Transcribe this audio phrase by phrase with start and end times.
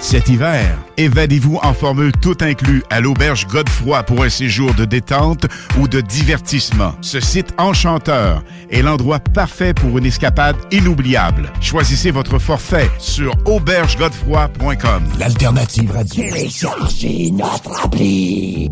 [0.00, 5.46] Cet hiver, évadez-vous en formule tout inclus à l'auberge Godefroy pour un séjour de détente
[5.78, 6.94] ou de divertissement.
[7.00, 11.50] Ce site enchanteur est l'endroit parfait pour une escapade inoubliable.
[11.60, 15.02] Choisissez votre forfait sur aubergegodefroy.com.
[15.18, 16.22] L'alternative radio.
[16.22, 18.70] Téléchargez notre appli.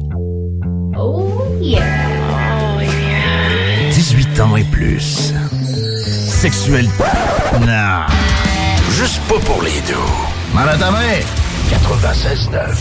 [0.96, 1.82] Oh yeah.
[2.76, 3.90] Oh yeah.
[3.90, 5.34] 18 ans et plus.
[6.28, 6.88] Sexuel.
[7.62, 8.06] Non.
[8.92, 10.35] Juste pas pour les deux.
[10.54, 11.20] Mal à ta main.
[11.70, 12.76] 96.9.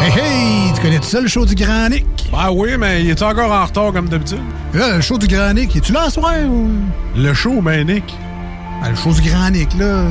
[0.00, 2.04] Hey hey, tu connais tout ça le show du Grand Nick?
[2.32, 4.40] Ben oui, mais il est encore en retard comme d'habitude?
[4.74, 6.68] Là, le show du Grand Nick, es-tu là ce soir ou...
[7.16, 8.04] Le show, ben Nick.
[8.82, 10.04] Ben, le show du Grand Nick, là.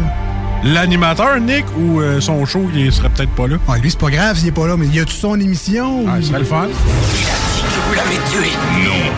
[0.64, 3.58] L'animateur, Nick, ou euh, son show, il serait peut-être pas là?
[3.68, 6.06] Ah, lui, c'est pas grave s'il est pas là, mais y a-tu son émission?
[6.08, 6.68] Ah, ou- ce serait le fun.
[6.68, 8.52] Que vous l'avez tué.
[8.86, 9.12] Non.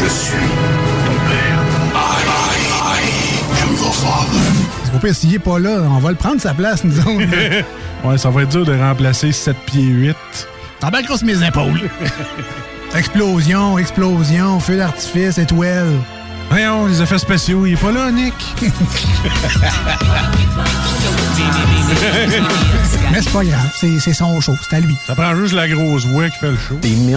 [0.00, 0.36] Je suis
[4.84, 7.08] C'est pire, s'il est pas là, on va le prendre sa place, nous autres.
[8.04, 10.14] Ouais, ça va être dur de remplacer 7 pieds 8.
[10.78, 11.88] T'embarqueras sur mes épaules.
[12.94, 15.90] explosion, explosion, feu d'artifice, étoile.
[16.50, 18.34] Voyons, les effets spéciaux, il est pas là, Nick.
[23.10, 24.96] Mais c'est pas grave, c'est son show, c'est à lui.
[25.06, 26.74] Ça prend juste la grosse voix qui fait le show.
[26.82, 27.16] Beam me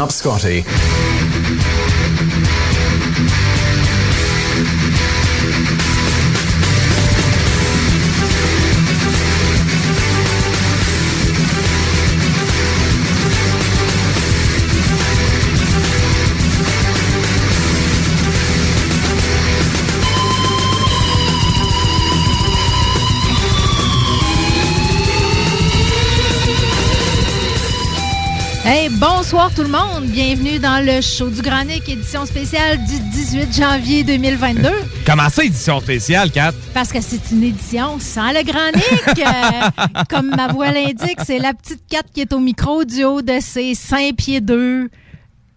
[29.30, 30.06] bonsoir tout le monde.
[30.06, 34.70] Bienvenue dans le show du Granic, édition spéciale du 18 janvier 2022.
[35.06, 36.54] Comment ça, édition spéciale, Kat?
[36.74, 38.84] Parce que c'est une édition sans le Granic.
[39.18, 39.70] Euh,
[40.10, 43.40] comme ma voix l'indique, c'est la petite 4 qui est au micro du haut de
[43.42, 44.90] ses 5 pieds 2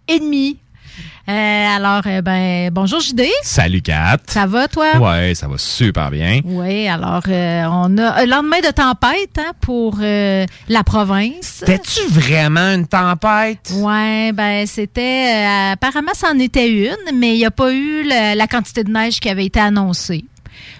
[0.09, 0.57] et demi.
[1.29, 3.23] Euh, alors, euh, ben, bonjour JD.
[3.43, 4.17] Salut, Kat.
[4.27, 4.97] Ça va, toi?
[4.97, 6.41] Ouais, ça va super bien.
[6.43, 11.63] Oui, alors, euh, on a un lendemain de tempête hein, pour la province.
[11.65, 13.71] T'es-tu vraiment une tempête?
[13.75, 18.47] Ouais, ben c'était apparemment c'en était une, mais il n'y a pas eu la, la
[18.47, 20.25] quantité de neige qui avait été annoncée.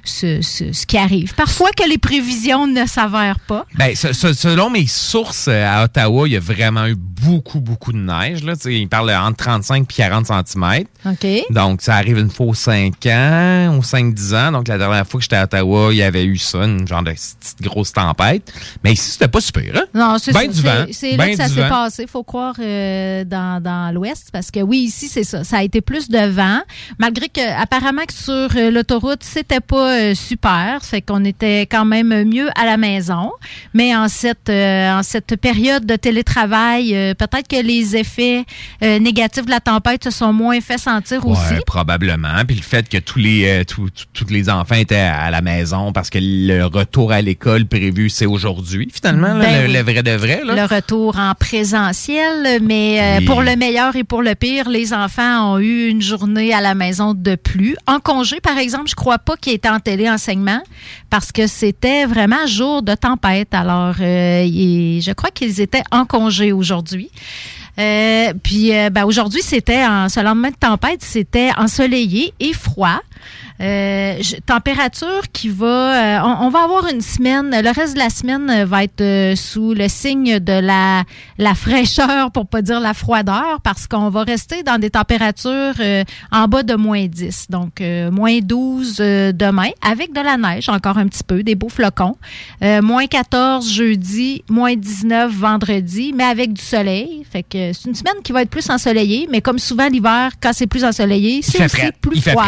[0.03, 1.33] Ce, ce- ce qui arrive.
[1.35, 3.65] Parfois que les prévisions ne s'avèrent pas.
[3.75, 7.93] Ben, se- selon mes sources euh, à Ottawa, il y a vraiment eu beaucoup, beaucoup
[7.93, 8.43] de neige.
[8.43, 8.53] Là.
[8.65, 10.83] Ils parlent entre 35 et 40 cm.
[11.05, 11.27] OK.
[11.51, 14.51] Donc, ça arrive une fois aux 5 ans, aux 5-10 ans.
[14.51, 17.03] Donc, la dernière fois que j'étais à Ottawa, il y avait eu ça, une genre
[17.03, 18.51] de petite grosse tempête.
[18.83, 19.85] Mais ici, c'était pas super, hein?
[19.93, 20.85] Non, c'est Ben du C'est- vent.
[20.91, 24.29] C'est là Ben que ça s'est passé, faut croire, euh, dans, dans l'Ouest.
[24.33, 25.43] Parce que oui, ici, c'est ça.
[25.43, 26.59] Ça a été plus de vent.
[26.99, 30.79] Malgré que, apparemment, que sur euh, l'autoroute, c'était pas euh, super.
[30.83, 33.31] Fait qu'on était quand même mieux à la maison.
[33.73, 38.43] Mais en cette, euh, en cette période de télétravail, euh, peut-être que les effets
[38.81, 41.53] négatifs de la tempête se sont moins fait sentir aussi.
[41.53, 42.43] Ouais, probablement.
[42.47, 46.09] Puis le fait que tous les tous tous- les enfants étaient à la maison parce
[46.09, 50.41] que le retour à l'école prévu c'est aujourd'hui finalement là, Ben le, vrai de vrai
[50.45, 50.55] là.
[50.55, 53.25] Le retour en présentiel, mais Oui.
[53.25, 56.75] pour le meilleur et pour le pire, les enfants ont eu une journée à la
[56.75, 57.75] maison de plus.
[57.87, 60.61] En congé, par exemple, je crois pas qu'il était en téléenseignement
[61.09, 63.53] parce que c'était vraiment jour de tempête.
[63.53, 67.09] Alors, euh, je crois qu'ils étaient en congé aujourd'hui.
[67.79, 72.99] Euh, puis euh, ben, aujourd'hui, c'était en ce lendemain de tempête, c'était ensoleillé et froid.
[73.61, 77.49] Euh, je- température qui va, euh, on, on va avoir une semaine.
[77.51, 81.03] Le reste de la semaine euh, va être euh, sous le signe de la
[81.37, 86.03] la fraîcheur, pour pas dire la froideur, parce qu'on va rester dans des températures euh,
[86.31, 87.47] en bas de moins 10.
[87.49, 91.55] Donc euh, moins 12 euh, demain, avec de la neige encore un petit peu, des
[91.55, 92.15] beaux flocons.
[92.63, 97.23] Euh, moins 14 jeudi, moins 19 vendredi, mais avec du soleil.
[97.31, 100.51] Fait que c'est une semaine qui va être plus ensoleillée, mais comme souvent l'hiver, quand
[100.53, 102.45] c'est plus ensoleillé, c'est aussi plus Il fait froid.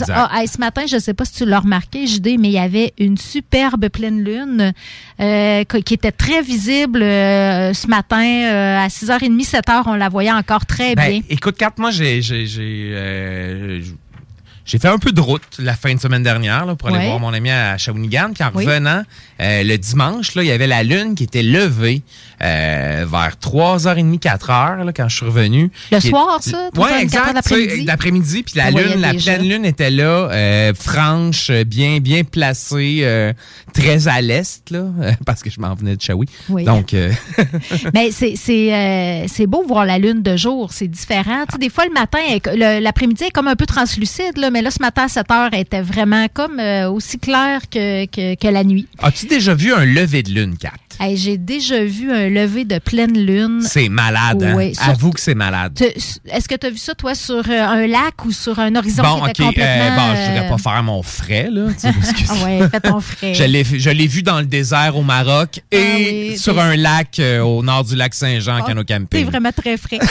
[0.00, 0.14] Exact.
[0.16, 2.52] Ah, hey, ce matin, je ne sais pas si tu l'as remarqué, JD, mais il
[2.54, 4.72] y avait une superbe pleine lune
[5.20, 8.22] euh, qui qui était très visible euh, ce matin.
[8.22, 11.20] euh, à 6h30, 7h, on la voyait encore très Ben, bien.
[11.28, 12.20] écoute, Kat, moi, j'ai,
[14.66, 17.06] j'ai, fait un peu de route la fin de semaine dernière là, pour aller Ouais.
[17.06, 18.32] voir mon ami à Shawinigan.
[18.34, 18.64] Puis en Oui.
[18.66, 19.02] revenant,
[19.40, 22.02] euh, le dimanche, là, il y avait la lune qui était levée
[22.42, 25.70] euh, vers 3h30, 4h là, quand je suis revenu.
[25.90, 26.68] Le Qui- soir, ça?
[26.74, 27.84] 3h30, Ouais, 4h exact.
[27.86, 28.42] l'après-midi?
[28.42, 33.32] Puis la lune, la pleine lune était là, euh, franche, bien, bien placée,
[33.72, 34.84] très à l'est, là,
[35.26, 36.26] parce que je m'en venais de Shawi.
[36.48, 36.64] Oui.
[36.64, 36.94] Donc,
[37.94, 41.44] Mais c'est beau voir la lune de jour, c'est différent.
[41.58, 42.18] Des fois le matin,
[42.80, 45.60] l'après-midi est comme un peu translucide, là, mais là ce matin à 7 heures, elle
[45.60, 48.86] était vraiment comme euh, aussi claire que, que, que la nuit.
[49.02, 50.70] as-tu déjà vu un lever de lune, Kat?
[50.98, 53.60] Hey, J'ai déjà vu un lever de pleine lune.
[53.62, 54.54] C'est malade, hein?
[54.56, 55.78] Oui, sur- Avoue que c'est malade.
[55.80, 59.02] Est-ce que tu as vu ça, toi, sur euh, un lac ou sur un horizon
[59.02, 59.48] Bon, qui était OK.
[59.48, 59.74] complètement...
[59.74, 61.66] euh, bon, je euh, voudrais pas faire mon frais, là.
[62.28, 63.34] Ah ouais, fais ton frais.
[63.76, 67.40] Je l'ai, vu dans le désert au Maroc et Ah oui, sur un lac euh,
[67.42, 69.26] au nord du lac Saint-Jean, Ah, Cano Camping.
[69.26, 69.98] vraiment très frais.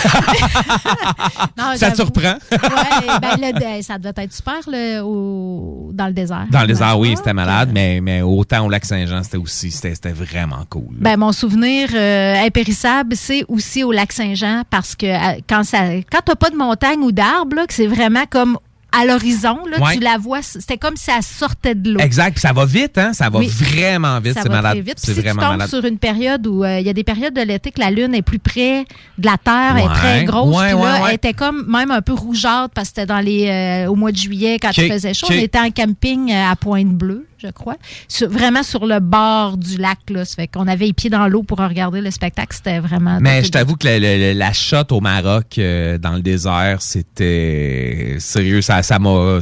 [1.58, 2.36] Non, Ça te surprend?
[2.52, 6.46] ouais, ben, le ça devait être super là, au- dans le désert.
[6.52, 10.12] Dans le désert, oui, c'était malade, mais, mais autant au lac Saint-Jean, c'était aussi, c'était
[10.12, 10.75] vraiment cool.
[10.82, 10.98] Là.
[11.00, 15.80] Ben, mon souvenir euh, impérissable, c'est aussi au lac Saint-Jean parce que euh, quand ça,
[16.12, 18.58] quand t'as pas de montagne ou d'arbre, là, que c'est vraiment comme
[18.98, 19.96] à l'horizon, Ouais.
[19.96, 22.00] tu la vois, c'était comme si ça sortait de l'eau.
[22.00, 23.12] Exact, puis ça va vite, hein?
[23.12, 23.48] Ça va Oui.
[23.48, 24.72] vraiment vite, Ça c'est va malade.
[24.72, 24.96] très vite.
[25.04, 25.68] Puis si tu vraiment tombes malade.
[25.70, 28.16] sur une période où euh, il y a des périodes de l'été que la lune
[28.16, 28.86] est plus près
[29.18, 29.94] de la Terre, elle est Ouais.
[29.96, 30.56] très grosse.
[30.56, 31.10] Ouais, puis là, ouais, ouais.
[31.10, 34.14] elle était comme même un peu rougeâtre parce que c'était dans les euh, au mois
[34.14, 35.28] de juillet quand il faisait chaud.
[35.30, 37.76] On était en camping à Pointe-Bleue, je crois,
[38.08, 40.00] Sur- vraiment sur le bord du lac.
[40.10, 40.26] Là.
[40.26, 42.56] Ça fait qu'on avait les pieds dans l'eau pour regarder le spectacle.
[42.56, 43.18] C'était vraiment.
[43.22, 48.62] Mais je t'avoue que le- la shot au Maroc, euh, dans le désert, c'était sérieux,
[48.62, 49.38] ça, ça m'a,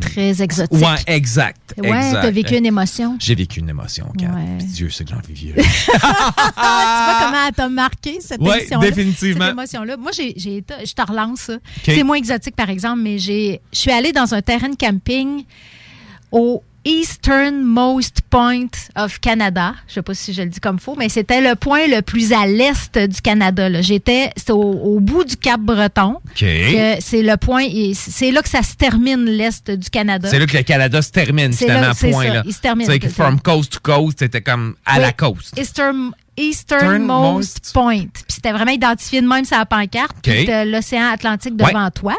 [0.00, 0.72] très exotique.
[0.80, 1.74] Ouais, exact.
[1.78, 3.16] Ouais, t'as vécu une émotion?
[3.18, 4.06] J'ai vécu une émotion.
[4.20, 4.26] Ouais.
[4.58, 5.54] Puis Dieu sait que j'en vis vieux.
[5.96, 8.90] Tu vois comment elle t'a marqué cette Ouais, émotion-là?
[8.90, 9.44] définitivement.
[9.44, 9.96] Cette émotion-là.
[9.96, 11.50] Moi, j'ai, je te relance.
[11.84, 15.44] C'est moins exotique, par exemple, mais j'ai, je suis allée dans un terrain de camping
[16.32, 19.74] au Easternmost Point of Canada.
[19.88, 22.32] Je sais pas si je le dis comme faux, mais c'était le point le plus
[22.32, 23.82] à l'est du Canada.
[23.82, 26.16] J'étais c'était au, au bout du Cap Breton.
[26.24, 26.38] OK.
[26.40, 30.28] que C'est le point, c'est là que ça se termine l'est du Canada.
[30.30, 32.24] C'est là que le Canada se termine, finalement, là- point.
[32.26, 32.42] ça, Là.
[32.46, 32.86] il se termine.
[33.10, 35.00] From coast to coast, c'était comme à Oui.
[35.02, 35.58] la coast.
[35.58, 38.06] Eastern, Easternmost Point.
[38.12, 40.12] Puis c'était vraiment identifié de même sur la pancarte.
[40.22, 40.46] Puis OK.
[40.46, 42.14] t'as l'océan Atlantique devant toi.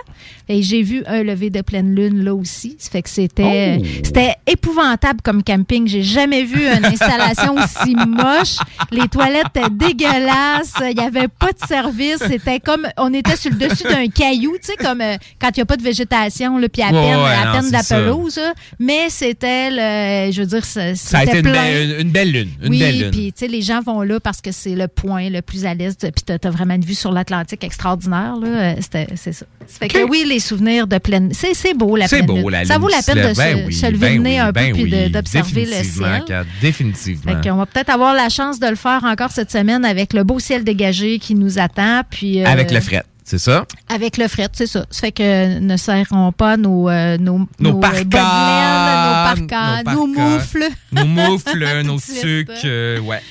[0.50, 2.76] Et j'ai vu un lever de pleine lune là aussi.
[2.80, 3.84] Ça fait que c'était Oh.
[4.04, 5.88] c'était épouvantable comme camping.
[5.88, 8.58] J'ai jamais vu une installation aussi moche.
[8.92, 10.74] Les toilettes étaient dégueulasses.
[10.90, 12.18] Il n'y avait pas de service.
[12.28, 15.60] C'était comme on était sur le dessus d'un caillou, tu sais, comme euh, quand il
[15.60, 17.84] n'y a pas de végétation, là, puis à peine, ouais, à non, peine de la
[17.84, 18.00] ça.
[18.00, 18.40] pelouse.
[18.80, 22.32] Mais c'était le, je veux dire, ça- Ça a c'était été une belle, une belle
[22.32, 22.50] lune.
[22.64, 23.12] Une oui, belle lune.
[23.12, 25.74] puis tu sais, les gens vont là parce que c'est le point le plus à
[25.74, 28.36] l'est, puis t'as as vraiment une vue sur l'Atlantique extraordinaire.
[28.38, 28.48] Là.
[28.48, 29.46] Euh, c'était- C'est ça.
[29.68, 31.30] Ça fait que oui, les des souvenirs de pleine.
[31.34, 32.50] C'est c'est beau la pleine beau, lune.
[32.52, 34.30] la Ça lune vaut la peine de se, Ben oui, se lever ben le nez
[34.34, 35.10] oui, un peu ben puis de- oui.
[35.10, 36.24] d'observer le ciel.
[36.62, 37.42] Définitivement.
[37.42, 40.40] Qu'on va peut-être avoir la chance de le faire encore cette semaine avec le beau
[40.40, 42.02] ciel dégagé qui nous attend.
[42.10, 43.66] Puis, euh, Avec le fret, c'est ça?
[43.90, 44.86] Avec le fret, c'est ça.
[44.92, 50.08] Ça fait que ne serrons pas nos, euh, nos, Nos euh, parkas, nos parkas, nos
[50.08, 50.68] moufles.
[50.92, 53.22] Nos moufles, nos sucres, euh, ouais.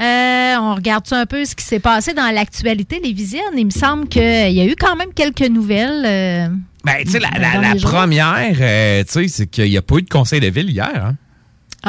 [0.00, 3.42] Euh, on regarde un peu ce qui s'est passé dans l'actualité lévisienne.
[3.56, 6.04] Il me semble qu'il y a eu quand même quelques nouvelles.
[6.06, 6.48] euh,
[6.84, 7.30] Ben, tu sais, la,
[7.74, 10.70] les première, euh, tu sais, c'est qu'il n'y a pas eu de conseil de ville
[10.70, 10.90] hier.
[10.94, 11.16] Hein?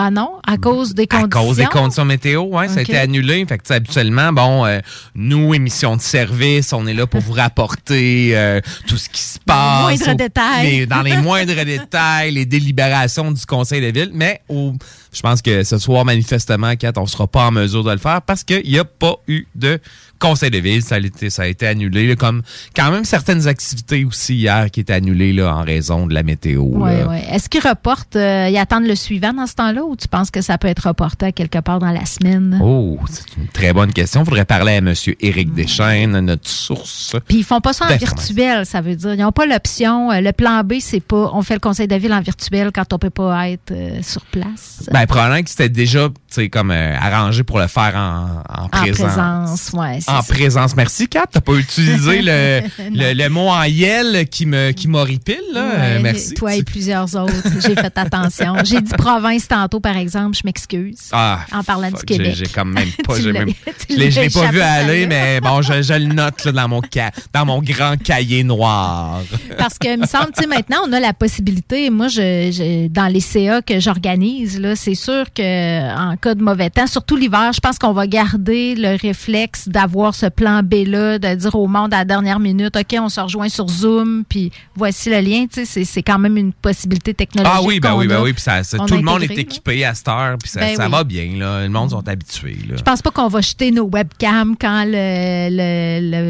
[0.01, 1.29] Ah non, à cause des À conditions.
[1.47, 2.05] cause des conditions?
[2.05, 3.45] météo, ouais, ça a été annulé.
[3.45, 4.79] Fait que, habituellement, bon, euh,
[5.13, 9.39] nous, émission de service, on est là pour vous rapporter euh, tout ce qui se
[9.39, 9.81] passe.
[9.81, 10.69] moindres au- détails.
[10.69, 14.11] les- dans les moindres détails, les délibérations du conseil de ville.
[14.13, 14.73] Mais au-
[15.11, 18.21] je pense que ce soir, manifestement, Kat, on sera pas en mesure de le faire
[18.21, 19.79] parce qu'il n'y a pas eu de
[20.19, 20.81] conseil de ville.
[20.81, 22.07] Ça a été, ça a été annulé.
[22.07, 22.41] là, comme
[22.75, 26.61] quand même certaines activités aussi hier qui étaient annulées là, en raison de la météo.
[26.63, 27.23] Ouais, ouais.
[27.31, 30.41] Est-ce qu'ils reportent, euh, ils attendent le suivant dans ce temps-là ou tu penses que
[30.41, 32.59] ça peut être reporté à quelque part dans la semaine?
[32.61, 34.21] Oh, c'est une très bonne question.
[34.21, 34.93] Il faudrait parler à M.
[35.21, 37.15] Éric Deschaines, notre source.
[37.27, 39.13] Puis ils font pas ça en virtuel, ça veut dire.
[39.13, 40.11] Ils n'ont pas l'option.
[40.11, 42.91] euh, le plan B, c'est pas on fait le conseil de ville en virtuel quand
[42.93, 44.89] on peut pas être euh, sur place.
[44.91, 48.65] Ben, probablement que c'était déjà, tu sais, comme euh, arrangé pour le faire en, en
[48.65, 48.97] en présence.
[49.13, 49.99] présence, ouais.
[50.17, 50.75] En présence.
[50.75, 51.25] Merci, Kat.
[51.31, 52.61] T'as pas utilisé le,
[52.91, 55.35] le, le mot en yel qui me qui m'horripile.
[55.53, 56.33] Ouais, Euh, merci.
[56.33, 57.33] Toi et plusieurs autres.
[57.65, 58.55] J'ai fait attention.
[58.63, 60.35] J'ai dit province tantôt, par exemple.
[60.37, 60.97] Je m'excuse.
[61.11, 62.33] Ah, en parlant fuck, du Québec.
[62.35, 63.17] J'ai comme même pas.
[63.19, 63.49] Même-
[63.89, 67.11] je l'ai- pas vu aller, mais bon, je, je le note là, dans, mon ca-
[67.33, 69.21] dans mon grand cahier noir.
[69.57, 71.89] Parce que, me semble, tu maintenant, on a la possibilité.
[71.89, 76.69] Moi, je, je- dans les CA que j'organise, c'est sûr que en cas de mauvais
[76.69, 81.35] temps, surtout l'hiver, je pense qu'on va garder le réflexe d'avoir ce plan B-là, de
[81.35, 85.09] dire au monde à la dernière minute, OK, on se rejoint sur Zoom, puis voici
[85.09, 85.45] le lien.
[85.51, 87.55] Tu sais, c'est- quand même une possibilité technologique.
[87.59, 88.33] Ah oui, ben oui, ben oui.
[88.33, 89.33] Puis ça, tout le monde est là.
[89.41, 90.91] équipé à cette heure, puis ça, Ben ça oui.
[90.91, 91.61] va bien, là.
[91.63, 92.75] Le monde sont habitués, là.
[92.77, 94.85] Je pense pas qu'on va jeter nos webcams quand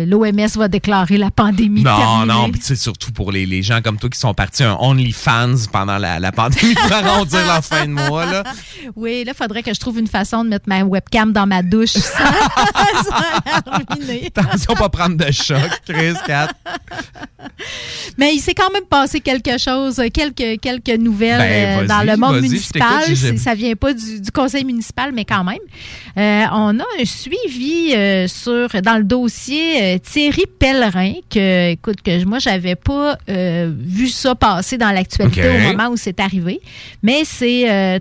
[0.08, 2.26] l'OMS va déclarer la pandémie Non, terminée.
[2.34, 5.98] non, puis surtout pour les, les gens comme toi qui sont partis un OnlyFans pendant
[5.98, 8.44] la, la pandémie pour arrondir leur fin de mois, là.
[8.96, 11.62] Oui, là, il faudrait que je trouve une façon de mettre ma webcam dans ma
[11.62, 12.00] douche sans,
[13.04, 13.59] sans
[14.38, 16.50] Attention, pas prendre de choc, Chris, Kat.
[18.18, 22.18] Mais il s'est quand même passé quelque chose, quelques, quelques nouvelles Ben, euh, dans le
[22.18, 23.04] monde municipal.
[23.38, 25.58] Ça vient pas du, du conseil municipal, mais quand même.
[26.18, 32.24] Euh, on a un suivi euh, sur dans le dossier Thierry Pellerin, que, écoute, que
[32.26, 36.60] moi, j'avais pas vu ça passer dans l'actualité au moment où c'est arrivé.
[37.04, 38.00] Mais c'est un,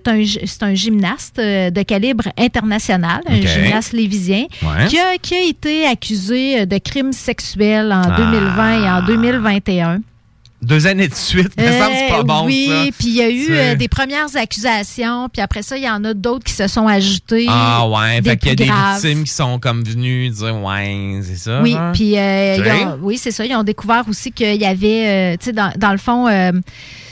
[0.62, 4.86] un gymnaste de calibre international, un gymnaste lévisien, Ouais.
[4.88, 8.16] qui, a, qui a été accusé de crimes sexuels en Ah.
[8.16, 10.00] 2020 et en 2021.
[10.60, 12.82] Deux années de suite, mais ça semble que c'est pas Euh, bon, oui, ça.
[12.98, 16.02] puis il y a eu euh, des premières accusations, puis après ça, il y en
[16.02, 17.46] a d'autres qui se sont ajoutées.
[17.48, 19.00] Ah ouais, des fait qu'il y a des graves.
[19.00, 21.60] victimes qui sont comme venues dire ouais, c'est ça.
[21.62, 21.92] Oui, hein?
[21.94, 22.64] puis euh, Ok.
[22.66, 23.46] ils ont- oui, c'est ça.
[23.46, 26.50] Ils ont découvert aussi qu'il y avait, euh, tu sais, dans, dans le fond, euh,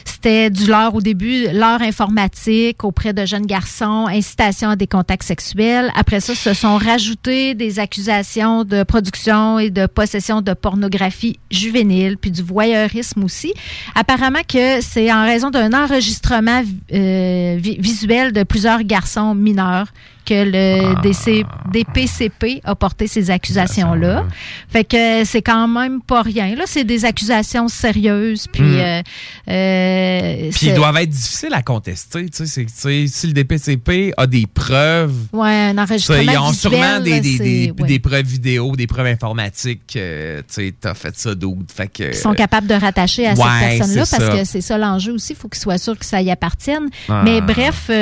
[0.07, 5.25] c'était du leurre au début, leurre informatique auprès de jeunes garçons, incitation à des contacts
[5.25, 5.91] sexuels.
[5.95, 12.17] Après ça, se sont rajoutées des accusations de production et de possession de pornographie juvénile,
[12.17, 13.53] puis du voyeurisme aussi.
[13.95, 19.89] Apparemment que c'est en raison d'un enregistrement euh, vi- visuel de plusieurs garçons mineurs
[20.27, 24.25] que le DC, DPCP a porté ces accusations-là.
[24.69, 26.55] Fait que c'est quand même pas rien.
[26.55, 28.47] Là, c'est des accusations sérieuses.
[28.53, 28.75] Puis, Hmm.
[28.79, 29.03] euh,
[29.49, 32.27] euh, Puis ils doivent être difficiles à contester.
[32.29, 35.81] Tu sais, c'est- tu sais, si le DPCP a des preuves, Ouais, un tu sais,
[35.81, 37.89] enregistrement ils ont visuel, sûrement des, des, c'est- des, ouais.
[37.89, 39.95] des preuves vidéo, des preuves informatiques.
[39.97, 41.73] euh, tu sais, t'as fait ça d'autres.
[41.75, 42.11] Fait que.
[42.11, 44.29] qui sont capables de rattacher à Ouais, cette personne-là parce ça.
[44.39, 45.33] que c'est ça l'enjeu aussi.
[45.33, 46.89] Il faut qu'ils soient sûrs que ça y appartienne.
[47.09, 47.23] Ah.
[47.25, 47.93] Mais bref, euh,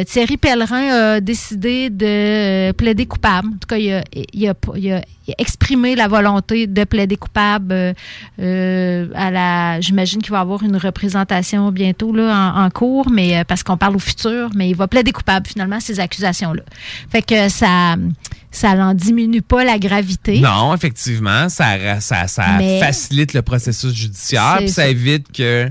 [0.00, 3.48] euh, Thierry Pellerin a décidé de euh, plaider coupable.
[3.48, 5.02] En tout cas, il a, il a- il a
[5.38, 7.92] exprimé la volonté de plaider coupable euh,
[8.40, 9.80] euh, à la.
[9.80, 13.96] J'imagine qu'il va avoir une représentation bientôt là, en, en cours, mais parce qu'on parle
[13.96, 16.62] au futur, mais il va plaider coupable finalement à ces accusations-là.
[17.10, 17.96] Fait que ça,
[18.50, 20.40] ça n'en diminue pas la gravité.
[20.40, 22.26] Non, effectivement, ça, ça,
[22.80, 24.88] facilite le processus judiciaire, puis ça ça.
[24.88, 25.70] évite que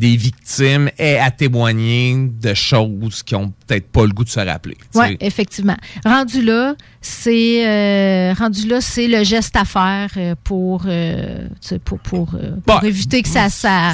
[0.00, 4.40] des victimes aient à témoigner de choses qui ont peut-être pas le goût de se
[4.40, 4.76] rappeler.
[4.94, 5.76] Oui, effectivement.
[6.04, 11.46] Rendu là, c'est euh, rendu là, c'est le geste à faire euh, pour, euh,
[11.84, 13.92] pour, pour, pour Bah, éviter que ça, ça,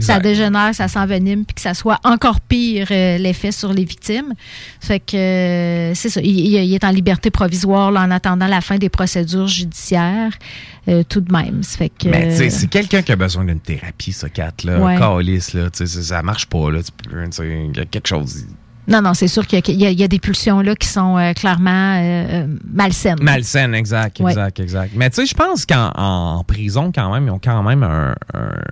[0.00, 4.32] ça, dégénère, ça s'envenime, puis que ça soit encore pire euh, l'effet sur les victimes.
[4.80, 6.20] Fait que c'est ça.
[6.22, 10.32] Il, il- il est en liberté provisoire là, en attendant la fin des procédures judiciaires,
[10.88, 11.62] euh, tout de même.
[11.62, 14.52] Ça fait que, Mais tu sais, c'est quelqu'un qui a besoin d'une thérapie, ça, Kat,
[14.64, 14.80] là.
[14.80, 14.96] Ouais.
[14.98, 15.68] Calice, là.
[15.72, 16.80] Ça- marche pas, là.
[17.12, 18.44] Il y a quelque chose.
[18.86, 21.34] Non, non, c'est sûr qu'il y a- y, y des pulsions là qui sont euh,
[21.34, 23.18] clairement euh, malsaines.
[23.22, 24.30] Malsaine, exact, Ouais.
[24.32, 24.92] exact, exact.
[24.96, 28.14] Mais tu sais, je pense qu'en en prison, quand même, ils ont quand même un.
[28.32, 28.62] un-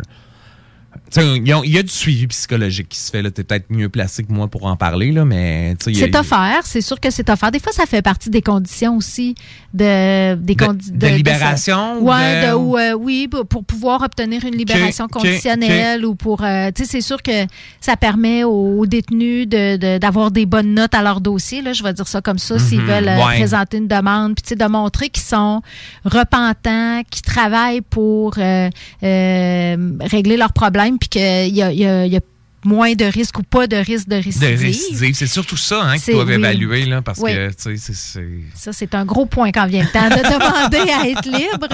[0.94, 3.22] tu sais, ils ont- il y a du suivi psychologique qui se fait.
[3.22, 3.30] là.
[3.30, 6.60] T'es peut-être mieux placé que moi pour en parler, là, mais tu a- C'est offert,
[6.64, 7.50] c'est sûr que c'est offert.
[7.50, 9.34] Des fois, ça fait partie des conditions aussi
[9.72, 15.06] de des De- condi- de libération ou Ouais, euh, oui, pour, pouvoir obtenir une libération
[15.08, 17.46] conditionnelle ou pour, euh, tu sais, c'est sûr que
[17.80, 21.62] ça permet aux, aux détenus d'avoir des bonnes notes à leur dossier.
[21.62, 23.34] Là, je vais dire ça comme ça, s'ils Mhm, veulent euh, ouais.
[23.36, 25.62] présenter une demande, puis tu sais, de montrer qu'ils sont
[26.04, 28.68] repentants, qu'ils travaillent pour euh,
[29.02, 31.20] euh, régler leurs problèmes, puis qu'il
[31.54, 32.20] y a, y a- y a
[32.66, 34.60] moins de risques ou pas de risque de de récidive.
[34.60, 35.14] récidive.
[35.14, 36.34] C'est surtout ça hein, qu'ils doivent oui.
[36.34, 37.32] évaluer, là, parce Oui.
[37.32, 38.24] que, tu sais, c'est-.
[38.54, 41.68] Ça, c'est un gros point quand vient le temps de demander à être libre.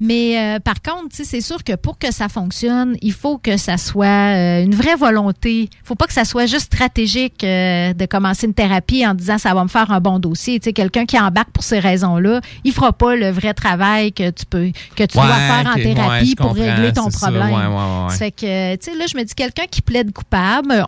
[0.00, 3.38] Mais euh, par contre, tu sais, c'est sûr que pour que ça fonctionne, il faut
[3.38, 5.62] que ça soit euh, une vraie volonté.
[5.62, 9.38] Il faut pas que ça soit juste stratégique euh, de commencer une thérapie en disant
[9.38, 10.58] ça va me faire un bon dossier.
[10.60, 14.30] Tu sais, quelqu'un qui embarque pour ces raisons-là, il fera pas le vrai travail que
[14.30, 17.30] tu peux que tu dois faire en thérapie ouais, pour régler ton c'est ça.
[17.30, 17.50] problème.
[17.52, 18.10] Ouais.
[18.10, 20.37] Ça fait que, tu sais, là, je me dis, quelqu'un qui plaide coupable,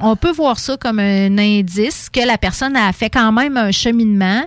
[0.00, 3.70] on peut voir ça comme un indice que la personne a fait quand même un
[3.70, 4.42] cheminement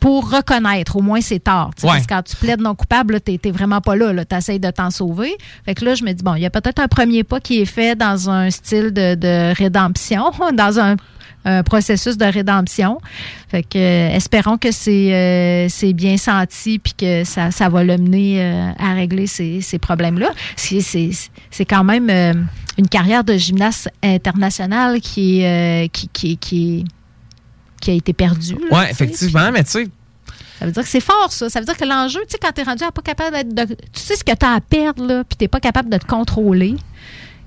[0.00, 1.40] pour reconnaître au moins ses
[1.82, 1.90] Ouais.
[1.90, 4.12] Parce que quand tu plaides non coupable, tu n'es vraiment pas là.
[4.24, 5.36] Tu essaies de t'en sauver.
[5.64, 7.60] Fait que là, je me dis, bon, il y a peut-être un premier pas qui
[7.60, 10.94] est fait dans un style de, de rédemption, dans un,
[11.44, 13.00] un processus de rédemption.
[13.48, 17.82] Fait que euh, espérons que c'est euh, c'est bien senti puis que ça, ça va
[17.82, 20.30] le mener euh, à régler ces, ces problèmes-là.
[20.54, 20.84] C'est-
[21.64, 22.08] quand même
[22.78, 26.84] une carrière de gymnaste internationale qui, est, euh, qui, qui, qui,
[27.80, 28.56] qui a été perdue.
[28.84, 28.90] sais.
[28.90, 29.88] effectivement, mais tu sais,
[30.58, 31.48] Ça veut dire que c'est fort, ça.
[31.50, 33.54] Ça veut dire que l'enjeu, tu sais, quand tu es rendu à pas capable d'être.
[33.54, 35.98] de- tu sais ce que tu as à perdre, là, puis tu pas capable de
[35.98, 36.76] te contrôler.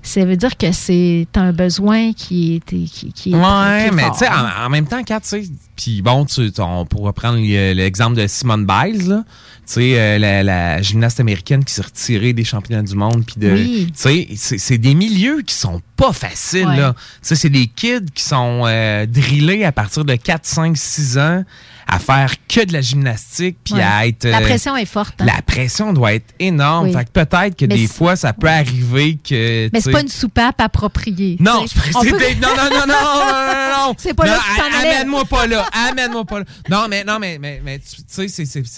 [0.04, 4.18] Ça veut dire que c'est un besoin qui est, qui, qui est Ouais, mais tu
[4.18, 5.42] sais, en, en même temps, Kat, tu sais,
[5.76, 9.24] puis bon, tu, on pourrait prendre le- l'exemple de Simone Biles, là.
[9.72, 13.36] Tu sais, euh, la, la gymnaste américaine qui s'est retirée des championnats du monde, puis
[13.38, 13.86] de, Oui.
[13.94, 14.02] tu
[14.36, 16.76] sais, c'est- des milieux qui sont pas faciles, Ouais.
[16.76, 16.94] là.
[16.94, 21.16] Tu sais, c'est des kids qui sont euh, drillés à partir de 4, 5, 6
[21.18, 21.44] ans
[21.88, 23.82] à faire que de la gymnastique, puis Ouais.
[23.82, 24.24] à être...
[24.24, 25.20] La euh, pression est forte.
[25.20, 25.26] hein.
[25.26, 26.86] La pression doit être énorme.
[26.88, 26.92] Oui.
[26.94, 29.68] Fait que peut-être que Mais des fois, ça peut arriver que...
[29.72, 31.36] Mais c'est pas une soupape appropriée.
[31.40, 33.94] non, peut- des- non, non, non, non, non, non, non.
[33.98, 34.64] C'est pas là Non.
[34.80, 35.66] Amène-moi pas là.
[35.90, 36.44] Amène-moi pas là.
[36.70, 38.28] Non, mais, non, mais, mais, mais tu sais,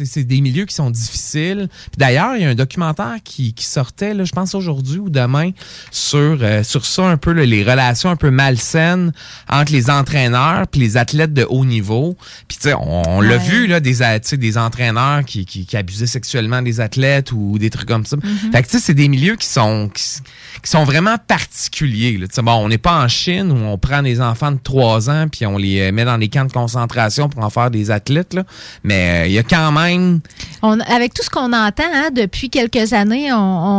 [0.07, 1.69] c'est des milieux qui sont difficiles.
[1.71, 5.11] Puis d'ailleurs, il y a un documentaire qui, qui sortait, là, je pense aujourd'hui ou
[5.11, 5.51] demain,
[5.91, 9.13] sur, euh, sur ça un peu, là, les relations un peu malsaines
[9.49, 12.17] entre les entraîneurs puis les athlètes de haut niveau.
[12.49, 13.99] Puis tu sais, on, on l'a vu, là, des,
[14.37, 18.17] des entraîneurs qui, qui, qui abusaient sexuellement des athlètes ou des trucs comme ça.
[18.17, 18.53] Mm-hmm.
[18.53, 22.19] Fait que tu sais, c'est des milieux qui sont, qui, sont vraiment particuliers.
[22.19, 22.27] là.
[22.43, 25.47] Bon, on n'est pas en Chine où on prend des enfants de 3 ans puis
[25.47, 28.35] on les euh, met dans des camps de concentration pour en faire des athlètes.
[28.35, 28.45] Là.
[28.83, 30.21] Mais euh, il y a quand même...
[30.67, 33.37] On- avec tout ce qu'on entend hein, depuis quelques années, on,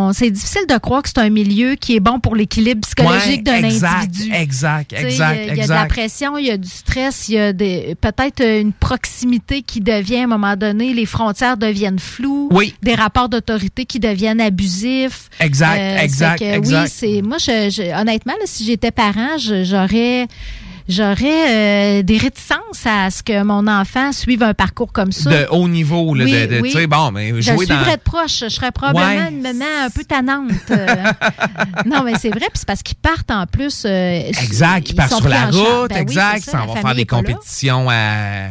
[0.10, 3.38] on- c'est difficile de croire que c'est un milieu qui est bon pour l'équilibre psychologique
[3.48, 4.32] Ouais, d'un individu.
[4.32, 6.70] Exact, exact, Il y, a- il y a de la pression, il y a du
[6.70, 11.08] stress, il y a des- peut-être une proximité qui devient, à un moment donné, les
[11.08, 12.76] frontières deviennent floues, Oui.
[12.84, 15.30] des rapports d'autorité qui deviennent abusifs.
[15.40, 16.84] Exact, Euh, exact, que, exact.
[16.84, 20.28] Oui, c'est moi, je, je- honnêtement, là, si j'étais parent, j'aurais
[20.88, 25.30] j'aurais euh, des réticences à ce que mon enfant suive un parcours comme ça.
[25.30, 26.72] De haut niveau, là, Oui, de, de- oui.
[26.72, 27.76] tu sais, bon, mais Je jouer dans...
[27.76, 28.40] suivrais de proche.
[28.42, 29.32] Je serais probablement Ouais.
[29.32, 30.52] une maman un peu tannante.
[30.72, 30.86] euh.
[31.86, 32.40] non, mais c'est vrai.
[32.48, 33.84] Puis c'est parce qu'ils partent en plus.
[33.86, 36.82] euh, Exact, ils part sont sur la route, Ben oui, exact, c'est ça, on va
[36.82, 37.06] faire des là.
[37.06, 38.50] compétitions à-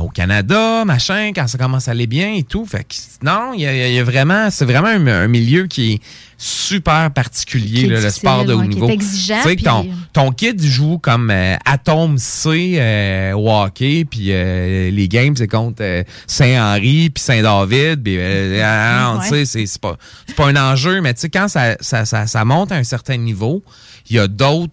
[0.00, 2.66] au Canada, machin, quand ça commence à aller bien et tout.
[2.66, 2.94] Fait que,
[3.24, 6.00] non, il y a, il y a vraiment, c'est vraiment un, un milieu qui est
[6.38, 8.88] super particulier, Qui est là, le sport de haut ouais, niveau.
[8.90, 13.50] exigeant, Tu sais que ton, puis- ton kid joue comme euh, Atome C euh, au
[13.50, 19.44] hockey, puis euh, les games, c'est contre euh, Saint-Henri, puis Saint-David, puis euh, tu sais,
[19.46, 19.96] c'est c'est pas,
[20.26, 22.84] c'est pas un enjeu, mais tu sais, quand ça, ça, ça, ça monte à un
[22.84, 23.62] certain niveau,
[24.10, 24.72] il y a d'autres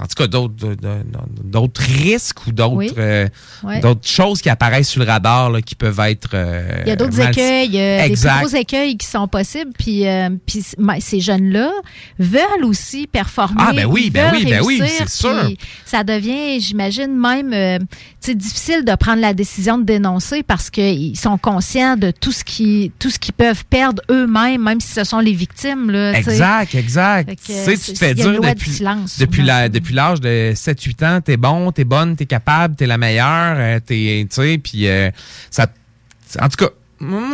[0.00, 0.54] en tout cas, d'autres
[1.44, 2.92] d'autres risques ou d'autres Oui.
[2.98, 3.26] euh,
[3.64, 3.80] Ouais.
[3.80, 6.30] d'autres choses qui apparaissent sur le radar là, qui peuvent être.
[6.34, 8.38] euh, Il y a d'autres mal- écueils, euh, des plus Exact.
[8.44, 9.72] gros écueils qui sont possibles.
[9.78, 10.64] Puis, euh, puis
[11.00, 11.70] ces jeunes-là
[12.18, 13.56] veulent aussi performer.
[13.58, 15.50] Ah, ben oui, ben oui, ben oui, c'est sûr.
[15.84, 17.78] Ça devient, j'imagine, même euh,
[18.34, 22.92] difficile de prendre la décision de dénoncer parce qu'ils sont conscients de tout ce qui,
[22.98, 25.90] tout ce qu'ils peuvent perdre eux-mêmes, même si ce sont les victimes.
[25.90, 26.12] Là.
[26.18, 27.30] Exact, exact.
[27.30, 29.46] Fait que, Tu sais, tu c'est- te fais dire depuis, silence, depuis, souvent.
[29.54, 33.56] la, depuis l'âge de 7-8 ans, t'es bon, t'es bonne, t'es capable, t'es la meilleure,
[33.56, 35.10] euh, t'es, tu sais, puis euh,
[35.50, 35.66] ça,
[36.40, 36.70] en tout cas,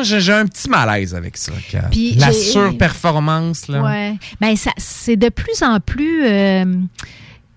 [0.03, 1.53] j'ai un petit malaise avec ça.
[1.91, 3.83] Puis la surperformance, là.
[3.83, 4.15] Ouais.
[4.41, 6.65] Ben, ça, c'est de plus en plus euh,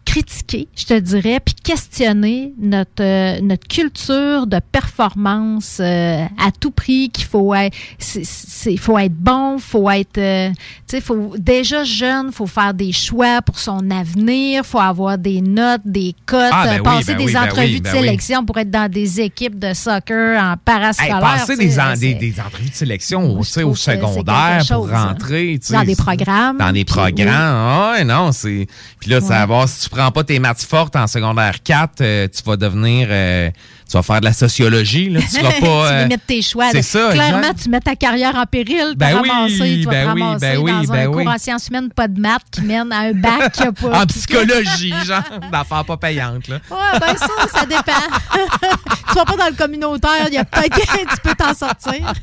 [0.08, 6.72] critiqué, je te dirais, puis questionner notre, euh, notre culture de performance euh, à tout
[6.72, 10.56] prix, qu'il faut être, c'est, faut être bon, faut être, euh, tu
[10.88, 15.82] sais, faut déjà jeune, faut faire des choix pour son avenir, faut avoir des notes,
[15.84, 17.94] des cotes, Ah, ben oui, passer ben des oui, ben entrevues de oui.
[18.00, 21.20] sélection pour être dans des équipes de soccer en Hey, parascolaire.
[21.20, 24.74] passer tu sais, des, en- des, des entrevues de sélection Moi, au c'est secondaire quelque
[24.74, 25.08] pour chose, hein.
[25.10, 25.60] rentrer.
[25.70, 27.28] Dans des programmes, Dans des programmes.
[27.30, 28.68] Ah non, c'est.
[29.00, 32.02] Puis là, ça va voir si tu prends pas tes maths fortes en secondaire 4,
[32.02, 33.08] euh, tu vas devenir.
[33.10, 33.50] euh,
[33.90, 35.22] tu vas faire de la sociologie, là.
[35.22, 35.60] Tu seras pas.
[35.60, 36.72] tu euh, limites tes choix.
[36.72, 37.64] c'est ça, Clairement, exact.
[37.64, 40.22] tu mets ta carrière en péril, tu Ben oui, ramasser, tu vas ben te oui,
[40.22, 41.24] ramasser ben oui, dans ben un oui.
[41.24, 44.02] cours en sciences humaines, pas de maths, qui mène à un bac qui a pas...
[44.02, 46.60] en psychologie, genre, d'affaires pas payantes, là.
[46.70, 47.28] Ouais, ben ça,
[47.60, 47.82] ça dépend.
[49.10, 52.14] tu vas pas dans le communautaire, il y a peut-être tu peux t'en sortir.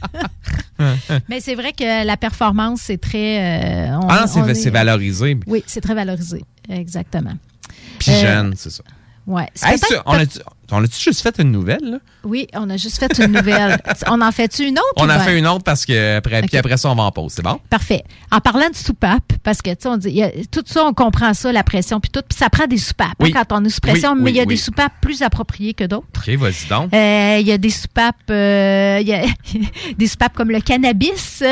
[1.30, 3.38] Mais c'est vrai que la performance, c'est très...
[3.88, 5.38] euh, on- Ah est- c'est valorisé.
[5.46, 6.44] Oui, c'est très valorisé.
[6.68, 7.32] Exactement.
[7.98, 8.82] Puis Euh, jeune, c'est ça.
[9.26, 9.48] Ouais.
[9.54, 10.38] C'est Hey, ça, on a-tu
[10.72, 11.98] on a-tu juste fait une nouvelle, là?
[12.24, 13.78] Oui, on a juste fait une nouvelle.
[14.08, 14.92] on en fait-tu une autre?
[14.96, 17.32] On ben- fait une autre parce que après, puis après ça, on va en pause.
[17.36, 17.60] C'est bon?
[17.70, 18.02] Parfait.
[18.32, 20.84] En parlant de soupape, parce que, tu sais, on dit, il y a- tout ça,
[20.84, 23.32] on comprend ça, la pression, puis tout, puis ça prend des soupapes hein, Oui.
[23.32, 25.84] quand on est sous pression, Oui, mais il y a des soupapes plus appropriées que
[25.84, 26.06] d'autres.
[26.16, 26.92] OK, vas-y donc.
[26.94, 29.22] Euh, Il y a des soupapes, euh, il y a
[29.98, 31.42] des soupapes comme le cannabis.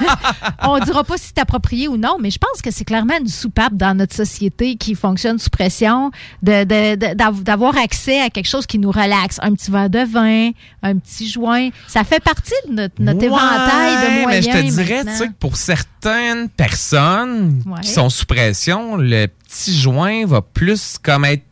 [0.62, 3.28] On dira pas si c'est approprié ou non, mais je pense que c'est clairement une
[3.28, 6.10] soupape dans notre société qui fonctionne sous pression,
[6.42, 9.38] de- de- de- d'av- d'avoir accès à quelque chose qui nous relaxe.
[9.42, 10.50] Un petit verre de vin,
[10.82, 11.70] un petit joint.
[11.88, 14.46] Ça fait partie de notre, notre Ouais, éventail de moyens.
[14.46, 17.80] Mais je te dirais, tu sais, que pour certaines personnes Ouais.
[17.82, 21.42] qui sont sous pression, le petit joint va plus comme être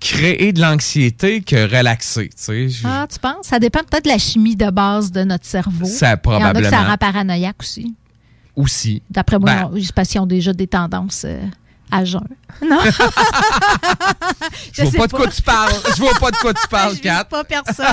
[0.00, 2.28] créer de l'anxiété que relaxer.
[2.28, 2.68] Tu sais.
[2.68, 3.46] Je- Ah, tu penses?
[3.46, 5.86] Ça dépend peut-être de la chimie de base de notre cerveau.
[5.86, 6.84] Ça, Il y en a que ça probablement.
[6.90, 7.94] rend paranoïaque aussi.
[8.56, 9.02] Aussi.
[9.10, 9.62] D'après moi, Ben.
[9.62, 11.40] non, c'est parce qu'ils ont déjà des tendances euh,
[11.90, 12.20] à jeun.
[12.66, 12.78] Non.
[14.72, 15.72] Je vois sais pas de quoi tu parles.
[15.96, 17.24] Je vois pas de quoi tu parles, Je Kat.
[17.24, 17.86] pas personne.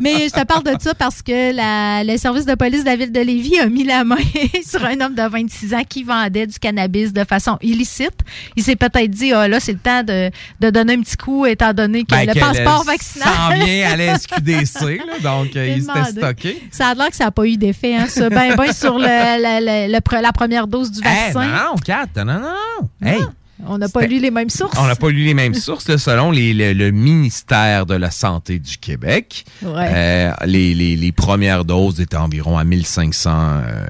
[0.00, 2.96] Mais je te parle de ça parce que la- le service de police de la
[2.96, 4.16] ville de Lévis a mis la main
[4.66, 8.18] sur un homme de 26 ans qui vendait du cannabis de façon illicite.
[8.56, 11.46] Il s'est peut-être dit, ah là, c'est le temps de, de donner un petit coup
[11.46, 13.28] étant donné que Ben, le qu'elle passeport s'en vaccinal...
[13.64, 16.62] vient à la SQDC, là, donc euh, il s'était stocké.
[16.70, 18.28] Ça a l'air que ça n'a pas eu d'effet, hein, ça.
[18.30, 21.46] Ben, ben sur le, le- le- le pre- la première dose du Hey, vaccin.
[21.46, 23.22] non, non, Kat, non, non, Hey,
[23.66, 24.76] On n'a pas lu les mêmes sources.
[24.78, 25.88] on n'a pas lu les mêmes sources.
[25.88, 29.88] là, selon les- le, le ministère de la Santé du Québec, Ouais.
[29.90, 33.30] euh, les, les- les premières doses étaient environ à 1500
[33.64, 33.86] euh,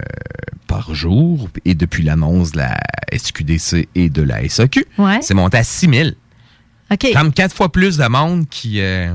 [0.69, 1.49] par jour.
[1.65, 2.77] Et depuis l'annonce de la
[3.13, 5.19] SQDC et de la SAQ, Ouais.
[5.23, 6.15] c'est monté à 6000.
[6.93, 7.07] OK.
[7.13, 9.13] Comme quatre fois plus de monde qui, euh,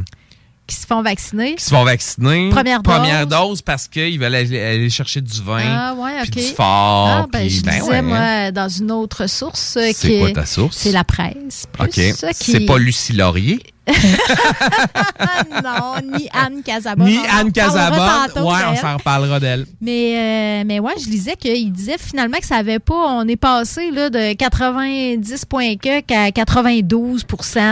[0.72, 1.56] Qui se font vacciner.
[1.56, 2.50] qui se font vacciner.
[2.50, 3.28] Première dose.
[3.28, 5.60] dose parce qu'ils veulent aller, aller chercher du vin.
[5.62, 7.08] Ah, ouais, du fort.
[7.10, 8.02] Ah, ben, puis- je ben disais, ouais, hein.
[8.02, 9.76] moi, dans une autre source.
[9.76, 10.78] euh, C'est quoi ta source?
[10.78, 11.68] C'est la presse.
[11.74, 11.92] plus, OK.
[12.40, 13.60] qui- C'est pas Lucie Laurier?
[15.64, 17.04] Non, ni Anne Casabon.
[17.06, 18.00] Ni Anne Casabonne.
[18.46, 19.66] Ouais, on s'en reparlera d'elle.
[19.80, 22.94] Mais, euh, mais ouais, je lisais qu'il disait finalement que ça avait pas.
[22.96, 27.24] On est passé là, de 90 points que à 92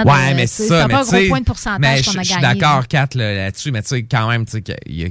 [0.06, 0.82] de- Ouais, mais tu c'est ça.
[0.82, 3.72] pas mais un gros point de pourcentage mais qu'on je suis d'accord, Kat, là, là-dessus,
[3.72, 5.10] mais tu sais, quand même, tu sais, qu'il y a-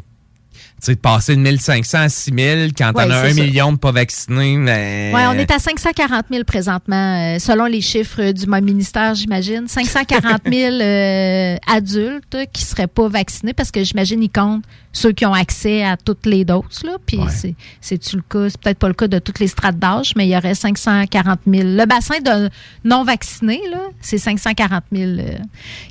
[0.80, 3.42] sais, de passer de 1500 à 6000 quand Ouais, t'en as c'est un ça.
[3.42, 5.12] million de pas vaccinés, mais...
[5.14, 9.66] Ouais, on est à 540 000 présentement, euh, selon les chiffres du même ministère, j'imagine.
[9.66, 15.26] 540 000 euh, adultes qui seraient pas vaccinés parce que j'imagine ils comptent ceux qui
[15.26, 16.82] ont accès à toutes les doses.
[16.84, 16.96] Là.
[17.06, 18.48] Puis c'est, c'est-tu le cas?
[18.50, 21.38] C'est peut-être pas le cas de toutes les strates d'âge, mais il y aurait 540
[21.46, 21.62] 000.
[21.64, 22.50] Le bassin de
[22.84, 25.38] non-vaccinés, là, c'est 540 000 euh,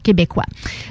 [0.03, 0.43] Québécois.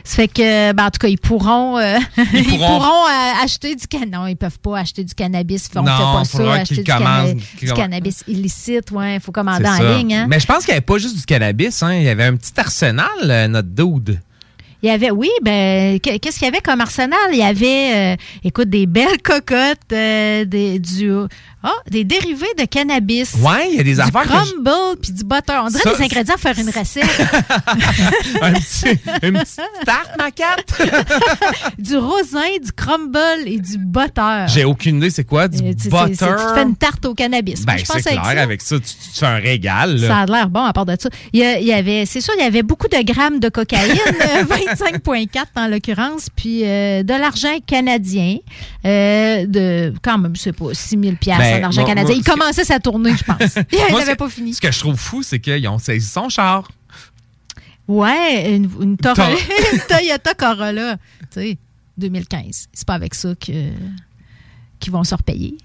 [0.05, 1.99] Ça fait que, ben, en tout cas, ils pourront, euh,
[2.33, 4.13] ils pourront- pourront, euh, acheter du cannabis.
[4.13, 5.69] Non, ils peuvent pas acheter du cannabis.
[5.75, 8.91] On Non, fait pas ça, acheter du, cannabis illicite.
[8.93, 9.97] Ouais, il faut commander en ça.
[9.99, 10.15] ligne.
[10.15, 10.27] Hein?
[10.29, 11.95] Mais je pense qu'il n'y avait pas juste du cannabis, hein.
[11.95, 14.21] Il y avait un petit arsenal, euh, notre dude.
[14.87, 17.19] Il y avait, oui, ben, que- qu'est-ce qu'il y avait comme arsenal?
[17.33, 21.11] Il y avait, euh, écoute, des belles cocottes, euh, des, du,
[21.63, 23.35] Ah, des dérivés de cannabis.
[23.41, 25.55] Ouais, il y a des du affaires je- crumble puis du butter.
[25.65, 27.05] On dirait Ça, des ingrédients pour faire une recette.
[28.43, 30.81] un petit, une petite tarte, ma carte.
[31.79, 34.45] du rosin, du crumble et du butter.
[34.49, 36.15] J'ai aucune idée c'est quoi, du Euh, tu butter?
[36.15, 37.65] Tu fais une tarte au cannabis.
[37.65, 39.97] Ben, je c'est clair, avec ça, avec ça, tu, tu fais un régal.
[39.97, 40.07] là.
[40.07, 41.09] Ça a l'air bon à part de ça.
[41.33, 43.91] Il y, avait, c'est sûr, il y avait beaucoup de grammes de cocaïne,
[44.23, 48.37] euh, 25,4 en l'occurrence, puis euh, de l'argent canadien,
[48.85, 52.15] euh, de quand même, je sais pas, 6 000 piastres Ben, en argent moi- canadien.
[52.17, 53.57] moi, Il commençait sa tournée, je pense.
[53.73, 54.55] Il n'avait pas fini.
[54.55, 56.69] Ce que je trouve fou, c'est qu'ils ont saisi son char.
[57.89, 59.29] Ouais, une, une, Tor- Tor-
[59.73, 60.97] une Toyota Corolla,
[61.33, 61.59] tu sais,
[61.99, 62.69] 2015.
[62.73, 63.71] C'est pas avec ça que
[64.81, 65.57] qu'ils vont se repayer.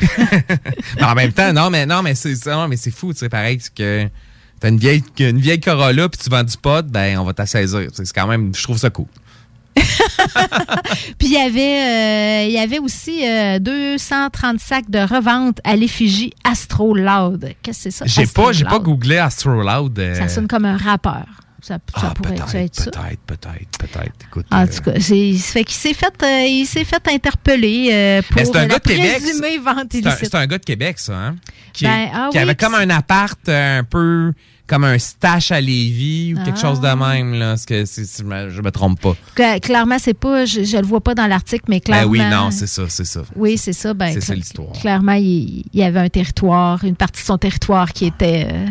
[0.96, 2.34] Mais en même temps, non, mais non, mais c'est
[2.68, 4.08] mais c'est fou, tu sais, pareil, c'est que
[4.60, 7.88] t'as une vieille, une vieille Corolla puis tu vends du pot, ben on va t'assaisir.
[7.92, 9.06] C'est quand même, je trouve ça cool.
[11.18, 15.76] Puis il y avait, euh, il y avait aussi euh, 230 sacs de revente à
[15.76, 17.54] l'effigie Astro Loud.
[17.62, 18.04] Qu'est-ce que c'est ça?
[18.06, 19.98] J'ai pas, j'ai pas googlé Astro Loud.
[19.98, 21.24] euh, Ça sonne comme un rappeur.
[21.60, 22.90] Ça, ça ah, pourrait peut-être, être ça.
[22.90, 24.46] peut-être, peut-être, peut-être.
[24.52, 27.02] En euh, tout cas, c'est, il se fait qu'il s'est fait, euh, il s'est fait
[27.08, 30.28] interpeller pour c'est un la gars présumée vente c'est un, illicite.
[30.30, 31.36] c'est un gars de Québec, ça, hein?
[31.72, 34.32] Qui, Ben, ah qui oui, avait comme un appart un peu
[34.68, 36.68] comme un stash à Lévis ou quelque Ah.
[36.68, 37.48] chose de même, là.
[37.50, 39.16] Parce que si je, me, trompe pas.
[39.34, 42.10] Cla- Clairement, c'est pas, je, je le vois pas dans l'article, mais Ben clairement.
[42.10, 43.22] oui, non, c'est ça, c'est ça.
[43.34, 43.94] Oui, c'est ça.
[43.94, 44.72] Ben, C'est l'histoire.
[44.80, 48.66] Clairement, il, y avait un territoire, une partie de son territoire qui était euh,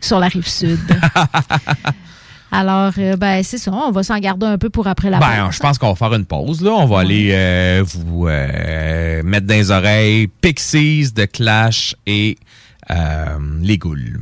[0.00, 0.80] sur la rive sud.
[2.54, 3.70] Alors, euh, ben, c'est ça.
[3.72, 5.54] On va s'en garder un peu pour après la Ben, pause.
[5.54, 6.72] je pense qu'on va faire une pause, là.
[6.72, 12.36] On va aller euh, vous euh, mettre dans les oreilles Pixies de Clash et
[13.60, 14.18] Les Goules.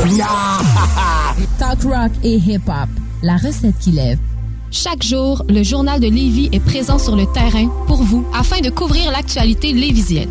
[1.58, 2.88] Talk rock et hip-hop.
[3.22, 4.18] La recette qui lève.
[4.70, 8.70] Chaque jour, le journal de Lévis est présent sur le terrain pour vous afin de
[8.70, 10.30] couvrir l'actualité lévisienne.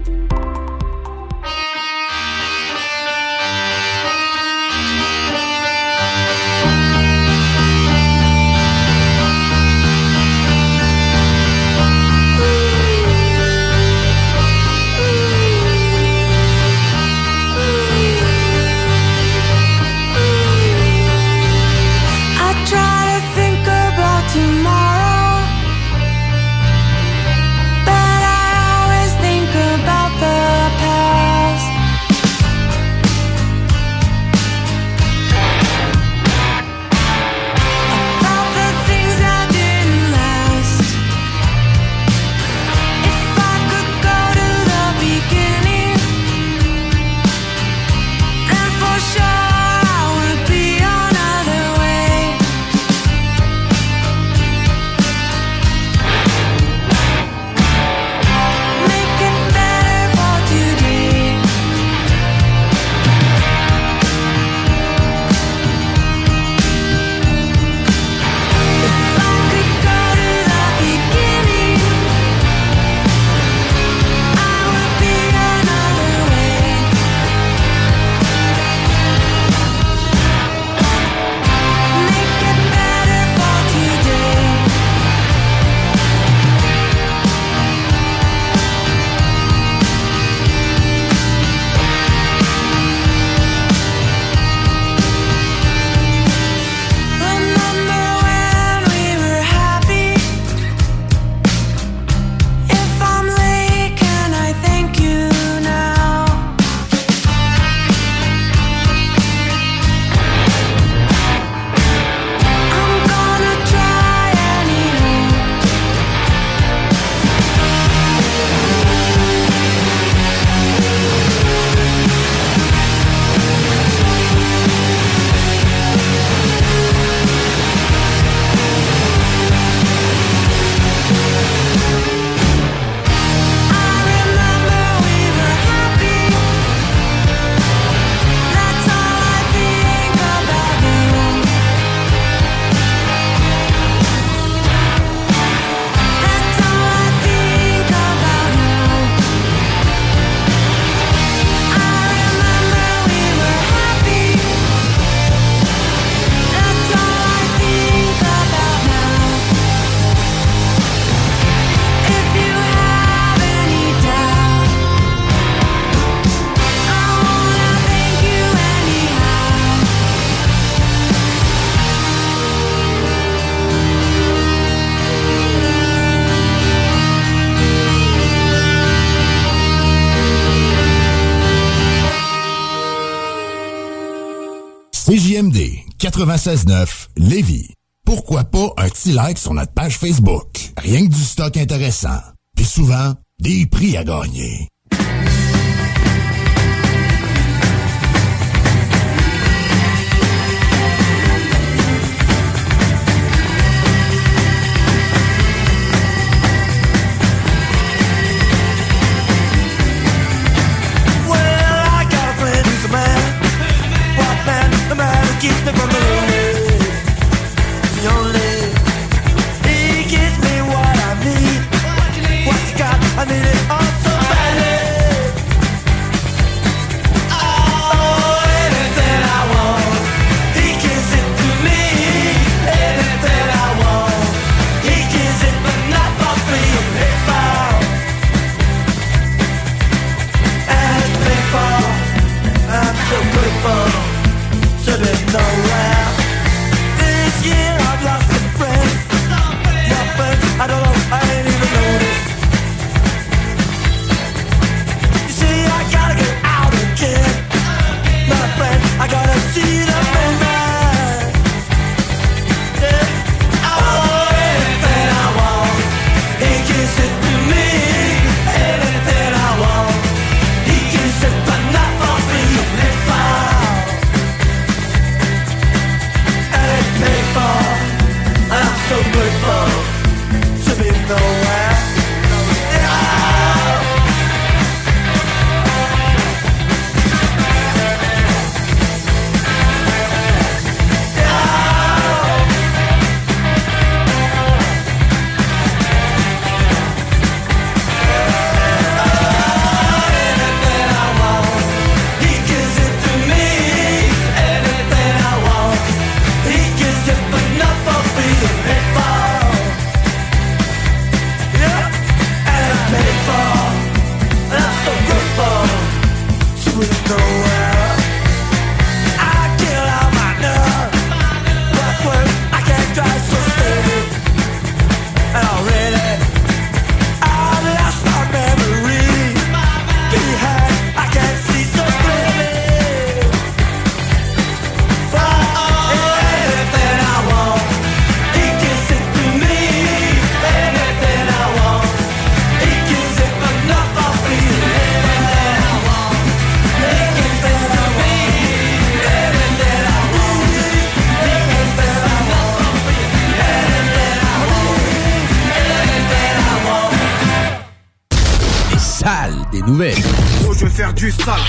[186.41, 187.75] 969 Lévis.
[188.03, 190.71] Pourquoi pas un petit like sur notre page Facebook?
[190.75, 192.19] Rien que du stock intéressant.
[192.55, 194.70] Puis souvent, des prix à gagner.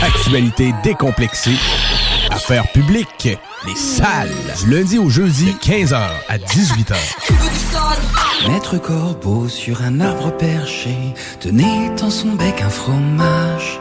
[0.02, 1.56] Actualité décomplexée.
[2.30, 3.38] Affaires publiques.
[3.66, 4.28] Les salles.
[4.66, 6.94] Lundi au jeudi, 15h à 18h.
[8.48, 10.96] Maître Corbeau sur un arbre perché
[11.40, 13.78] tenait dans son bec un fromage.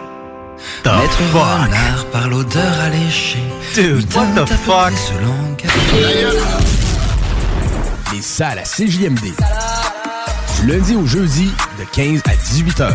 [0.83, 2.11] The Maître fuck?
[2.11, 3.43] Par l'odeur alléchée.
[4.15, 4.93] What the fuck?
[8.13, 9.33] Les salles à CJMD.
[10.67, 12.91] Lundi au jeudi, de 15 à 18h.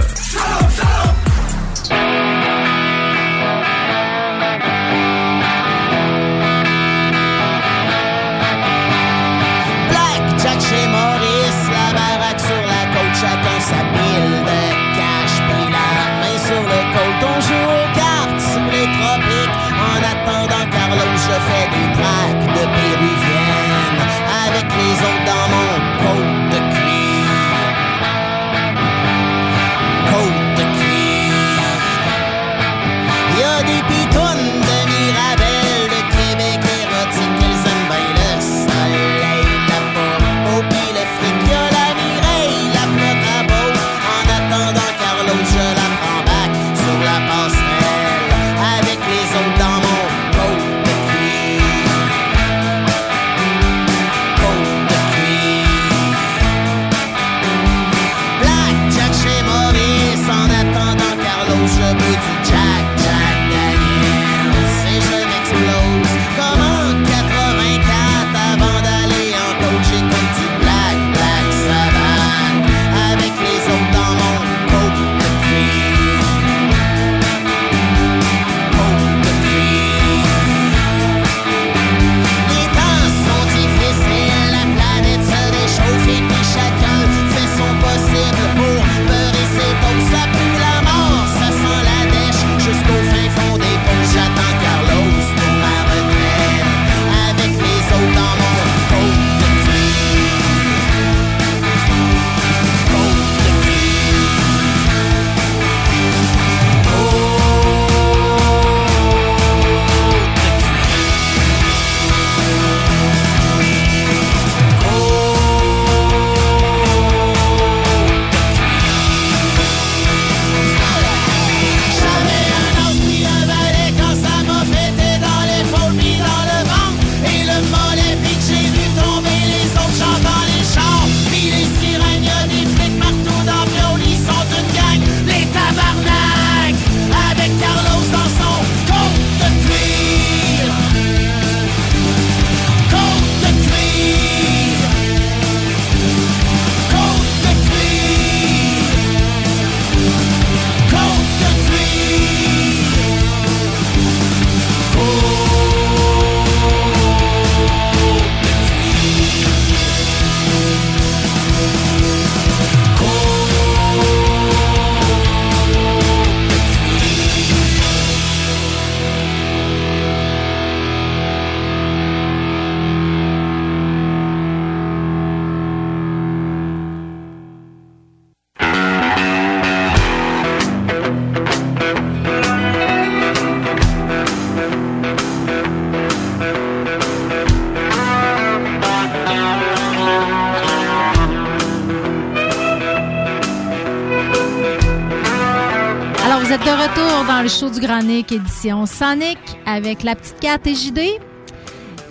[198.16, 199.36] Nick, édition Sonic,
[199.66, 201.00] avec la petite carte et JD.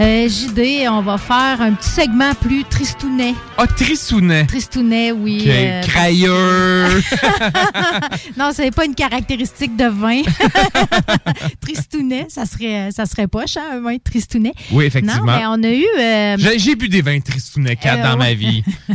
[0.02, 3.34] Euh, JD, on va faire un petit segment plus tristounet.
[3.58, 4.46] Ah, tristounet.
[4.46, 5.42] Tristounet, oui.
[5.46, 5.48] OK.
[5.50, 7.02] euh, Crailleux.
[8.38, 10.22] non, c'est pas une caractéristique de vin.
[11.62, 14.54] tristounet, ça serait, ça serait poche, hein, un vin tristounet.
[14.72, 15.26] Oui, effectivement.
[15.26, 15.86] Non, mais on a eu...
[15.98, 18.64] euh, J'ai bu des vins tristounets 4 Euh, dans ma vie.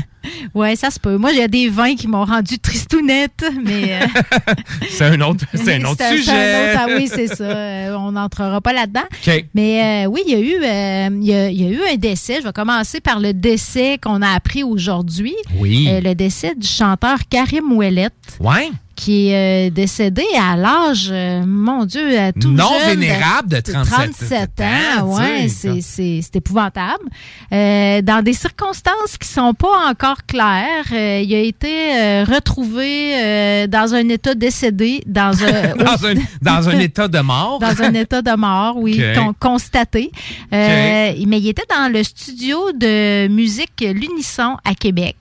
[0.60, 1.16] ouais, ça se peut.
[1.16, 4.00] Moi, j'ai des vins qui m'ont rendu tristounette, mais...
[4.02, 4.06] euh,
[4.90, 6.30] C'est un autre, c'est un autre sujet.
[6.30, 7.44] un autre- ah oui, c'est ça.
[7.44, 9.04] Euh, on n'entrera pas là-dedans.
[9.54, 11.30] Mais euh, oui, il y, a eu, il, y
[11.62, 12.38] y a eu un décès.
[12.40, 15.34] Je vais commencer par le décès qu'on a appris aujourd'hui.
[15.58, 15.88] Oui.
[16.02, 18.08] Le décès du chanteur Karim Ouellet.
[18.40, 18.70] Ouais.
[19.02, 23.60] Qui est euh, décédé à l'âge, euh, mon Dieu, à tout Non jeune vénérable de
[23.60, 24.64] 37 37 ans.
[25.04, 27.04] ans, Ouais, c'est- c'est c'est épouvantable.
[27.50, 33.14] Euh, dans des circonstances qui sont pas encore claires, euh, il a été euh, retrouvé
[33.14, 37.58] euh, dans un état décédé, dans un, dans, un, dans un état de mort.
[37.66, 40.10] dans un état de mort, oui, con- constaté.
[40.52, 45.16] Euh, Mais il était dans le studio de musique L'Unisson à Québec.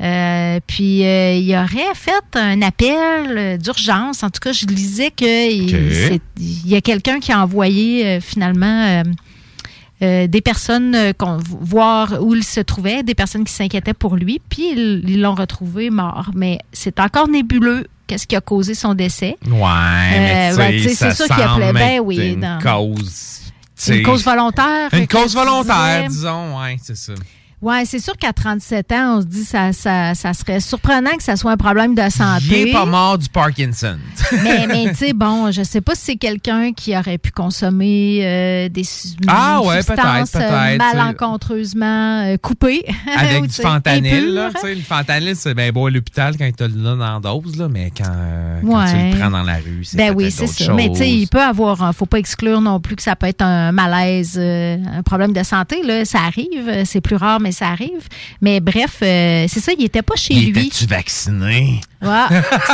[0.00, 2.96] Euh, puis euh, il aurait fait un appel
[3.58, 4.22] d'urgence.
[4.22, 6.20] En tout cas, je lisais qu'il Ok.
[6.38, 9.02] il y a quelqu'un qui a envoyé euh, finalement euh,
[10.02, 14.40] euh, des personnes qu'on- voir où il se trouvait, des personnes qui s'inquiétaient pour lui,
[14.48, 16.30] puis ils l'ont retrouvé mort.
[16.34, 17.86] Mais c'est encore nébuleux.
[18.06, 19.36] Qu'est-ce qui a causé son décès?
[19.46, 19.58] Ouais,
[20.58, 23.52] Euh, c'est ça qu'il appelait- ben oui, une dans- cause.
[23.88, 24.88] Une cause volontaire.
[24.92, 27.12] Une cause volontaire, disons, ouais, c'est ça.
[27.62, 31.22] Ouais, c'est sûr qu'à 37 ans, on se dit ça, ça, ça serait surprenant que
[31.22, 32.70] ça soit un problème de Il santé.
[32.70, 33.98] est pas mort du Parkinson.
[34.42, 38.20] mais mais tu sais, bon, je sais pas si c'est quelqu'un qui aurait pu consommer
[38.24, 38.82] euh, des
[39.28, 40.94] Ah ouais, substances peut-être, euh, peut-être.
[40.94, 42.82] malencontreusement euh, coupées.
[43.18, 44.50] Avec du fentanyl, là.
[44.54, 47.56] Tu sais, le fentanyl, c'est bien beau à l'hôpital quand tu l'as dans la dose,
[47.58, 50.46] là, mais quand, euh, quand tu le prends dans la rue, c'est Ben oui, c'est
[50.46, 50.72] ça.
[50.72, 53.26] Mais tu sais, il peut avoir, un- faut pas exclure non plus que ça peut
[53.26, 55.82] être un malaise, euh, un problème de santé.
[55.82, 58.06] Là, ça arrive, c'est plus rare, mais ça arrive.
[58.40, 60.66] Mais bref, euh, c'est ça, il était pas chez Il lui.
[60.66, 61.80] était-tu vacciné?
[62.02, 62.08] Ouais,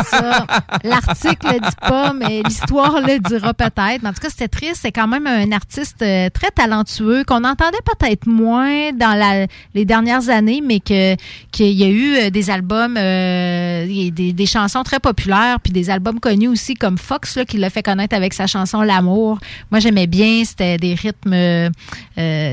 [0.09, 0.47] ça.
[0.85, 4.03] L'article le dit pas, mais l'histoire le dira peut-être.
[4.03, 4.79] Mais En tout cas, c'était triste.
[4.83, 9.85] C'est quand même un artiste euh, très talentueux qu'on entendait peut-être moins dans la- les
[9.85, 11.17] dernières années, mais que
[11.51, 15.91] qu'il y a eu euh, des albums, euh, des, des chansons très populaires, puis des
[15.91, 19.39] albums connus aussi comme Fox là, qui l'a fait connaître avec sa chanson L'amour.
[19.73, 20.45] Moi, j'aimais bien.
[20.45, 21.69] C'était des rythmes, euh,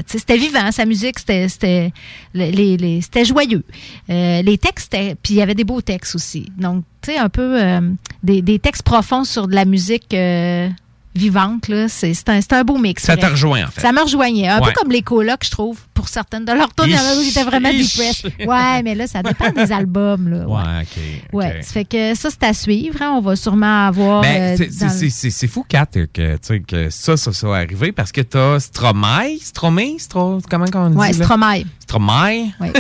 [0.08, 0.72] c'était vivant.
[0.72, 1.92] Sa musique, c'était
[2.34, 3.64] les, les- c'était joyeux.
[4.10, 4.92] Euh, les textes,
[5.22, 6.48] puis il y avait des beaux textes aussi.
[6.58, 7.82] Donc, tu sais, un peu euh,
[8.24, 10.70] des, des textes profonds sur de la musique euh,
[11.16, 11.88] vivante, là.
[11.88, 13.04] C'est c'est un, c'est un beau mix.
[13.04, 13.82] Ça te rejoint, en fait.
[13.82, 14.48] Ça me rejoignait.
[14.48, 14.68] Un Ouais.
[14.74, 16.86] peu comme les colocs, je trouve, pour certaines de leurs tunes.
[16.88, 18.32] Il y en vraiment depressed.
[18.48, 20.48] Ouais, mais là, ça dépend des albums, là.
[20.48, 20.54] Ouais.
[20.64, 21.34] Ouais, OK.
[21.34, 23.02] Ouais, ça fait que ça, c'est à suivre.
[23.02, 23.14] hein.
[23.18, 24.22] On va sûrement avoir.
[24.22, 28.22] Ben, euh, c'est- c'est- fou, Kat, que, tu que ça, ça soit arrivé parce que
[28.22, 30.98] t'as Stromae, Stromae, Stro, comment on dit?
[30.98, 31.14] Ouais?
[31.14, 31.64] Stromae.
[31.80, 32.74] Stromae, Ouais.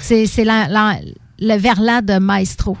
[0.00, 0.98] c'est c'est la- la-
[1.40, 2.76] le verlan de Maestro.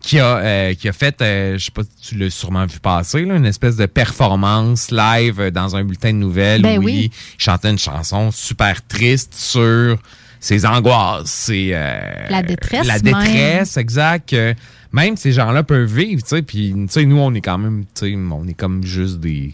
[0.00, 2.78] Qui a, euh, qui a fait, euh, je sais pas si tu l'as sûrement vu
[2.78, 7.10] passer, là, une espèce de performance live dans un bulletin de nouvelles Ben où oui.
[7.12, 9.98] il chantait une chanson super triste sur
[10.40, 13.02] ses angoisses, ses, euh, La détresse La même.
[13.02, 14.30] détresse, exact.
[14.30, 14.54] que
[14.92, 17.84] même ces gens-là peuvent vivre, tu sais, puis tu sais, nous, on est quand même,
[17.94, 19.52] tu sais, on est comme juste des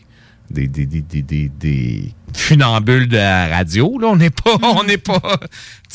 [0.50, 3.98] des, des, des, des, des, funambules de la radio.
[3.98, 4.08] Là.
[4.08, 5.20] On n'est pas, on n'est pas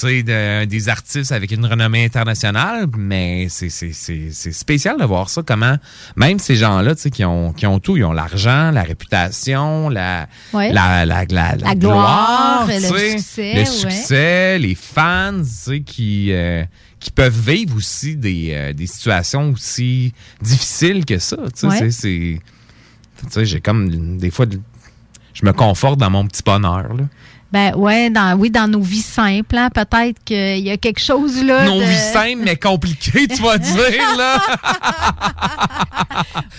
[0.03, 5.75] de- des artistes avec une renommée internationale, mais c'est, spécial de voir ça, comment
[6.15, 10.71] même ces gens-là qui ont, qui ont tout, ils ont l'argent, la réputation, la, Ouais.
[10.71, 12.79] la, la, la, La gloire, le
[13.65, 14.59] succès, ouais.
[14.59, 15.41] les fans
[15.85, 16.63] qui, euh,
[16.99, 21.37] qui peuvent vivre aussi des, euh, des situations aussi difficiles que ça.
[21.63, 21.91] Ouais.
[21.91, 22.39] c'est-
[23.29, 24.45] sais, j'ai comme des fois,
[25.33, 26.93] je me conforte dans mon petit bonheur.
[26.93, 27.03] Là.
[27.51, 31.43] Ben ouais, dans, oui, dans nos vies simples, hein, peut-être qu'il y a quelque chose
[31.43, 31.65] là.
[31.65, 34.39] Nos de- vies simples, mais compliquées, tu vas dire, là.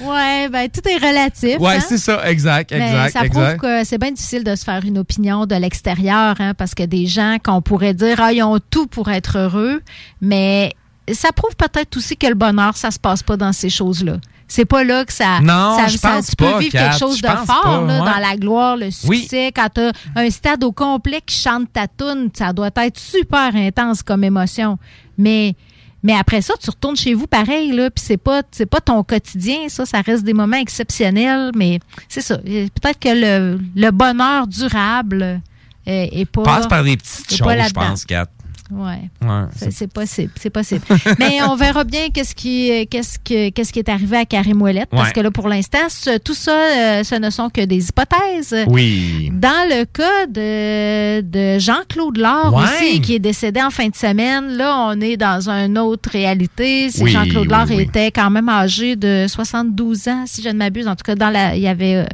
[0.00, 1.58] Ouais, ben tout est relatif.
[1.60, 1.84] Ouais, hein.
[1.86, 5.46] c'est ça, exact, exact, ça prouve que c'est bien difficile de se faire une opinion
[5.46, 9.10] de l'extérieur, hein, parce que des gens qu'on pourrait dire, ah, ils ont tout pour
[9.10, 9.82] être heureux,
[10.20, 10.72] mais
[11.12, 14.16] ça prouve peut-être aussi que le bonheur, ça se passe pas dans ces choses-là.
[14.52, 15.40] C'est pas là que ça.
[15.40, 17.80] Non, ça, je ça- pense tu peux pas, vivre Kat, quelque chose de fort, pas,
[17.86, 18.10] là, ouais.
[18.12, 19.52] dans la gloire, le succès.
[19.54, 19.80] Quand tu
[20.16, 24.76] un stade au complet qui chante ta tune, ça doit être super intense comme émotion.
[25.16, 25.54] Mais.
[26.02, 29.02] Mais après ça, tu retournes chez vous pareil, là, puis c'est pas, c'est pas ton
[29.02, 31.78] quotidien, ça, ça reste des moments exceptionnels, mais
[32.08, 32.38] c'est ça.
[32.38, 35.40] Peut-être que le, le bonheur durable euh,
[35.86, 36.42] est pas.
[36.42, 38.26] Passe par des petites est choses, je pense, Kat.
[38.70, 39.10] Ouais.
[39.22, 40.82] Ouais, C'est- possible, c'est possible.
[41.18, 44.86] Mais on verra bien qu'est-ce qui, qu'est-ce que, qu'est-ce qui est arrivé à Karim Ouellet,
[44.86, 45.12] parce Ouais.
[45.12, 45.78] que là, pour l'instant,
[46.24, 48.54] tout ça, euh, ce ne sont que des hypothèses.
[48.68, 49.30] Oui.
[49.32, 52.64] Dans le cas de, de Jean-Claude Laure Ouais.
[52.64, 56.88] aussi, qui est décédé en fin de semaine, là, on est dans une autre réalité.
[57.00, 57.82] Oui, Jean-Claude Laure oui.
[57.82, 60.86] était quand même âgé de 72 ans, si je ne m'abuse.
[60.88, 62.04] En tout cas, dans la, il y avait, euh,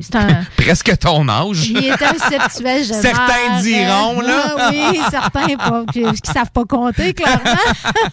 [0.00, 1.68] c'est un, Presque ton âge.
[1.68, 3.00] il était un septuagénaire.
[3.02, 4.70] Certains diront, là.
[4.70, 7.42] Oui, certains pas, qui ne savent pas compter, clairement.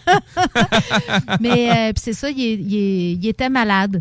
[1.40, 4.00] Mais euh, puis c'est ça, il, était malade.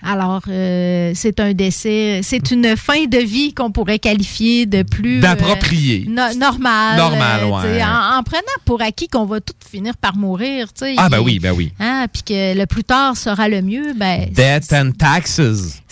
[0.00, 5.18] Alors, euh, c'est un décès, c'est une fin de vie qu'on pourrait qualifier de plus...
[5.18, 6.04] euh, D'approprié.
[6.08, 6.96] no- normal.
[6.96, 7.82] Normal, euh, ouais.
[7.82, 10.72] En, en prenant pour acquis qu'on va tout finir par mourir.
[10.72, 11.72] tu sais, Ah, ben oui, ben oui.
[11.80, 15.40] Hein, puis que le plus tard sera le mieux, ben, Debt and taxes.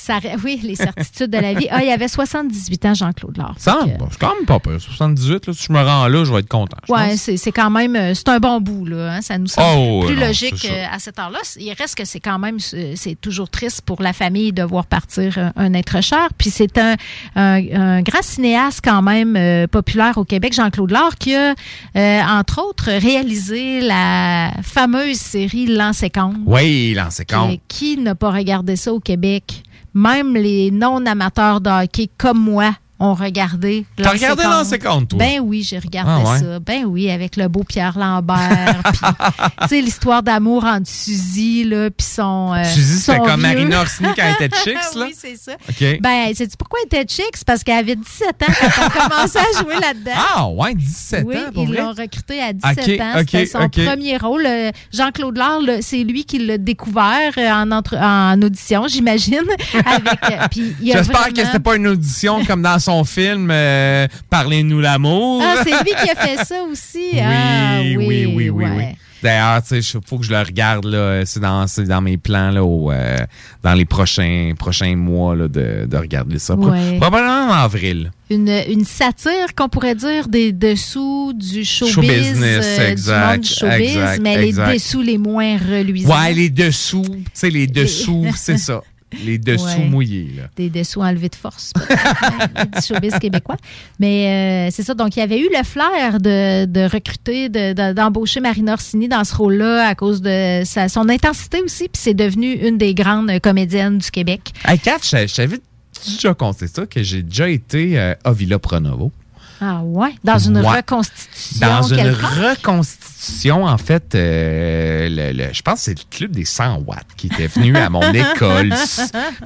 [0.07, 1.67] Ça, oui, les certitudes de la vie.
[1.71, 3.55] Ah, il avait 78 ans, Jean-Claude Laure.
[3.59, 4.81] Ça, Fait que- bon, je suis quand même pas peur.
[4.81, 6.77] 78, là, si je me rends là, je vais être content.
[6.87, 7.31] pense.
[7.37, 9.15] c'est quand même, euh, c'est un bon bout, là.
[9.17, 9.21] hein.
[9.23, 11.39] Ça nous semble Oh, plus non, logique euh, à cette heure-là.
[11.59, 15.37] Il reste que c'est quand même, c'est toujours triste pour la famille de voir partir
[15.39, 16.29] euh, un être cher.
[16.39, 16.95] Puis c'est un,
[17.35, 21.55] un, un grand cinéaste quand même euh, populaire au Québec, Jean-Claude Laure, qui a,
[21.97, 26.37] euh, entre autres, réalisé la fameuse série L'An 50.
[26.47, 26.95] Oui,
[27.29, 27.59] compte.
[27.69, 29.63] Qui, qui n'a pas regardé ça au Québec?
[29.97, 33.85] Même les non-amateurs de hockey comme moi ont regardé.
[33.97, 35.19] T'as regardé L'An 50, toi?
[35.19, 36.39] Ben oui, j'ai regardé Ah ouais?
[36.39, 36.59] ça.
[36.61, 38.81] Ben oui, avec le beau Pierre Lambert.
[39.63, 42.55] tu sais, l'histoire d'amour entre Suzy, là, puis son.
[42.55, 43.41] euh, Suzy, c'était son comme.
[43.43, 45.07] Marina Orsini quand elle était chicks, là?
[45.07, 45.53] oui, c'est ça.
[45.69, 46.01] OK.
[46.01, 47.31] Ben, sais-tu pourquoi elle était chic?
[47.35, 50.13] C'est parce qu'elle avait 17 ans quand elle a commencé à jouer là-dedans.
[50.35, 53.13] Ah, ouais, 17 Oui, ans, pour ils l'ont recruté à 17 Ok, ans.
[53.19, 53.85] C'était son ok.
[53.85, 54.45] premier rôle.
[54.47, 59.43] Euh, Jean-Claude là, c'est lui qui l'a découvert euh, en, entre- en audition, j'imagine.
[59.85, 60.47] Avec, euh,
[60.83, 65.43] J'espère que vraiment- c'était pas une audition comme dans son film euh, Parlez-nous l'amour.
[65.45, 67.11] Ah, c'est lui qui a fait ça aussi.
[67.15, 68.65] Oui, ah, oui, oui, oui, oui.
[68.65, 68.97] ouais.
[69.23, 71.25] D'ailleurs, tu sais, il faut que je le regarde, là.
[71.25, 73.17] C'est dans, c'est dans mes plans, là, au, euh,
[73.63, 76.55] dans les prochains, prochains mois, là, de, de regarder ça.
[76.55, 76.99] Ouais.
[77.01, 78.13] Probablement en avril.
[78.31, 83.31] Une, une satire qu'on pourrait dire des dessous du showbiz, Show business, euh, exact, du
[83.31, 84.69] monde du showbiz, exact, mais exact.
[84.69, 86.15] les dessous les moins reluisants.
[86.15, 88.83] Ouais, les dessous, tu sais, les dessous, c'est ça.
[89.25, 89.85] Les dessous Ouais.
[89.89, 90.45] mouillés, là.
[90.57, 91.73] Des dessous enlevés de force,
[92.77, 93.57] du showbiz québécois.
[93.99, 97.73] Mais euh, c'est ça, donc il y avait eu le flair de, de recruter, de-
[97.73, 102.01] de- d'embaucher Marina Orsini dans ce rôle-là à cause de sa- son intensité aussi, puis
[102.03, 104.53] c'est devenu une des grandes comédiennes du Québec.
[104.67, 105.59] Hey, Kat, je je t'avais
[106.07, 109.13] déjà compté ça, que j'ai déjà été euh, à Villa Pronovo.
[109.61, 110.77] Ah ouais, dans une Ouais.
[110.77, 116.31] reconstitution Dans une reconstitution, en fait, euh, le- le- je pense que c'est le club
[116.33, 118.75] des 100 watts qui était venu à mon école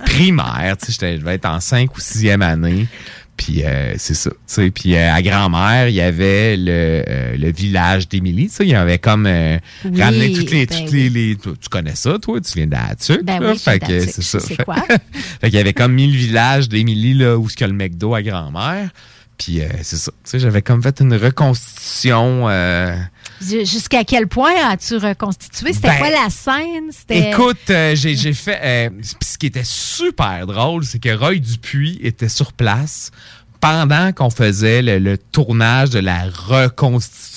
[0.04, 0.76] primaire.
[0.84, 2.86] Tu sais, je devais être en 5 ou 6e année.
[3.36, 4.28] Puis euh, c'est ça.
[4.30, 4.70] tu sais.
[4.70, 8.48] Puis euh, à grand-mère, il y avait le, euh, le village d'Émilie.
[8.48, 10.66] tu sais, Il y avait comme Oui, ramené toutes les...
[10.66, 12.38] ben toutes les, les- tu tu connais ça, toi?
[12.42, 13.22] Tu viens d'Atuc.
[13.24, 14.38] Ben oui, fait que c'est ça.
[14.64, 14.76] quoi?
[15.40, 17.72] fait qu'il y avait comme mis le village d'Émilie, là, où il y a le
[17.72, 18.90] McDo à grand-mère.
[19.42, 20.12] Puis euh, c'est ça.
[20.22, 22.48] Tu sais, j'avais comme fait une reconstitution...
[22.50, 22.94] euh,
[23.40, 25.72] Jusqu'à quel point as-tu reconstitué?
[25.72, 26.90] C'était Ben, quoi la scène?
[27.08, 28.90] Écoute, euh, j'ai fait.
[28.90, 33.10] puis ce qui était super drôle, c'est que Roy Dupuis était sur place
[33.60, 37.29] pendant qu'on faisait le, le tournage de la reconstitution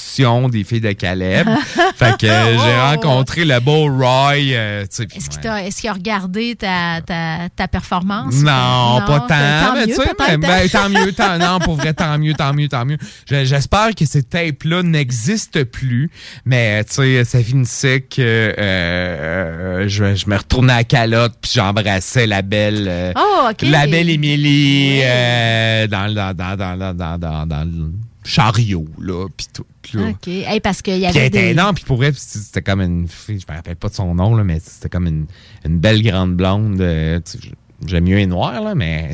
[0.50, 1.48] des filles de Caleb.
[1.96, 2.90] fait que euh, j'ai Oh.
[2.92, 4.34] rencontré le beau Roy.
[4.54, 8.36] euh, Est-ce qu'il t'a- est-ce qu'il a regardé ta, ta, ta performance?
[8.36, 9.28] Non, pas tant.
[9.28, 10.38] Tant mais mieux, mais- hein?
[10.40, 12.98] ben, tant mieux, tant, non, pour vrai, tant mieux, tant mieux, tant mieux.
[13.30, 16.10] Je- J'espère que ces tapes-là n'existent plus,
[16.46, 21.34] mais tu sais, ça finissait que euh, euh, je, je me retournais à la calotte
[21.42, 26.94] puis j'embrassais la belle, euh, Oh, la belle Émilie euh, dans, dans, dans, dans, dans,
[26.94, 27.92] dans, dans, dans le
[28.24, 29.66] chariot, là, puis tout.
[29.94, 30.10] Là.
[30.10, 30.28] OK.
[30.28, 31.50] Hey, parce qu'il y Puis elle avait était des...
[31.50, 34.36] énorme, puis pour puis c'était comme une fille, je me rappelle pas de son nom,
[34.36, 35.26] là, mais c'était comme une,
[35.66, 36.80] une belle grande blonde.
[36.82, 37.50] euh, tu sais,
[37.86, 39.12] J'aime mieux les noirs, là, mais.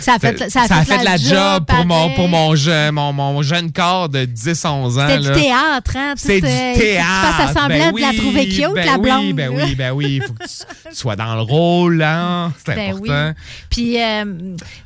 [0.00, 3.42] Ça a fait, ça a fait, la, job pour, mon, pour mon, je- mon, mon
[3.42, 5.06] jeune corps de 10-11 ans.
[5.08, 6.14] C'était du théâtre, hein?
[6.16, 7.36] Tu C'est du Tu théâtre.
[7.36, 9.32] fasses semblant ben de la oui, trouver cute, ben la oui, blonde.
[9.34, 9.64] Ben là.
[9.64, 10.06] oui, ben oui.
[10.16, 12.50] Il faut que tu, tu sois dans le rôle, là.
[12.64, 13.28] C'est Ben important.
[13.28, 13.34] oui.
[13.70, 14.24] Puis, euh,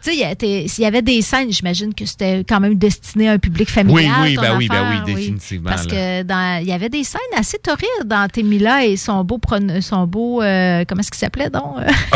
[0.03, 3.39] tu sais, s'il y avait des scènes, j'imagine que c'était quand même destiné à un
[3.39, 4.13] public familial.
[4.23, 5.91] Oui, oui, ben oui, ben oui, définitivement, Parce là.
[5.91, 9.41] que dans, il y avait des scènes assez torrides dans Témila et son beau,
[9.81, 11.77] son beau, euh, comment est-ce qu'il s'appelait donc?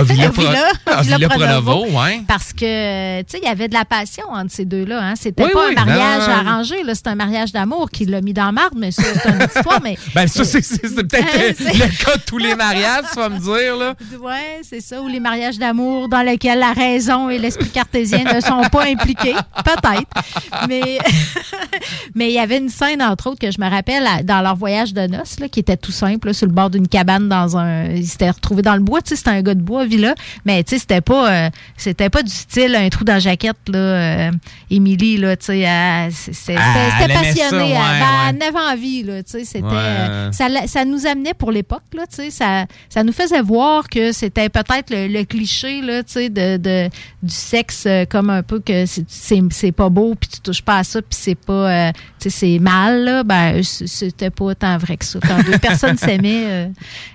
[0.86, 1.28] Ah, Villa Villa Villa.
[1.28, 2.20] Villa Pronovo, ouais.
[2.26, 5.00] Parce que, tu sais, il y avait de la passion entre ces deux-là.
[5.02, 5.14] Hein.
[5.16, 6.94] C'était Oui, pas oui, un mariage non, arrangé, là.
[6.94, 9.80] C'était un mariage d'amour qui l'a mis dans marde, mais ça, c'est une histoire.
[9.82, 13.04] Mais, Ben, ça, c'est c'est- c'est peut-être euh, c'est- le cas de tous les mariages,
[13.12, 13.94] tu vas me dire, là.
[14.20, 18.40] Ouais, c'est ça, ou les mariages d'amour dans lesquels la raison et l'esprit cartésien ne
[18.40, 19.34] sont pas impliqués,
[19.64, 20.66] peut-être.
[20.68, 20.98] Mais
[22.14, 24.94] mais il y avait une scène entre autres que je me rappelle dans leur voyage
[24.94, 27.86] de noces là, qui était tout simple là, sur le bord d'une cabane dans un
[27.90, 30.14] ils s'étaient retrouvés dans le bois, tu sais, c'était un gars de bois Villa,
[30.46, 33.56] mais tu sais c'était pas euh, c'était pas du style un trou dans la jaquette
[33.68, 34.30] là euh,
[34.70, 37.70] Émilie là, tu sais, c'était passionné, ouais,
[38.30, 38.46] elle, ben, ouais.
[38.46, 39.72] avait envie là, tu sais, c'était Ouais.
[39.74, 43.88] euh, ça, ça nous amenait pour l'époque, là, tu sais, ça, ça nous faisait voir
[43.88, 46.88] que c'était peut-être le, le cliché, là, tu sais, de, de-
[47.22, 49.04] du sexe euh, comme un peu que c'est-
[49.50, 51.52] c'est pas beau, puis tu touches pas à ça, puis c'est pas,
[51.88, 53.22] euh, tu sais, c'est mal, là.
[53.24, 55.18] Ben, c'était pas tant vrai que ça.
[55.26, 56.68] Quand deux personnes s'aimaient, euh,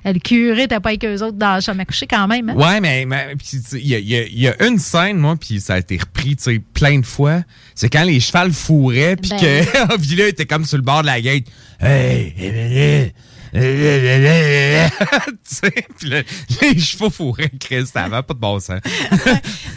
[0.06, 2.56] le curé était pas avec eux autres dans la chambre à coucher quand même, hein?
[2.56, 3.36] Ouais, mais mais,
[3.74, 6.60] il y a, y y une scène, moi, puis ça a été repris, tu sais,
[6.74, 7.44] plein de fois.
[7.76, 9.66] C'est quand les chevals fourraient, puis Ben.
[9.66, 11.44] que Villa était comme sur le bord de la gate.
[11.82, 13.14] Hey, sais,
[15.98, 16.22] puis là,
[16.62, 18.80] les chevaux fourraient, Chris, ça avait pas de bon sens.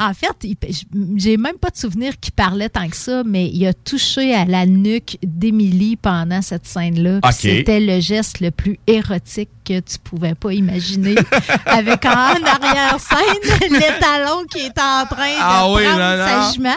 [0.01, 0.57] En fait,
[1.17, 4.45] j'ai même pas de souvenir qu'il parlait tant que ça, mais il a touché à
[4.45, 7.21] la nuque d'Émilie pendant cette scène-là.
[7.33, 11.15] C'était le geste le plus érotique que tu pouvais pas imaginer.
[11.67, 16.43] Avec en arrière-scène l'étalon qui est en train de Ah oui, prendre là, là.
[16.43, 16.77] sa jument.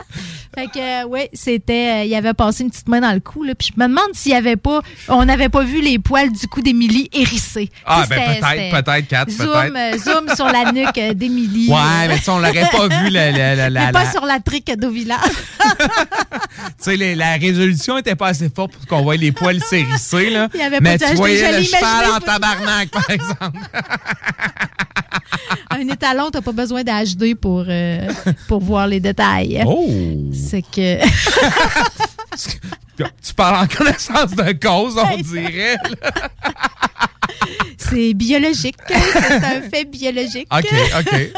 [0.56, 2.02] Fait que, euh, oui, c'était.
[2.02, 3.54] euh, il avait passé une petite main dans le cou, là.
[3.56, 4.82] Puis je me demande s'il y avait pas.
[5.08, 7.70] On n'avait pas vu les poils du cou d'Émilie hérissés.
[7.86, 11.70] Ah, Tu sais, ben peut-être, peut-être, Kat, Zoom, euh, zoom sur la nuque euh, d'Émilie.
[11.70, 14.72] Ouais, mais ça, on l'aurait pas vu, la, la, la, Mais pas sur la trique
[14.78, 15.18] d'Ovila.
[16.84, 20.48] tu sais, la résolution était pas assez forte pour qu'on voie les poils s'hérisser, là.
[20.54, 23.60] Il avait pas mais de- tu voyais le cheval en pas- tabarnak, par exemple.
[25.70, 28.08] un étalon, t'as pas besoin d'HD pour, euh,
[28.48, 29.64] pour voir les détails.
[29.66, 29.90] Oh!
[30.34, 31.00] C'est que.
[33.24, 35.76] Tu parles en connaissance de cause, on dirait.
[37.78, 38.76] C'est biologique.
[38.88, 40.48] C'est un fait biologique.
[40.52, 40.68] OK,
[41.00, 41.32] OK.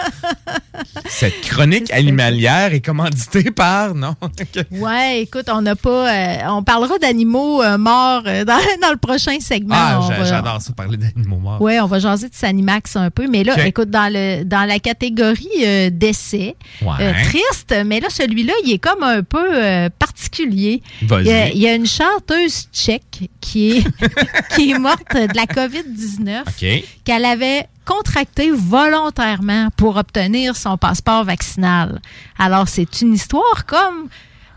[1.08, 3.93] Cette chronique animalière est commanditée par...
[3.93, 4.16] Non?
[4.22, 4.39] OK.
[4.72, 6.12] Ouais, écoute, on n'a pas.
[6.12, 9.76] euh, on parlera d'animaux euh, morts euh, dans, dans le prochain segment.
[9.78, 11.62] Ah, j'adore ça, parler d'animaux morts.
[11.62, 13.28] Ouais, on va jaser de Sanimax un peu.
[13.28, 17.14] Mais là, écoute, dans, le, dans la catégorie décès, Ouais.
[17.26, 20.82] triste, mais là, celui-là, il est comme un peu particulier.
[21.02, 23.84] Il y, a, il y a une chanteuse tchèque qui est,
[24.56, 26.84] qui est morte de la COVID-19 OK.
[27.06, 32.02] qu'elle avait contracté volontairement pour obtenir son passeport vaccinal.
[32.38, 34.10] Alors, c'est une histoire comme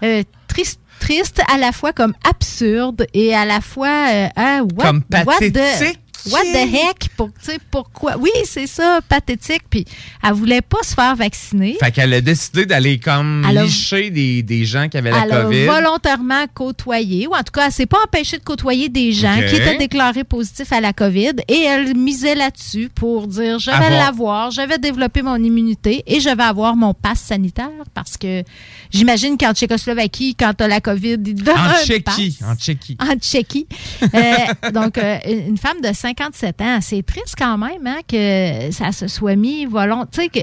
[0.03, 4.85] euh, triste triste, à la fois comme absurde et à la fois euh, ah, what,
[4.87, 5.99] Comme what the- pathétique.
[6.31, 7.09] What the heck?
[7.17, 7.31] Pour,
[7.71, 8.17] pourquoi?
[8.19, 9.63] Oui, c'est ça, pathétique.
[9.69, 9.85] Puis
[10.23, 11.77] elle voulait pas se faire vacciner.
[11.81, 15.25] Fait qu'elle a décidé d'aller comme Elle a- licher des, des gens qui avaient la
[15.25, 15.65] Elle a COVID.
[15.67, 19.47] volontairement côtoyé, ou en tout cas, elle s'est pas empêchée de côtoyer des gens OK.
[19.47, 23.77] qui étaient déclarés positifs à la COVID et elle misait là-dessus pour dire je vais
[23.77, 28.17] Avoir- l'avoir, je vais développer mon immunité et je vais avoir mon pass sanitaire parce
[28.17, 28.43] que
[28.91, 32.39] j'imagine qu'en Tchécoslovaquie, quand tu as la COVID, ils te donnent En Tchéquie.
[32.47, 32.97] En Tchéquie.
[33.01, 33.67] En Tchéquie.
[34.15, 38.93] Euh, donc, euh, une femme de 57 ans, c'est triste quand même hein, que ça
[38.93, 40.41] se soit mis volont, tu sais, que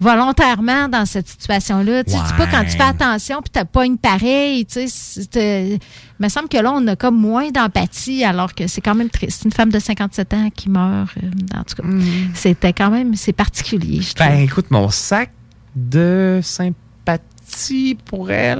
[0.00, 2.04] volontairement dans cette situation-là.
[2.04, 5.78] Tu sais, pas quand tu fais attention puis t'as pas une pareille, tu sais, il
[6.18, 9.44] me semble que là, on a comme moins d'empathie alors que c'est quand même triste.
[9.44, 11.88] Une femme de 57 ans qui meurt, euh, en tout cas,
[12.34, 14.26] c'était quand même, c'est particulier, je trouve.
[14.26, 15.32] Ben, écoute, mon sac
[15.76, 16.40] de
[18.06, 18.58] pour elle.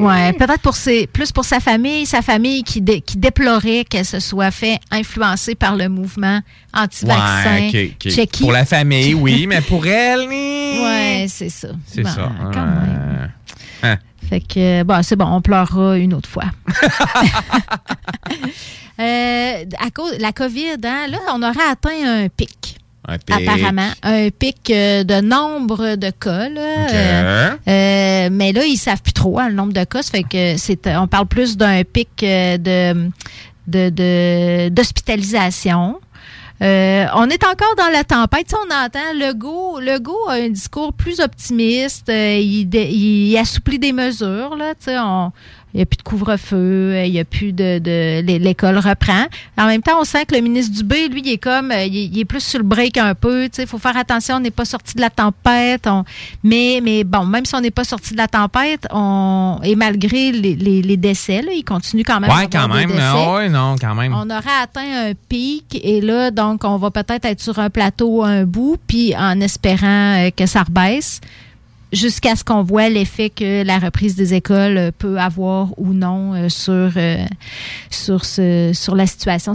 [0.00, 4.04] Ouais, peut-être pour ses, plus pour sa famille, sa famille qui, dé- qui déplorait qu'elle
[4.04, 6.40] se soit fait influencer par le mouvement
[6.74, 7.68] anti-vaccin.
[7.72, 7.94] Ouais.
[8.40, 11.68] Pour la famille, oui, mais pour elle, Ouais, c'est ça.
[11.86, 12.30] c'est Bon, ça.
[12.52, 13.30] quand même.
[13.82, 13.96] Hein.
[14.28, 16.44] Fait que, bon, c'est bon, on pleurera une autre fois.
[19.00, 22.76] Euh, à cause la COVID, hein, là, on aurait atteint un pic.
[23.12, 23.48] Un pic.
[23.48, 26.48] Apparemment, un pic euh, de nombre de cas.
[26.48, 26.60] là.
[26.92, 30.00] Euh, euh, mais là, ils savent plus trop hein, le nombre de cas.
[30.02, 33.10] Ça fait que c'est, on parle plus d'un pic de,
[33.66, 35.98] de, de- d'hospitalisation.
[36.62, 38.46] Euh, on est encore dans la tempête.
[38.48, 42.10] Tu sais, on entend Legault, Legault a un discours plus optimiste.
[42.10, 44.54] euh, il, assouplit des mesures.
[44.56, 45.32] Là, tu sais, on,
[45.72, 48.78] Il n'y a plus de couvre-feu, euh, il n'y a plus de, de l'é- l'école
[48.78, 49.26] reprend.
[49.56, 51.96] En même temps, on sent que le ministre Dubé, lui, il est comme, euh, il,
[51.96, 53.44] est- il est plus sur le break un peu.
[53.44, 55.86] Tu sais, il faut faire attention, on n'est pas sorti de la tempête.
[55.86, 56.04] on-
[56.42, 60.32] mais, mais bon, même si on n'est pas sorti de la tempête, on et malgré
[60.32, 62.30] les, les- les décès, là, il continue quand même.
[62.30, 62.90] avoir quand des même.
[62.90, 63.30] décès.
[63.32, 64.12] Ouais, non, quand même.
[64.12, 68.24] On aurait atteint un pic et là, donc, on va peut-être être sur un plateau
[68.24, 71.20] un bout, puis en espérant euh, que ça rebaisse
[71.92, 76.34] jusqu'à ce qu'on voit l'effet que la reprise des écoles euh, peut avoir ou non
[76.34, 77.24] euh, sur euh,
[77.90, 79.54] sur ce sur la situation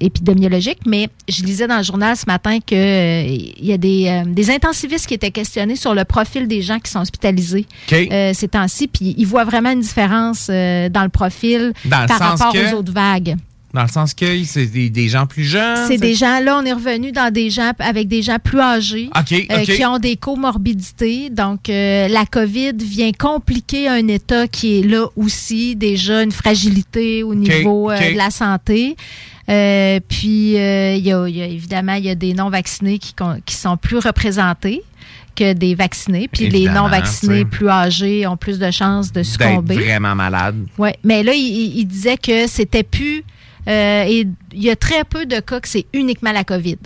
[0.00, 0.78] épidémiologique.
[0.86, 5.06] Mais je lisais dans le journal ce matin que il y a des, des intensivistes
[5.06, 8.08] qui étaient questionnés sur le profil des gens qui sont hospitalisés OK.
[8.12, 12.18] euh, ces temps-ci, puis ils voient vraiment une différence dans le profil Dans le par
[12.20, 13.36] rapport que- aux autres vagues.
[13.72, 15.86] Dans le sens que c'est des, des gens plus jeunes.
[15.86, 19.08] C'est des gens, là, on est revenu dans des gens avec des gens plus âgés
[19.48, 21.30] euh, qui ont des comorbidités.
[21.30, 27.22] Donc, euh, la COVID vient compliquer un état qui est là aussi, déjà une fragilité
[27.22, 28.96] au niveau euh, de la santé.
[30.08, 33.14] Puis, il y, a, il y a évidemment, il y a des non-vaccinés qui,
[33.54, 34.82] sont plus représentés
[35.36, 36.28] que des vaccinés.
[36.32, 39.74] Puis les non-vaccinés plus âgés ont plus de chances de succomber.
[39.76, 40.56] vraiment malade.
[40.78, 43.24] Oui, mais là, il- il disait que c'était plus.
[43.70, 46.78] Euh, et il y a très peu de cas que c'est uniquement la COVID.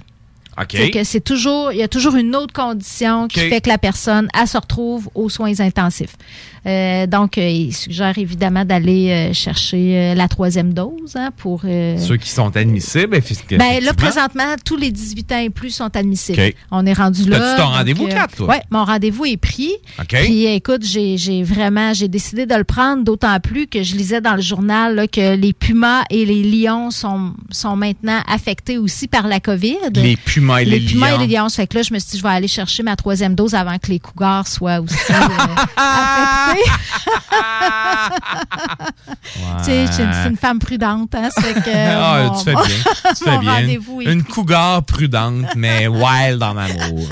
[0.61, 0.69] OK.
[0.73, 3.79] C'est que c'est toujours, il y a toujours une autre condition qui fait que la
[3.79, 6.17] personne, elle se retrouve aux soins intensifs.
[6.67, 11.61] Euh, donc, euh, il suggère évidemment d'aller euh, chercher la troisième dose hein, pour.
[11.63, 13.95] Ceux qui sont admissibles, effic- ben là, effectivement.
[13.97, 16.41] présentement, tous les 18 ans et plus sont admissibles.
[16.71, 17.39] On est rendu là.
[17.39, 18.49] T'as-tu ton rendez-vous, euh, Kat, toi?
[18.49, 19.73] Ouais, mon rendez-vous est pris.
[20.09, 24.21] Puis écoute, j'ai j'ai vraiment, j'ai décidé de le prendre, d'autant plus que je lisais
[24.21, 29.07] dans le journal là, que les pumas et les lions sont, sont maintenant affectés aussi
[29.07, 29.77] par la COVID.
[29.97, 31.21] Les pumas et les, pumas lions.
[31.23, 31.49] et les lions.
[31.49, 33.79] Fait que là, je me suis dit, je vais aller chercher ma troisième dose avant
[33.79, 35.15] que les cougars soient aussi euh,
[35.77, 36.71] affectés.
[39.59, 42.65] Tu sais, je suis une- femme prudente, hein, fait que, ah, mon- tu fais bien.
[43.17, 44.13] Tu fais bien.
[44.13, 47.09] Une cougar prudente, mais wild en amour.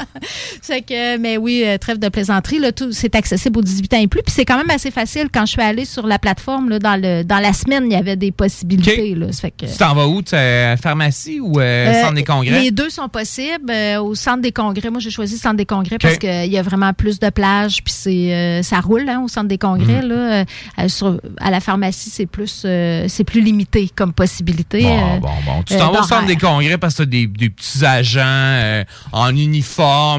[0.62, 4.00] C'est que, mais oui, euh, trêve de plaisanterie, là, tout, c'est accessible aux 18 ans
[4.00, 4.22] et plus.
[4.22, 5.28] Puis c'est quand même assez facile.
[5.32, 7.96] Quand je suis allée sur la plateforme, là, dans, le, dans la semaine, il y
[7.96, 9.14] avait des possibilités.
[9.14, 10.22] Là, fait que, Tu t'en vas où?
[10.22, 12.60] Tu es à la pharmacie ou euh, Euh, centre des congrès?
[12.60, 13.70] Les deux sont possibles.
[13.70, 16.58] Euh, au centre des congrès, moi j'ai choisi le centre des congrès parce qu'il y
[16.58, 20.02] a vraiment plus de plages, puis c'est euh, ça roule hein, au centre des congrès.
[20.02, 20.08] Mm.
[20.08, 20.44] Là, Euh,
[20.80, 24.82] euh, sur- à la pharmacie, c'est plus euh, c'est plus limité comme possibilité.
[24.82, 25.62] Bon, euh, bon, bon.
[25.64, 28.22] Tu euh, t'en vas au centre des congrès parce que t'as des, des petits agents
[28.26, 29.66] euh, en uniforme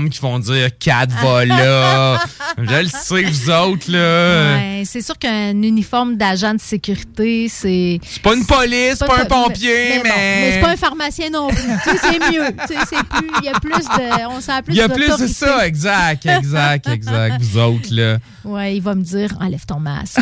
[0.10, 2.20] qui vont dire 4 va là.
[2.58, 4.58] Je le sais, vous autres, là.
[4.58, 8.00] Ouais, c'est sûr qu'un uniforme d'agent de sécurité, c'est.
[8.04, 10.10] C'est pas une police, c'est pas un pompier, mais.
[10.10, 11.58] mais c'est pas un pharmacien non plus.
[11.84, 12.46] Tu sais, c'est mieux.
[12.68, 13.30] Tu sais, c'est plus.
[13.42, 14.28] Il y a plus de.
[14.30, 17.42] On sent plus Il y a plus de ça, exact, exact, exact.
[17.42, 18.18] Vous autres, là.
[18.44, 20.20] Ouais, il va me dire enlève ton masque.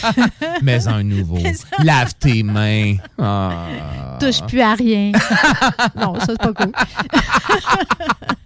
[0.62, 1.38] Mais un nouveau.
[1.82, 2.96] Lave tes mains.
[3.20, 3.66] Ah.
[4.20, 5.12] Touche plus à rien.
[5.96, 6.72] non, ça, c'est pas cool.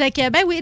[0.00, 0.60] C'est que, ben oui,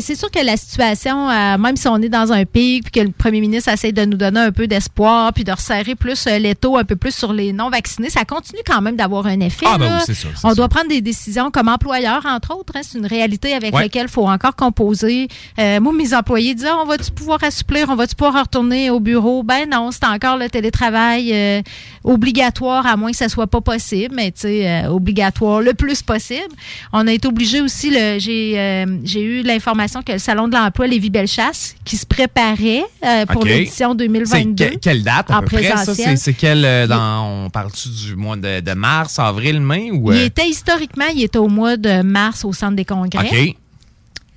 [0.00, 3.00] c'est sûr que la situation, euh, même si on est dans un pic, puis que
[3.06, 6.38] le premier ministre essaie de nous donner un peu d'espoir, puis de resserrer plus euh,
[6.38, 9.64] l'étau un peu plus sur les non-vaccinés, ça continue quand même d'avoir un effet.
[9.68, 9.96] Ah, ben là.
[9.98, 12.72] oui, c'est sûr, on doit prendre des décisions comme employeur, entre autres.
[12.74, 13.82] hein, c'est une réalité avec Ouais.
[13.82, 15.28] laquelle il faut encore composer.
[15.60, 18.98] Euh, moi, mes employés disaient, Ah, on va-tu pouvoir assouplir, on va-tu pouvoir retourner au
[18.98, 19.44] bureau?
[19.44, 21.62] Ben non, c'est encore le télétravail
[22.02, 26.48] obligatoire, à moins que ça soit pas possible, mais tu sais, obligatoire le plus possible.
[26.92, 30.54] On a été obligé aussi, le, j'ai, euh, j'ai eu l'information que le Salon de
[30.54, 34.64] l'emploi Lévis-Bellechasse, qui se préparait euh, pour l'édition 2022.
[34.64, 35.74] C'est que- quelle date à en peu près, ça?
[35.76, 36.18] présentiel.
[36.18, 40.12] C'est quel, euh, dans, on parle-tu du mois de, de mars, avril, mai ou...
[40.12, 43.26] Il était historiquement, il était au mois de mars au centre des congrès.
[43.50, 43.56] OK.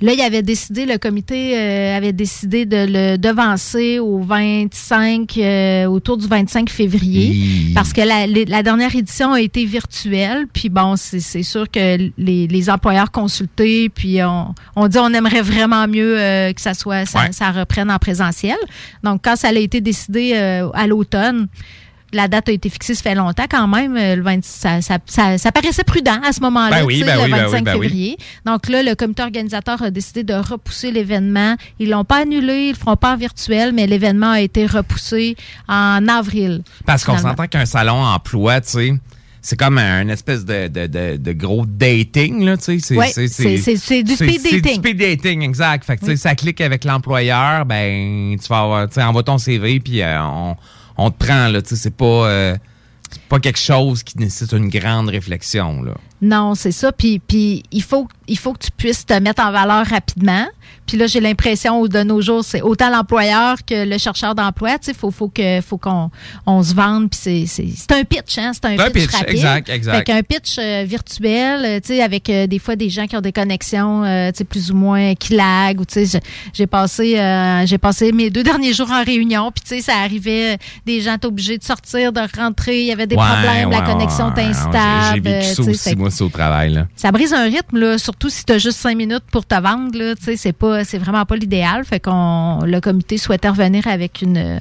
[0.04, 5.86] Là, il avait décidé, le comité euh, avait décidé de le devancer au 25, euh,
[5.86, 10.46] autour du 25 février, parce que la, les- la dernière édition a été virtuelle.
[10.52, 15.42] Puis bon, c'est sûr que les, les employeurs consultés, puis on, on dit on aimerait
[15.42, 17.32] vraiment mieux euh, que ça soit, ça, Ouais.
[17.32, 18.58] ça reprenne en présentiel.
[19.04, 21.48] Donc, quand ça a été décidé euh, à l'automne,
[22.14, 23.96] la date a été fixée, ça fait longtemps quand même.
[23.98, 27.16] euh, Le 20 ça, ça, ça, ça paraissait prudent à ce moment-là, Ben oui, ben
[27.18, 27.82] le oui, ben 25 oui, ben oui.
[27.88, 28.18] février.
[28.46, 31.56] Donc là, le comité organisateur a décidé de repousser l'événement.
[31.80, 35.36] Ils l'ont pas annulé, ils le feront pas en virtuel, mais l'événement a été repoussé
[35.68, 36.64] en avril.
[36.86, 38.94] Parce qu'on s'entend qu'un salon emploi, tu sais,
[39.46, 43.28] c'est comme un espèce de, de, de, de gros dating, là, tu sais.
[43.28, 44.16] C'est du speed c'est du
[44.62, 44.76] dating.
[44.80, 45.84] speed dating, exact.
[45.84, 46.18] Fait que, tu sais, Oui.
[46.18, 50.22] ça clique avec l'employeur, ben, tu vas avoir, tu sais, envoie ton CV, puis euh,
[50.24, 50.56] on,
[50.98, 52.58] on te prend, là, c'est pas, euh,
[53.30, 55.94] pas quelque chose qui nécessite une grande réflexion, là.
[56.22, 56.92] Non, c'est ça.
[56.94, 60.48] Puis, puis il, faut, il faut que tu puisses te mettre en valeur rapidement.
[60.88, 64.78] Puis là, j'ai l'impression de nos jours, c'est autant l'employeur que le chercheur d'emploi.
[64.80, 66.10] Tu sais, faut, faut que, faut qu'on
[66.46, 67.10] on se vende.
[67.10, 68.52] Puis c'est, c'est, c'est un pitch, hein?
[68.54, 69.30] C'est un, Un pitch, pitch, rapide.
[69.36, 69.98] exact, exact.
[69.98, 73.16] Fait qu'un pitch euh, virtuel, euh, tu sais, avec euh, des fois des gens qui
[73.16, 75.82] ont des connexions, euh, tu sais, plus ou moins qui laguent.
[75.82, 76.20] Ou tu sais,
[76.54, 79.52] j'ai passé, euh, j'ai passé mes deux derniers jours en réunion.
[79.52, 82.82] Puis tu sais, ça arrivait, des gens étaient obligés de sortir, de rentrer.
[82.82, 85.22] Il y avait des Ouais, problèmes, la connexion était ouais, J'ai instable.
[85.22, 86.74] vécu ça aussi, moi, au travail.
[86.74, 86.88] Là.
[86.96, 89.98] ça brise un rythme, là, surtout si tu as juste cinq minutes pour te vendre.
[89.98, 91.84] Là, tu sais, c'est pas, c'est vraiment pas l'idéal.
[91.86, 94.60] Fait qu'on, le comité souhaitait revenir avec une,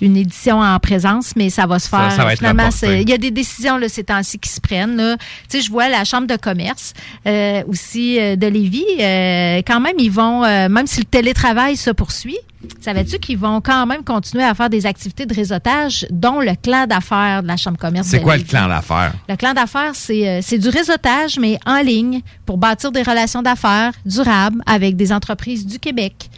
[0.00, 2.12] une édition en présence, mais ça va se Ça- faire.
[2.12, 2.86] ça va être Finalement, reporté.
[2.86, 4.96] c'est- il y a des décisions là, ces temps-ci qui se prennent.
[4.96, 5.16] là.
[5.18, 6.92] Tu sais, je vois la chambre de commerce
[7.26, 8.84] euh, aussi euh, de Lévis.
[9.00, 12.38] euh, quand même, ils vont, euh, même si le télétravail se poursuit.
[12.80, 16.86] Savais-tu qu'ils vont quand même continuer à faire des activités de réseautage, dont le clan
[16.86, 19.12] d'affaires de la Chambre de commerce C'est quoi le clan d'affaires?
[19.28, 23.42] Le clan d'affaires, c'est euh, c'est du réseautage, mais en ligne, pour bâtir des relations
[23.42, 26.28] d'affaires durables avec des entreprises du Québec.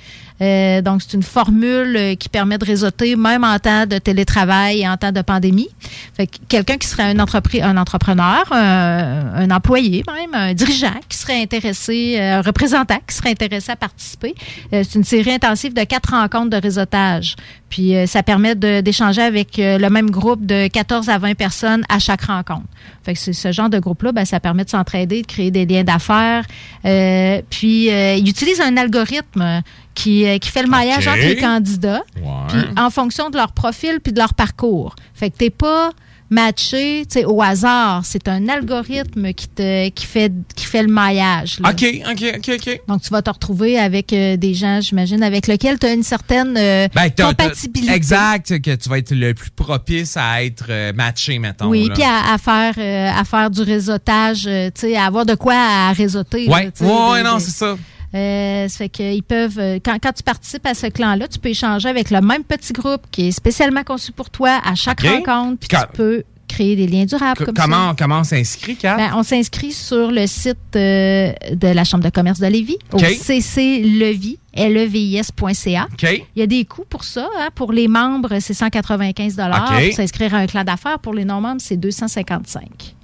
[0.42, 4.80] Euh, donc, c'est une formule euh, qui permet de réseauter même en temps de télétravail
[4.80, 5.68] et en temps de pandémie.
[6.14, 11.18] Fait que quelqu'un qui serait un, un entrepreneur, un, un employé même, un dirigeant qui
[11.18, 14.34] serait intéressé, euh, un représentant qui serait intéressé à participer.
[14.72, 17.36] Euh, c'est une série intensive de quatre rencontres de réseautage.
[17.70, 21.82] Puis euh, ça permet d'échanger avec euh, le même groupe de 14 à 20 personnes
[21.88, 22.66] à chaque rencontre.
[23.04, 25.64] Fait que c'est ce genre de groupe-là, ben, ça permet de s'entraider, de créer des
[25.64, 26.44] liens d'affaires.
[26.84, 29.62] Euh, puis euh, il utilise un algorithme
[29.94, 32.30] qui, euh, qui fait le maillage entre les candidats, Ouais.
[32.48, 34.94] puis en fonction de leur profil puis de leur parcours.
[35.14, 35.90] Fait que t'es pas
[36.30, 38.02] matché tu sais, au hasard.
[38.04, 41.58] C'est un algorithme qui te qui fait qui fait le maillage.
[41.60, 41.70] là.
[41.70, 42.80] OK, OK, OK, OK.
[42.88, 46.02] Donc, tu vas te retrouver avec euh, des gens, j'imagine, avec lesquels tu as une
[46.02, 47.92] certaine euh, Ben, t'as- t'as- compatibilité.
[47.92, 51.68] Exact, que tu vas être le plus propice à être euh, matché, mettons.
[51.68, 52.74] Oui, puis à, à faire
[53.16, 56.46] à faire du réseautage, tu sais, à avoir de quoi à réseauter.
[56.46, 57.76] là, Ouais, ouais, des- non, c'est ça.
[58.14, 61.50] Euh, ça fait qu'ils peuvent, euh, quand, quand tu participes à ce clan-là, tu peux
[61.50, 65.58] échanger avec le même petit groupe qui est spécialement conçu pour toi à chaque rencontre,
[65.60, 67.94] puis Quand- tu peux créer des liens durables comme comment, ça.
[67.96, 68.96] comment on s'inscrit, Kat?
[68.96, 73.00] Ben, on s'inscrit sur le site euh, de la Chambre de commerce de Lévis, OK.
[73.02, 75.86] au cclevis, E levis.ca.
[75.92, 76.02] OK.
[76.34, 77.28] Il y a des coûts pour ça.
[77.38, 77.50] hein.
[77.54, 79.46] Pour les membres, c'est 195 OK.
[79.86, 80.98] Pour s'inscrire à un clan d'affaires.
[80.98, 82.96] Pour les non-membres, c'est 255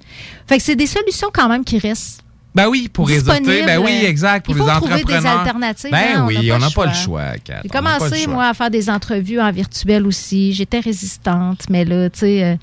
[0.45, 2.23] Fait que c'est des solutions quand même qui restent.
[2.55, 3.63] Ben oui, pour réseauter.
[3.63, 4.45] Ben oui, exact.
[4.45, 6.85] Pour Il faut les trouver des alternatives, Ben hein, oui, on pas n'a le pas
[6.87, 7.37] le choix.
[7.43, 7.59] Kat.
[7.63, 10.53] J'ai pas commencé, moi, à faire des entrevues en virtuel aussi.
[10.53, 12.55] J'étais résistante, mais là, tu sais, euh,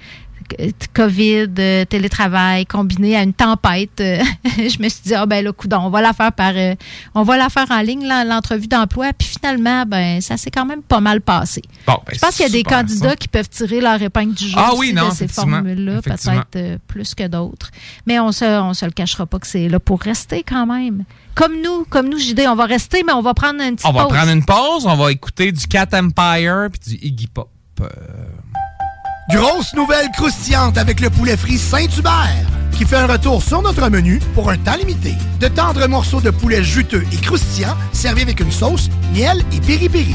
[0.93, 5.53] COVID, euh, télétravail, combiné à une tempête, euh, je me suis dit, ah ben là,
[5.53, 6.75] coudon, on va la faire par, euh,
[7.15, 9.13] on va la faire en ligne, l'entrevue d'emploi.
[9.17, 11.63] Puis finalement, ben, ça s'est quand même pas mal passé.
[11.87, 13.17] Bon, ben, Je pense qu'il y a des candidats ça.
[13.17, 17.15] qui peuvent tirer leur épingle du jeu Ah oui, non, de ces formules-là, peut-être plus
[17.15, 17.71] que d'autres.
[18.07, 21.05] Mais on se, on se le cachera pas que c'est là pour rester quand même.
[21.35, 23.93] Comme nous, comme nous, JD, on va rester, mais on va prendre une petite On
[23.93, 24.13] va pause.
[24.13, 27.51] prendre une pause, on va écouter du Cat Empire puis du Iggy Pop.
[29.31, 34.19] Grosse nouvelle croustillante avec le poulet frit Saint-Hubert qui fait un retour sur notre menu
[34.35, 35.15] pour un temps limité.
[35.41, 40.15] De tendres morceaux de poulet juteux et croustillants servis avec une sauce, miel et piri-piri.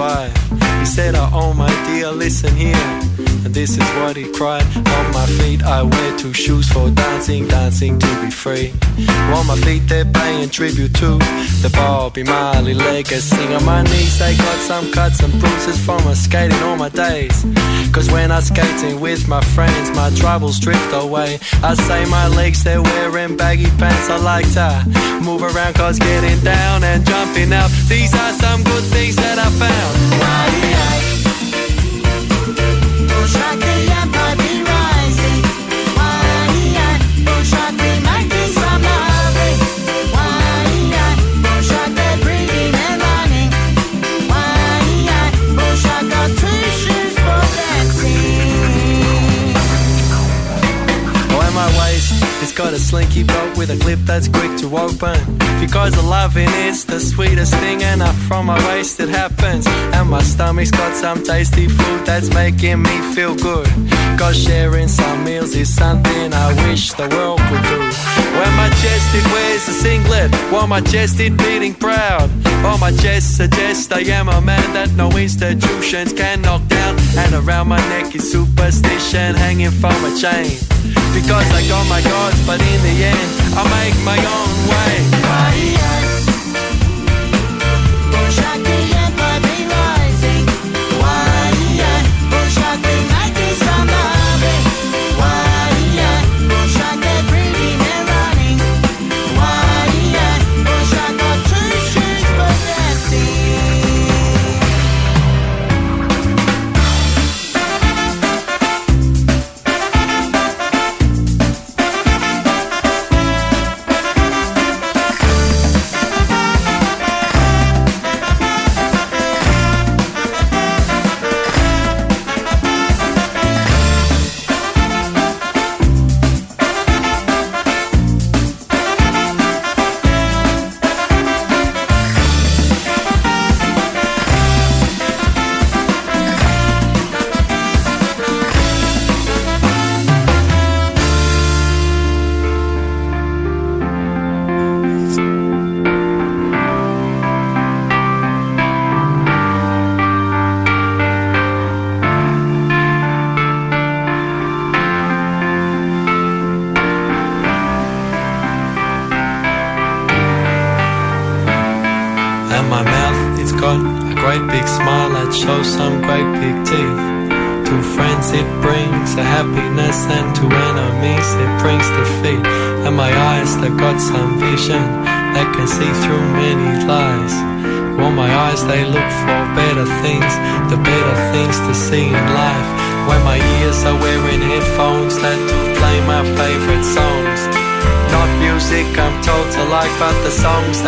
[0.00, 0.39] vibe
[0.90, 2.74] said, I own my dear listen here.
[3.44, 4.66] And this is what he cried.
[4.76, 8.72] On my feet, I wear two shoes for dancing, dancing to be free.
[9.36, 11.10] On my feet, they're paying tribute to
[11.62, 13.44] the Bobby Marley legacy.
[13.54, 17.46] On my knees, they got some cuts and bruises from a skating all my days.
[17.92, 21.38] Cause when I'm skating with my friends, my troubles drift away.
[21.62, 24.10] I say my legs, they're wearing baggy pants.
[24.10, 24.68] I like to
[25.24, 27.70] move around, cause getting down and jumping out.
[27.88, 30.89] These are some good things that I found
[33.32, 33.99] track that
[52.50, 55.16] it's got a slinky belt with a clip that's quick to open.
[55.60, 59.66] Because the loving is the sweetest thing, and up from my waist it happens.
[59.66, 63.68] And my stomach's got some tasty food that's making me feel good.
[64.18, 68.09] Cause sharing some meals is something I wish the world could do.
[69.12, 72.30] It wears a singlet, while my chest it beating proud.
[72.62, 76.96] While my chest suggests I am a man that no institutions can knock down.
[77.18, 80.58] And around my neck is superstition hanging from a chain.
[81.12, 86.09] Because I got my gods, but in the end, I make my own way.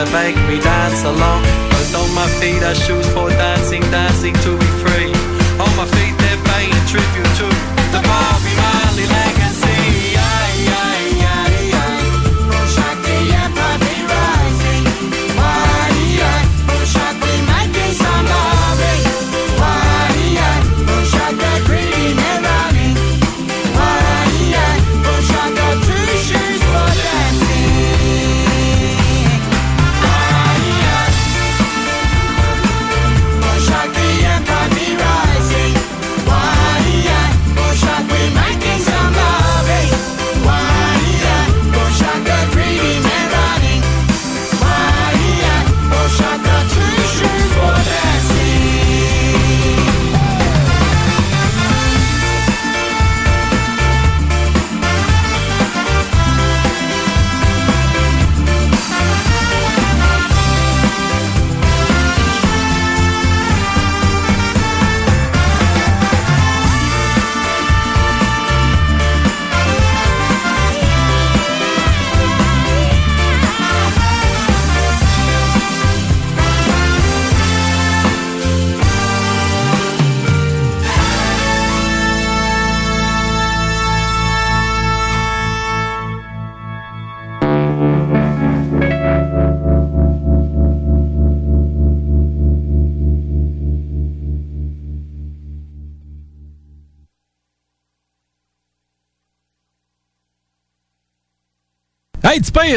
[0.05, 1.43] That make me dance along.
[1.71, 4.82] Cause on my feet are shoes for dancing, dancing to be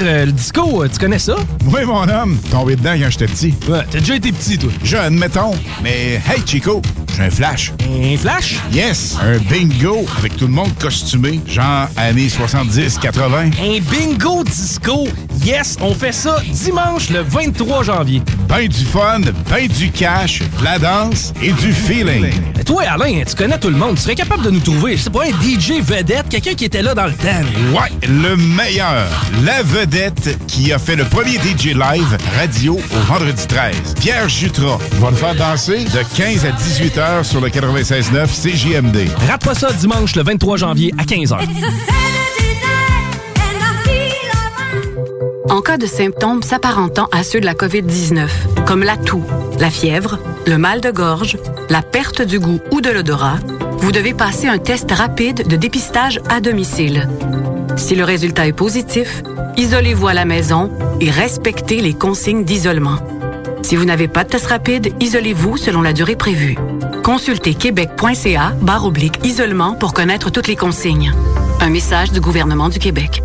[0.02, 1.36] Euh, le disco, euh, tu connais ça?
[1.68, 3.54] Oui, mon homme, tombé dedans quand j'étais petit.
[3.70, 4.70] Ouais, t'as déjà été petit, toi.
[4.84, 5.54] Jeune, mettons.
[5.82, 6.82] Mais hey, Chico,
[7.16, 7.72] J'ai un flash.
[7.82, 8.56] Un flash?
[8.74, 13.54] Yes, un bingo avec tout le monde costumé, genre années 70-80.
[13.62, 15.08] Un bingo disco.
[15.44, 18.22] Yes, on fait ça dimanche le 23 janvier.
[18.50, 22.26] Ben du fun, ben du cash, de la danse et du feeling.
[22.58, 23.96] Mais toi, Alain, tu connais tout le monde.
[23.96, 26.94] Tu serais capable de nous trouver, c'est pas un DJ vedette, quelqu'un qui était là
[26.96, 27.44] dans le temps.
[27.72, 29.08] Ouais, le meilleur.
[29.44, 33.76] La vedette qui a fait le premier DJ live radio au vendredi 13.
[34.02, 39.10] Pierre Jutras va le faire danser de 15 à 18 heures sur le 96.9 CJMD.
[39.28, 41.38] Rate pas ça dimanche le 23 janvier à 15h.
[45.50, 48.28] En cas de symptômes s'apparentant à ceux de la COVID-19,
[48.66, 49.24] comme la toux,
[49.60, 51.38] la fièvre, le mal de gorge,
[51.70, 53.38] la perte du goût ou de l'odorat,
[53.78, 57.08] vous devez passer un test rapide de dépistage à domicile.
[57.78, 59.22] Si le résultat est positif,
[59.58, 62.98] isolez-vous à la maison et respectez les consignes d'isolement.
[63.62, 66.56] Si vous n'avez pas de test rapide, isolez-vous selon la durée prévue.
[67.06, 71.14] Consultez québec.ca barre oblique isolement pour connaître toutes les consignes.
[71.62, 73.22] Un message du gouvernement du Québec.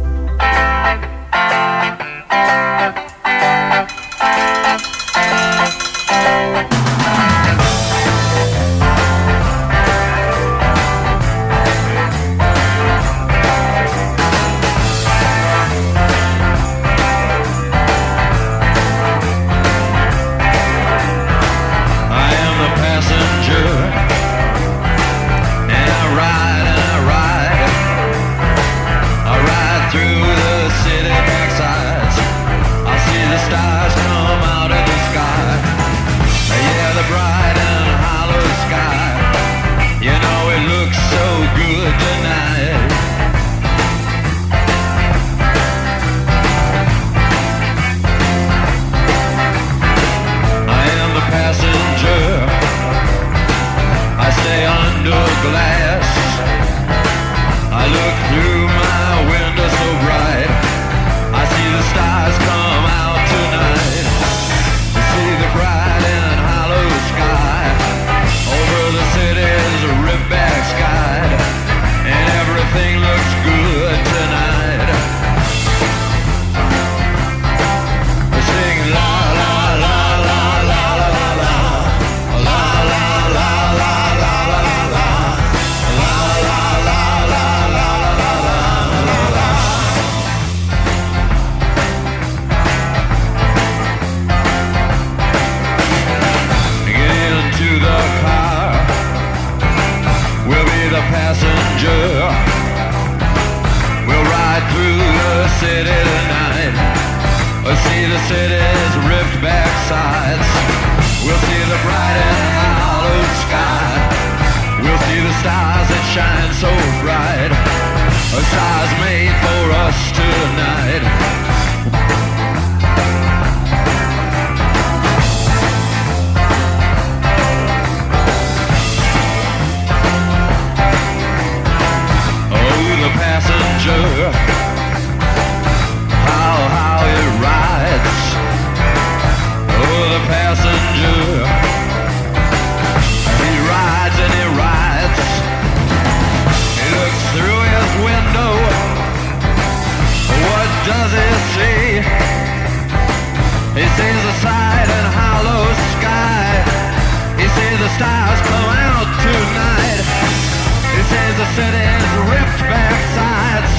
[161.11, 163.75] Sees the city's ripped back sides.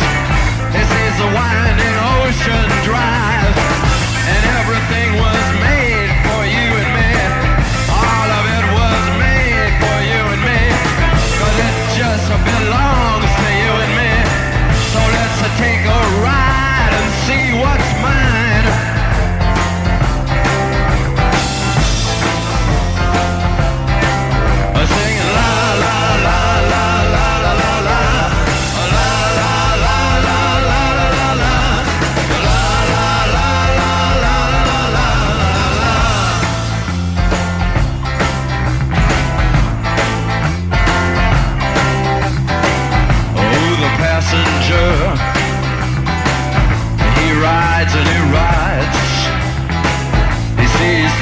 [0.76, 3.61] He sees the winding ocean drive.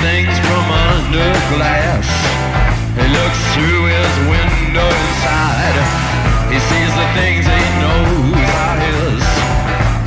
[0.02, 0.66] Things from
[0.96, 2.08] under glass.
[2.96, 5.76] He looks through his window inside.
[6.48, 9.24] He sees the things he knows are his.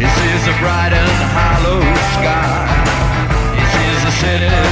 [0.00, 1.80] He sees the bright and hollow
[2.16, 2.72] sky.
[3.52, 4.71] He sees the city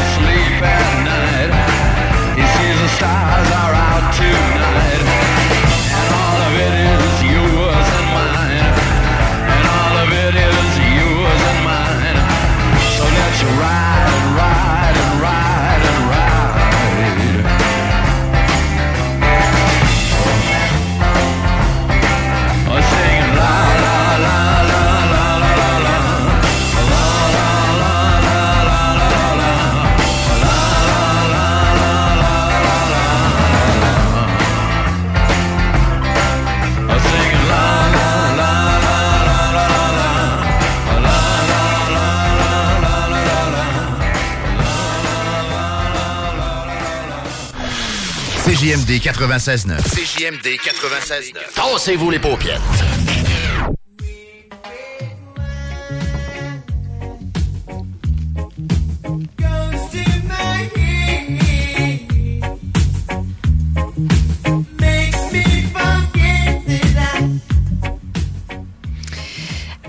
[48.70, 49.82] CJMD 96.9.
[49.82, 51.54] CJMD 96.9.
[51.56, 52.60] Tassez-vous les paupières.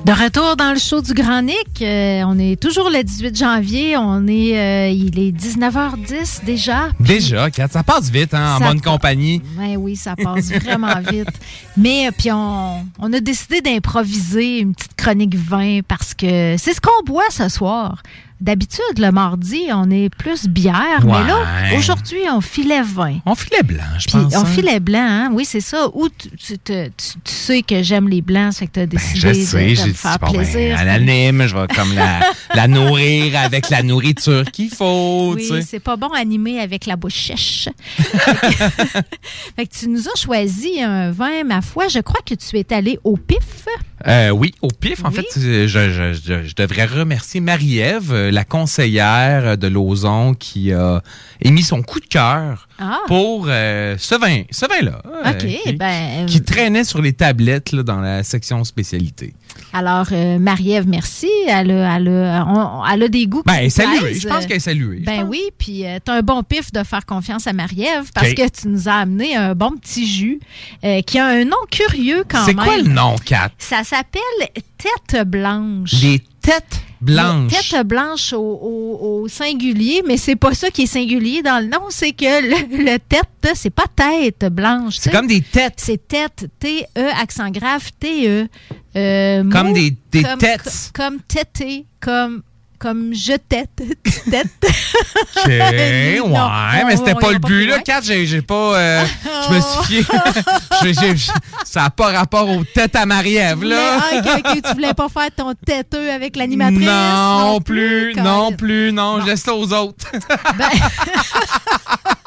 [0.03, 3.97] De retour dans le show du Grand Nick, euh, on est toujours le 18 janvier,
[3.97, 6.89] on est, euh, il est 19h10 déjà.
[6.99, 9.41] Déjà, ça passe vite, hein, en bonne pa- compagnie.
[9.57, 11.27] Ouais, oui, ça passe vraiment vite.
[11.77, 16.73] Mais euh, puis on, on a décidé d'improviser une petite chronique vin parce que c'est
[16.73, 18.01] ce qu'on boit ce soir.
[18.39, 23.19] D'habitude, le mardi, on est plus bière, mais là, aujourd'hui, on filet vin.
[23.27, 24.33] On filet blanc, je Puis pense.
[24.35, 24.45] on hein.
[24.45, 25.29] filet blanc, hein?
[25.31, 25.87] oui, c'est ça.
[25.93, 28.85] Ou tu, tu te- tu- tu sais que j'aime les blancs, fait que tu as
[28.87, 30.75] décidé Ben, Je sais, de, dit, faire bon, ben, plaisir.
[30.75, 32.19] à l'anime, je vais comme la,
[32.55, 37.27] la nourrir avec la nourriture qu'il faut, Oui, c'est pas bon animé avec la bouche
[37.27, 37.69] sèche.
[39.55, 41.87] fait que tu nous as choisi un vin, ma foi.
[41.87, 43.65] Je crois que tu es allé au pif.
[44.07, 45.15] Euh, oui, au pif, en Oui.
[45.15, 51.03] fait, je, je- je- je devrais remercier Marie-Ève, euh, la conseillère de Lauson, qui a
[51.41, 52.99] émis son coup de cœur Ah.
[53.07, 55.01] pour euh, ce vin, ce vin-là.
[55.25, 59.33] euh, qui, ben, qui traînait sur les tablettes là, dans la section spécialité.
[59.73, 61.29] Alors, euh, Marie-Ève, merci.
[61.47, 64.15] Elle a, elle, a, on- elle a des goûts Ben, saluée.
[64.15, 64.99] Je pense qu'elle est saluée.
[65.05, 68.47] Ben oui, puis euh, t'as un bon pif de faire confiance à Marie-Ève parce que
[68.49, 70.39] tu nous as amené un bon petit jus
[70.83, 72.65] euh, qui a un nom curieux quand C'est même.
[72.65, 73.49] quoi le nom, Kat?
[73.57, 74.21] Ça s'appelle
[74.77, 75.91] tête blanche.
[76.01, 81.41] Les têtes tête blanche au, au- au singulier, mais c'est pas ça qui est singulier
[81.41, 84.97] dans le nom, c'est que le, le tête, c'est pas tête blanche.
[84.99, 85.73] C'est comme des têtes.
[85.77, 88.47] C'est tête, T-E, accent grave, T-E.
[88.95, 90.63] Euh, Comme mot, des- des comme- têtes.
[90.63, 92.43] co- Comme tété, comme,
[92.81, 93.69] comme je tête.
[94.31, 94.47] tête.
[94.63, 96.49] OK, ouais, Non,
[96.87, 97.79] mais c'était pas le but, là.
[97.79, 98.01] Kat.
[98.01, 98.75] J'ai pas.
[98.75, 99.05] euh,
[99.47, 101.15] je me suis fié.
[101.63, 103.99] Ça n'a pas rapport aux têtes à Marie-Ève, là.
[103.99, 106.85] Ah, ok, ok, tu voulais pas faire ton têteux avec l'animatrice?
[106.85, 110.07] Non, plus, non plus, non, je laisse ça aux autres.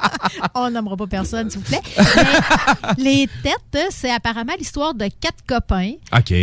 [0.54, 1.80] On nommera pas personne, s'il vous plaît.
[2.98, 5.92] Mais les têtes, c'est apparemment l'histoire de quatre copains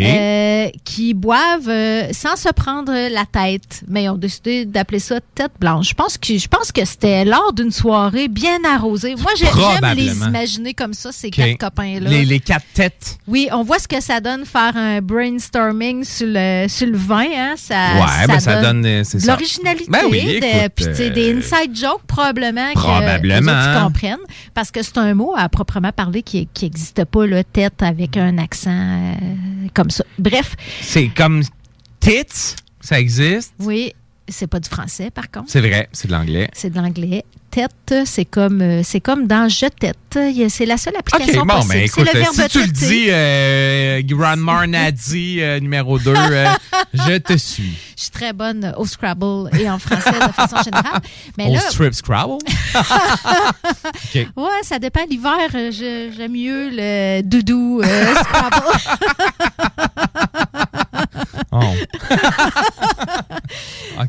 [0.05, 3.81] euh, qui boivent euh, sans se prendre la tête.
[3.87, 5.89] Mais ils ont décidé d'appeler ça tête blanche.
[5.89, 9.15] Je pense que, je pense que c'était lors d'une soirée bien arrosée.
[9.15, 12.09] Moi, j'ai- j'aime les imaginer comme ça, ces quatre copains-là.
[12.09, 13.17] Les, les quatre têtes.
[13.27, 17.25] Oui, on voit ce que ça donne faire un brainstorming sur le, sur le vin.
[17.35, 17.53] Hein?
[17.57, 19.85] Ça, Ouais, ben, ça donne, euh, l'originalité.
[19.89, 23.39] Ben oui, de- euh, des inside jokes probablement, Probablement.
[23.50, 24.17] que les autres comprennent.
[24.53, 28.37] Parce que c'est un mot à proprement parler qui n'existe pas, le tête avec un
[28.37, 29.13] accent euh,
[29.73, 30.03] comme ça.
[30.19, 31.43] Bref, C'est comme
[31.99, 33.53] tits, ça existe.
[33.59, 33.93] oui,
[34.27, 35.49] c'est pas du français par contre.
[35.51, 36.49] C'est vrai, c'est de l'anglais.
[36.53, 37.25] C'est de l'anglais.
[37.51, 39.97] Tête, c'est comme, euh, c'est comme dans je tête.
[40.49, 41.73] C'est la seule application bon, possible.
[41.73, 45.99] ben c'est écoute, le euh, verbe si tu le dis, euh, Grandma Nadi, euh, numéro
[45.99, 46.13] 2,
[46.93, 47.77] je te suis.
[47.97, 51.01] Je suis très bonne au Scrabble et en français de façon générale.
[51.37, 52.33] Mais Au là, strip Scrabble?
[52.75, 54.15] OK.
[54.15, 55.01] ouais, ça dépend.
[55.09, 58.77] L'hiver, euh, j'aime mieux le doudou euh, Scrabble.
[61.51, 61.59] Oh.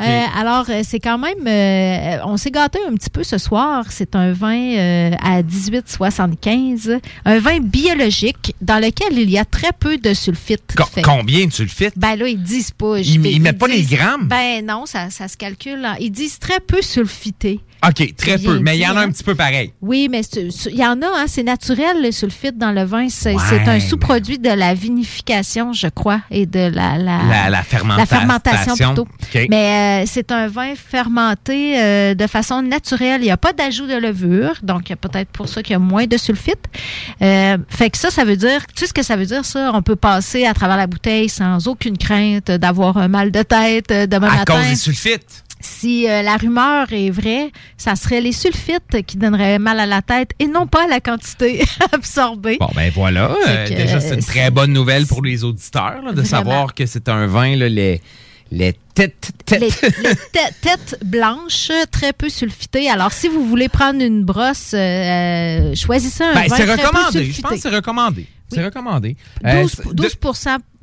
[0.00, 1.46] Euh, alors, euh, c'est quand même.
[1.46, 3.84] euh, on s'est gâté un petit peu ce soir.
[3.90, 6.98] C'est un vin euh, à 18,75.
[7.24, 10.74] Un vin biologique dans lequel il y a très peu de sulfite.
[10.76, 11.90] Co- Fait- combien le fais?
[11.96, 12.98] Ben là, ils disent pas.
[12.98, 14.28] Ils- ils mettent pas les grammes?
[14.28, 15.86] Ben non, ça, ça se calcule.
[16.00, 17.60] Ils disent très peu sulfité.
[17.86, 19.72] OK, très peu, mais il y en a un petit peu pareil.
[19.82, 23.08] Oui, mais il y en a, hein, c'est naturel, le sulfite dans le vin.
[23.08, 27.62] C'est Ouais, un mais- sous-produit de la vinification, je crois, et de la, la, La-
[27.62, 27.98] fermentation.
[27.98, 29.08] la fermentation plutôt.
[29.50, 33.20] Mais euh, c'est un vin fermenté euh, de façon naturelle.
[33.20, 35.72] Il n'y a pas d'ajout de levure, donc il y a peut-être pour ça qu'il
[35.72, 36.64] y a moins de sulfite.
[37.22, 39.70] Euh, fait que ça, ça veut dire, tu sais ce que ça veut dire, ça?
[39.74, 43.88] On peut passer à travers la bouteille sans aucune crainte d'avoir un mal de tête
[43.92, 44.54] demain À matin.
[44.56, 45.44] cause des sulfites.
[45.62, 50.02] Si euh, la rumeur est vraie, ça serait les sulfites qui donneraient mal à la
[50.02, 52.56] tête et non pas la quantité absorbée.
[52.60, 53.30] Bon, ben voilà.
[53.48, 56.24] euh, que, déjà, c'est une euh, très bonne nouvelle pour les auditeurs là, de Vraiment.
[56.24, 58.00] savoir que c'est un vin, là, les,
[58.50, 59.30] les têtes.
[59.46, 59.60] têtes.
[59.60, 59.68] Les,
[60.08, 62.90] les tê- têtes blanches, très peu sulfitées.
[62.90, 66.82] Alors, si vous voulez prendre une brosse, euh, choisissez un Ben, vin c'est très peu
[66.86, 67.18] recommandé.
[67.20, 67.42] Je sulfité.
[67.42, 68.26] pense que c'est recommandé.
[68.54, 69.16] C'est recommandé.
[69.44, 70.16] Euh, 12, c'est- 12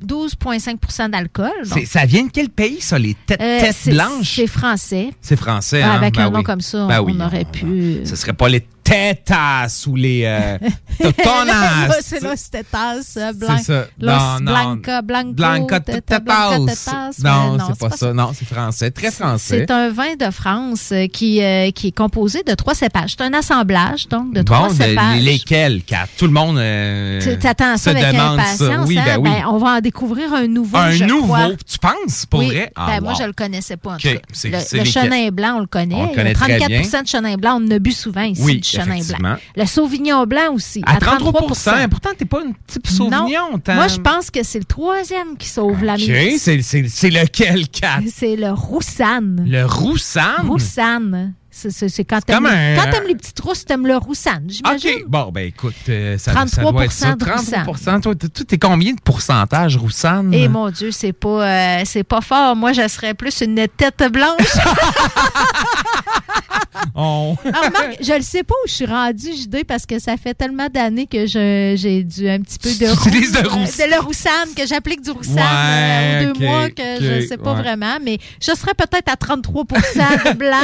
[0.02, 1.50] 12,5% d'alcool.
[1.86, 4.34] ça vient de quel pays, ça, les têtes, Euh, têtes blanches?
[4.36, 5.10] C'est français.
[5.20, 5.96] C'est français, Ah, hein?
[5.96, 6.44] Avec Ben un nom oui.
[6.44, 8.00] comme ça, Ben on oui, aurait pu.
[8.04, 8.60] Ce serait pas les
[8.90, 10.58] tétas ou les euh,
[11.00, 11.92] totonas.
[12.02, 12.22] c'est
[13.16, 13.56] euh, blanc.
[13.58, 13.86] C'est ça.
[14.00, 14.52] Los Non, non.
[14.52, 16.58] Blanca, Blanco, Blanca teta- tetas.
[16.66, 17.10] Tetas.
[17.24, 18.12] Non, Mais c'est pas ça.
[18.12, 18.90] Non, c'est français.
[18.90, 19.58] Très français.
[19.66, 23.14] C'est un vin de France euh, qui, euh, qui est composé de trois cépages.
[23.16, 25.22] C'est un assemblage, donc, de trois de- cépages.
[25.22, 26.06] lesquels, Kat?
[26.18, 28.86] Tout le monde euh, Tu t'attends ça avec impatience.
[28.86, 29.02] Oui, hein?
[29.04, 29.30] ben oui.
[29.30, 31.48] Ben, on va en découvrir un nouveau, un je nouveau, crois.
[31.66, 32.48] tu penses, pour oui.
[32.48, 32.72] vrai?
[32.74, 34.58] Ah, Ben, Moi, je le connaissais pas, en tout cas.
[34.72, 35.94] Le, chenin blanc, on le connaît.
[35.94, 37.02] On le connaît très 34 bien.
[37.02, 39.28] de chenin blanc, on en a bu souvent ici, Oui, chenin effectivement.
[39.30, 39.38] blanc.
[39.56, 43.28] Le sauvignon blanc aussi, À à, 33 33 Pourtant, t'es pas une type sauvignon.
[43.52, 43.74] Non.
[43.74, 46.42] Moi, je pense que c'est le troisième qui sauve la OK, mise.
[46.42, 48.00] c'est- lequel, Kat?
[48.14, 49.44] C'est le roussanne.
[49.48, 50.46] Le roussanne?
[50.46, 51.34] Roussanne.
[51.52, 52.76] C'est- quand t'aimes un-
[53.08, 54.90] les petites rousses, t'aimes le roussanne, j'imagine.
[55.00, 55.04] OK.
[55.08, 57.14] Bon, ben écoute, euh, ça, 33 ça doit être ça.
[57.16, 58.00] de roussanne.
[58.00, 60.32] 33 Toi, t'es combien de pourcentage, roussanne?
[60.32, 62.54] Et mon Dieu, c'est pas, euh, c'est pas fort.
[62.54, 64.36] Moi, je serais plus une tête blanche.
[66.94, 70.34] On- remarque, je le sais pas où je suis rendue, JD, parce que ça fait
[70.34, 73.90] tellement d'années que je- j'ai dû un petit peu de roux- le euh, rousse- de
[73.94, 75.42] le roussane, que j'applique du roussane Ouais,
[76.26, 77.62] euh, aux deux mois, que je ok, sais pas ouais.
[77.62, 80.56] vraiment, mais je serais peut-être à 33% de blanc,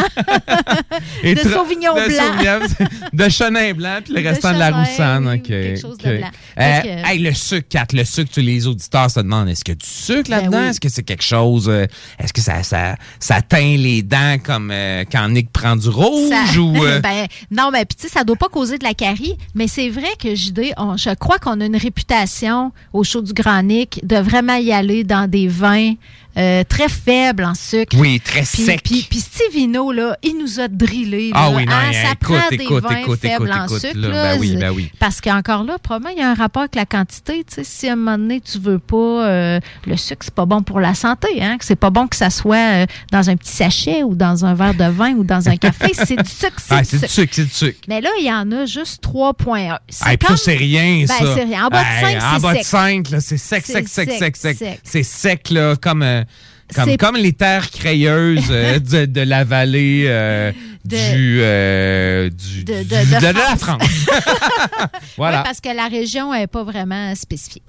[1.23, 2.87] Et de sauvignon de blanc.
[3.13, 5.35] de chenin blanc, puis le De restant de la OK.
[5.37, 6.31] ou quelque chose de blanc.
[6.59, 9.77] Euh, que- hey, le sucre, Kat, le sucre, les auditeurs se demandent, est-ce qu'il y
[9.77, 10.51] a du sucre là-dedans?
[10.51, 10.69] Ben oui.
[10.71, 11.87] Est-ce que c'est quelque chose, euh,
[12.19, 16.06] est-ce que ça, ça, ça teint les dents comme euh, quand Nick prend du rouge
[16.29, 16.77] Ça- ou...
[16.85, 19.69] euh, ben, non, mais puis tu sais, ça doit pas causer de la carie, mais
[19.69, 23.63] c'est vrai que JD, on- je crois qu'on a une réputation au show du Grand
[23.63, 25.95] Nick de vraiment y aller dans des vins
[26.39, 27.97] euh, très faibles en sucre.
[27.99, 28.81] Oui, très Puis- sec.
[28.85, 31.31] Puis, puis Stevino, là, il nous a drillé.
[31.35, 33.69] Ah là, oui, non, hein, hey, ça écoute, prend des écoute, vins écoute, faibles en
[33.69, 33.97] sucre.
[33.97, 34.91] là, là, ben oui, ben oui.
[34.99, 37.45] Parce qu'encore là, probablement, il y a un rapport avec la quantité.
[37.45, 38.97] Tu sais, si à un moment donné, tu veux pas...
[38.97, 41.29] euh, le sucre, c'est pas bon pour la santé.
[41.43, 41.57] Hein?
[41.61, 44.75] C'est pas bon que ça soit euh, dans un petit sachet ou dans un verre
[44.75, 45.91] de vin ou dans un café.
[45.95, 47.33] c'est du sucre, c'est Ah, du c'est du sucre.
[47.35, 47.79] c'est du sucre.
[47.89, 49.79] Mais là, il y en a juste 3,1.
[49.89, 51.35] C'est comme- ça, c'est rien, Ben, ça.
[51.35, 51.67] c'est rien.
[51.67, 52.67] En bas de Hey, 5, En c'est bas de sec.
[52.67, 54.57] 5, là, c'est sec, sec, sec, sec, sec, sec.
[54.59, 54.81] sec.
[54.85, 56.23] C'est sec, là, comme, euh,
[56.75, 60.51] comme, comme les terres crayeuses euh, de, de la vallée euh,
[60.85, 63.83] De- du, euh, du, de- la France.
[65.17, 65.43] Voilà.
[65.43, 67.63] Parce que la région n'est pas vraiment spécifiée.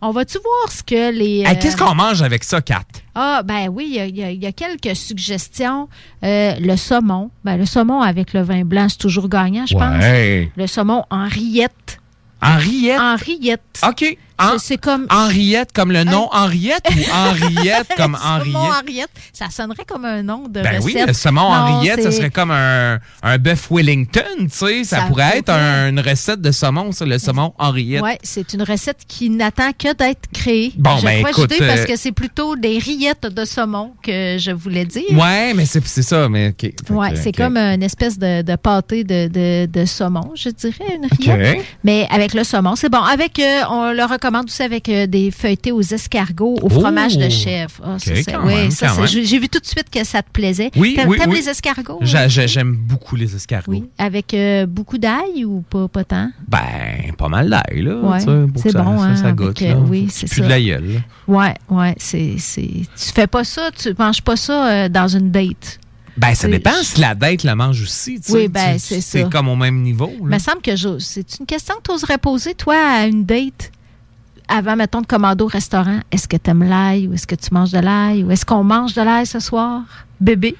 [0.00, 1.40] On va-tu voir ce que les...
[1.46, 2.82] Hey, Qu'est-ce qu'on mange avec ça, Kat?
[3.14, 5.88] Ah, ben oui, il y a- y, y quelques suggestions.
[6.24, 7.30] Euh, le saumon.
[7.44, 9.80] Ben, le saumon avec le vin blanc, c'est toujours gagnant, je Ouais.
[9.80, 10.52] pense.
[10.56, 11.98] Le saumon en rillette.
[12.42, 13.00] Henriette.
[13.00, 13.80] En rillette.
[13.88, 14.16] OK.
[14.42, 15.06] En- C'est comme...
[15.10, 18.82] Henriette comme le nom Henriette ou Henriette comme Saumon Henriette?
[18.82, 19.10] Henriette.
[19.32, 22.50] Ça sonnerait comme un nom de Ben oui, le saumon Non, Henriette, ça serait comme
[22.50, 24.84] un, un bœuf Wellington, tu sais.
[24.84, 28.02] Ça, Ça pourrait être un- une recette de saumon, ça, le saumon Henriette.
[28.02, 30.72] Oui, c'est une recette qui n'attend que d'être créée.
[30.76, 34.50] Bon, je ben, écoute, parce euh, que c'est plutôt des rillettes de saumon que je
[34.50, 35.04] voulais dire.
[35.12, 36.54] Ouais, mais c'est c'est ça, mais
[36.90, 41.06] Ouais, c'est comme une espèce de, de pâté de, de, de saumon, je dirais, une
[41.10, 41.64] rillette.
[41.84, 43.02] Mais avec le saumon, c'est bon.
[43.02, 46.68] Avec, euh, on le recommande aussi avec euh, des feuilletés aux escargots, au Oh!
[46.70, 47.72] fromage de chèvre.
[47.84, 49.08] Ah, ça, OK, c'est- quand oui, même, ça, quand c'est- même.
[49.10, 50.70] j'ai j'ai vu tout de suite que ça te plaisait.
[50.76, 51.36] Oui, T'aimes oui, t'aimes oui.
[51.36, 51.98] les escargots?
[52.02, 53.70] J'a- j'a- J'aime beaucoup les escargots.
[53.72, 53.84] Oui.
[53.98, 56.30] Avec euh, beaucoup d'ail ou pas, pas tant?
[56.48, 57.96] Ben, pas mal d'ail, là.
[57.96, 59.78] Ouais, tu sais, pour c'est ça- bon, ça, hein, ça avec, goûte, euh, là.
[59.78, 60.48] oui, c'est de ça.
[60.48, 61.00] la gueule, là.
[61.28, 62.62] Ouais, ouais, c'est, c'est.
[62.62, 65.78] Tu fais pas ça, tu manges pas ça euh, dans une date.
[66.14, 68.32] Ben, ça C'est- dépend si la date la mange aussi, tu sais.
[68.34, 69.22] Oui, ben, Tu- c'est ça.
[69.24, 72.18] comme au même niveau, Il me semble que je- c'est une question que tu oserais
[72.18, 73.70] poser, toi, à une date,
[74.52, 76.00] avant, mettons, de commander au restaurant.
[76.10, 78.62] Est-ce que tu aimes l'ail ou est-ce que tu manges de l'ail ou est-ce qu'on
[78.64, 79.82] mange de l'ail ce soir?
[80.20, 80.56] Bébé.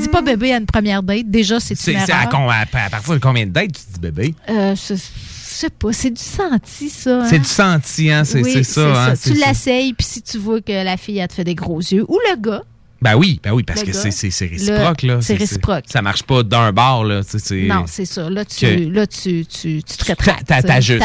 [0.00, 1.28] Dis pas bébé à une première date.
[1.28, 2.04] Déjà, c'est une Hmm.
[2.06, 4.34] C'est à, à- à partir de combien de dates tu dis bébé?
[4.48, 5.92] Euh, je, je sais pas.
[5.92, 7.22] C'est du senti, ça.
[7.22, 7.26] hein?
[7.28, 8.24] C'est du senti, hein?
[8.24, 8.80] C'est Oui, ça,
[9.10, 9.14] hein?
[9.16, 9.46] c'est Tu ça.
[9.48, 12.18] l'essayes, puis si tu vois que la fille, elle te fait des gros yeux, ou
[12.30, 12.62] le gars,
[13.02, 14.08] Ben oui, ben oui, parce Le que c'est-
[14.46, 15.18] réciproque, là.
[15.20, 15.84] c'est réciproque.
[15.88, 17.20] Ça marche pas d'un bord, là.
[17.52, 18.30] Non, c'est ça.
[18.30, 20.46] Là, tu, que- là, tu, tu, tu te rétractes.
[20.46, 21.02] t'ajustes.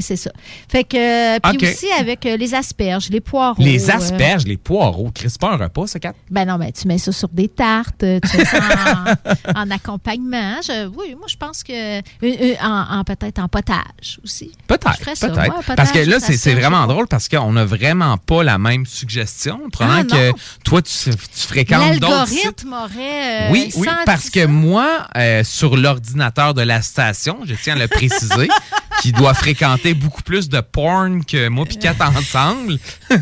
[0.00, 0.30] C'est ça.
[0.68, 1.62] Fait que, puis OK.
[1.74, 3.62] aussi avec euh, les asperges, les poireaux.
[3.62, 6.14] Les euh, asperges, les poireaux, Chris, c'est pas un repas, ça, Kat?
[6.30, 8.58] ben non, mais tu mets ça sur des tartes, euh, tu mets ça
[9.54, 10.56] en, en accompagnement.
[10.62, 11.98] Je- oui, moi, je pense que.
[11.98, 14.52] euh, euh, en, en- peut-être en potage aussi.
[14.68, 15.74] Peut-être, peut-être.
[15.76, 19.60] parce que là, c'est vraiment drôle parce qu'on n'a vraiment pas la même suggestion.
[19.72, 20.32] Prenant Ah, que
[20.64, 21.10] toi, tu,
[21.46, 22.64] d'autres sites?
[22.64, 23.48] L'algorithme aurait.
[23.48, 27.78] euh, Oui, oui, parce que moi, euh, sur l'ordinateur de la station, je tiens à
[27.78, 28.48] le préciser,
[29.02, 32.78] qui doit fréquenter beaucoup plus de porn que moi puis Kat ensemble,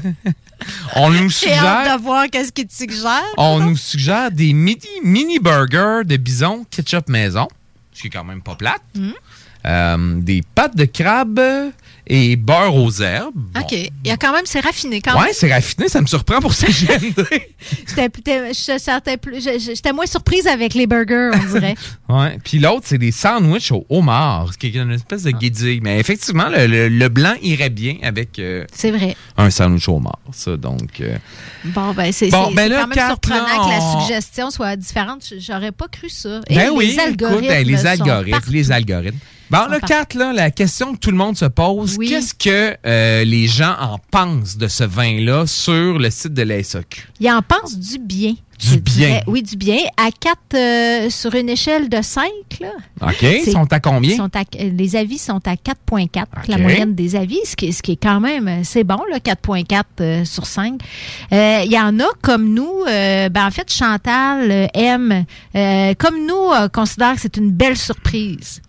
[0.96, 3.22] on nous J'ai hâte suggère, de voir qu'est-ce qu'il te suggère.
[3.36, 7.48] on nous suggère des mini, mini burgers de bison ketchup maison,
[7.92, 8.82] ce qui est quand même pas plate.
[8.94, 9.12] Hmm.
[9.66, 11.40] Euh, des pâtes de crabe
[12.10, 13.34] et beurre aux herbes.
[13.58, 13.72] OK.
[13.72, 15.34] Il y a quand même, c'est raffiné quand Ouais, même.
[15.34, 17.14] c'est raffiné, ça me surprend pour CGMD.
[17.86, 18.50] J'étais-
[19.58, 21.74] j'étais- moins surprise avec les burgers, on dirait.
[22.08, 22.38] ouais.
[22.42, 25.32] Puis l'autre, c'est des sandwichs au homard, ce qui est une espèce Ah.
[25.32, 25.80] de guédille.
[25.82, 29.14] Mais effectivement, le, le- le blanc irait bien avec euh, C'est vrai.
[29.36, 30.56] un sandwich au homard, ça.
[30.56, 31.16] Donc, euh,
[31.64, 35.30] Bon, ben, c'est Bon, ben quand même surprenant que la on- suggestion soit différente.
[35.38, 36.40] J'aurais pas cru ça.
[36.48, 37.44] Et Ben oui, les algorithmes.
[37.44, 39.18] écoute, ben, les algorithmes, les algorithmes.
[39.50, 39.86] Bon, Sont le partout.
[39.94, 43.74] 4, là, la question que tout le monde se pose, qu'est-ce que euh, les gens
[43.80, 46.58] en pensent de ce vin-là sur le site de la?
[47.20, 48.34] Ils en pensent du bien.
[48.58, 49.06] Du bien.
[49.08, 49.22] dirais.
[49.28, 49.76] Oui, du bien.
[49.96, 52.24] À 4, sur une échelle de 5,
[52.60, 52.72] là.
[53.00, 54.16] OK, ils sont à combien?
[54.16, 57.72] sont à- euh, les avis sont à 4,4, la moyenne des avis, ce qui, est-
[57.72, 60.80] ce qui est quand même, euh, c'est bon, là, 4,4 euh, sur 5.
[61.32, 65.94] Euh, Il y en a comme nous, euh, ben, en fait, Chantal euh, aime, euh,
[65.96, 68.60] comme nous, euh, considère que c'est une belle surprise.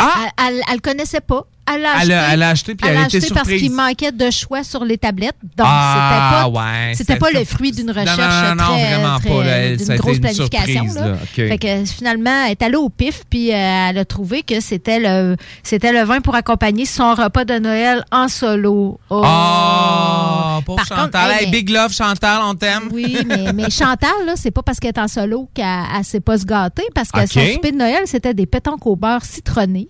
[0.00, 1.46] Elle, elle, elle le connaissait pas.
[1.74, 3.62] Elle l'a acheté, elle acheté, puis elle a été acheté parce surprise.
[3.62, 5.36] qu'il manquait de choix sur les tablettes.
[5.56, 8.74] Donc, Ah, c'était pas, ouais, c'était c'est- pas le fruit d'une recherche non, non, non,
[8.76, 9.50] très, vraiment très- pas, là.
[9.58, 10.66] Elle- d'une grosse planification.
[10.84, 11.06] surprise, là.
[11.08, 11.12] là.
[11.22, 11.34] OK.
[11.34, 13.54] Fait que finalement, elle est allée au pif, puis euh,
[13.90, 18.04] elle a trouvé que c'était le, c'était le vin pour accompagner son repas de Noël
[18.10, 18.98] en solo.
[19.10, 19.22] Oh.
[19.24, 21.30] Ah, pauvre Par contre, Chantal.
[21.30, 22.88] hey, Hey, mais- big love, Chantal, on t'aime.
[22.92, 25.64] Oui, mais, mais Chantal, là, c'est pas parce qu'elle est en solo qu'elle
[25.96, 28.96] elle s'est pas se gâter, parce que son souper de Noël, c'était des pétanques au
[28.96, 29.88] beurre citronné.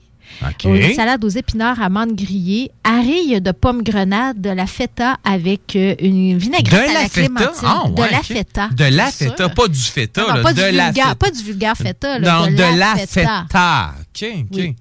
[0.64, 5.94] Une salade aux épinards, amandes grillées, arilles de pommes grenades, de la feta avec euh,
[6.00, 7.20] une vinaigrette De à la la feta?
[7.20, 7.62] clémentine.
[7.68, 8.68] Ah, ouais, de la feta.
[8.68, 11.14] De la feta, pas du feta, Non, pas, de du la vulgaire, feta.
[11.16, 12.18] pas du vulgaire feta.
[12.18, 13.44] Là, Non, de, la, feta.
[13.48, 13.94] feta.
[14.00, 14.46] OK, OK.
[14.52, 14.76] Oui.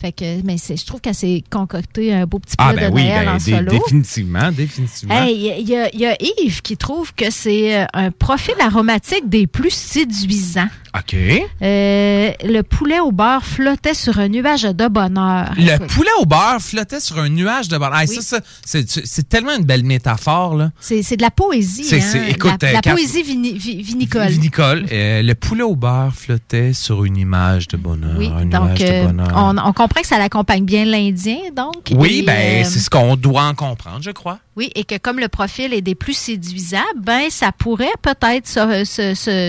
[0.00, 2.94] Fait que, mais je trouve qu'elle s'est concocté un beau petit plat Ah, ben de
[2.96, 3.70] oui, Noël ben, en solo.
[3.70, 5.14] définitivement, définitivement.
[5.22, 8.54] Hey, Il y, a- il y a Yves qui trouve que c'est euh, un profil
[8.60, 10.66] aromatique des plus séduisants.
[10.94, 11.14] OK.
[11.14, 15.50] Euh, le poulet au beurre flottait sur un nuage de bonheur.
[15.56, 17.96] Le Écoute, poulet au beurre flottait sur un nuage de beurre.
[17.98, 18.38] Hey, ça, ça,
[18.86, 20.70] c'est- tellement une belle métaphore, là.
[20.80, 21.84] C'est de la poésie.
[21.84, 22.24] C'est- hein?
[22.28, 24.32] écoute, la, euh, la poésie vini- vi- vinicole.
[24.32, 28.16] Nicole, euh, le poulet au beurre flottait sur une image de bonheur.
[28.18, 29.32] Oui, un donc nuage euh, de bonheur.
[29.34, 31.90] on, on comprend que ça l'accompagne bien l'Indien, donc.
[31.92, 34.38] Oui, Et, ben, c'est ce qu'on doit en comprendre, je crois.
[34.56, 38.46] Oui, et que comme le profil est des plus séduisants, ben ça pourrait peut-être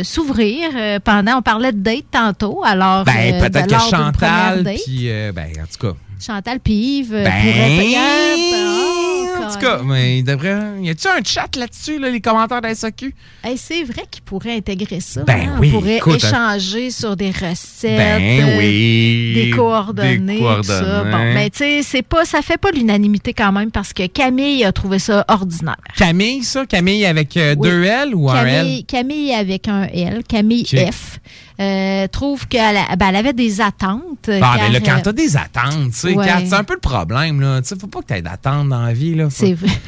[0.03, 0.99] s'ouvrir euh,
[1.35, 3.03] On parlait de date tantôt, alors.
[3.05, 5.97] Ben, euh, peut-être que Chantal, puis, euh, ben, en tout cas.
[6.19, 9.32] Chantal puis Yves euh, Ben, pourraient payer.
[9.43, 10.81] En tout cas, mais il devrait.
[10.81, 13.13] Y a-tu un chat là-dessus, là, les commentaires de la SAQ?
[13.43, 15.23] Hey, c'est vrai qu'ils pourraient intégrer ça.
[15.23, 15.57] Ben hein.
[15.59, 17.97] oui, On pourrait écoute, échanger sur des recettes.
[17.97, 19.33] Ben euh, oui.
[19.35, 20.39] Des coordonnées.
[20.39, 20.79] Des tout ça.
[20.79, 21.11] coordonnées.
[21.11, 24.63] Bon, mais tu sais, c'est pas, ça fait pas l'unanimité quand même parce que Camille
[24.63, 25.77] a trouvé ça ordinaire.
[25.97, 26.65] Camille, ça?
[26.65, 27.69] Camille avec euh, Oui.
[27.69, 28.83] deux L ou un L?
[28.87, 30.65] Camille, avec un L, Camille.
[30.65, 31.19] F,
[31.59, 34.01] euh, trouve qu'elle ben, avait des attentes.
[34.27, 36.25] Bah, car, ben là, quand t'as des attentes, tu sais, ouais.
[36.45, 37.61] C'est un peu le problème, là.
[37.61, 39.29] Tu sais, faut pas que t'aies d'attentes dans la vie, là.
[39.33, 39.69] C'est vrai.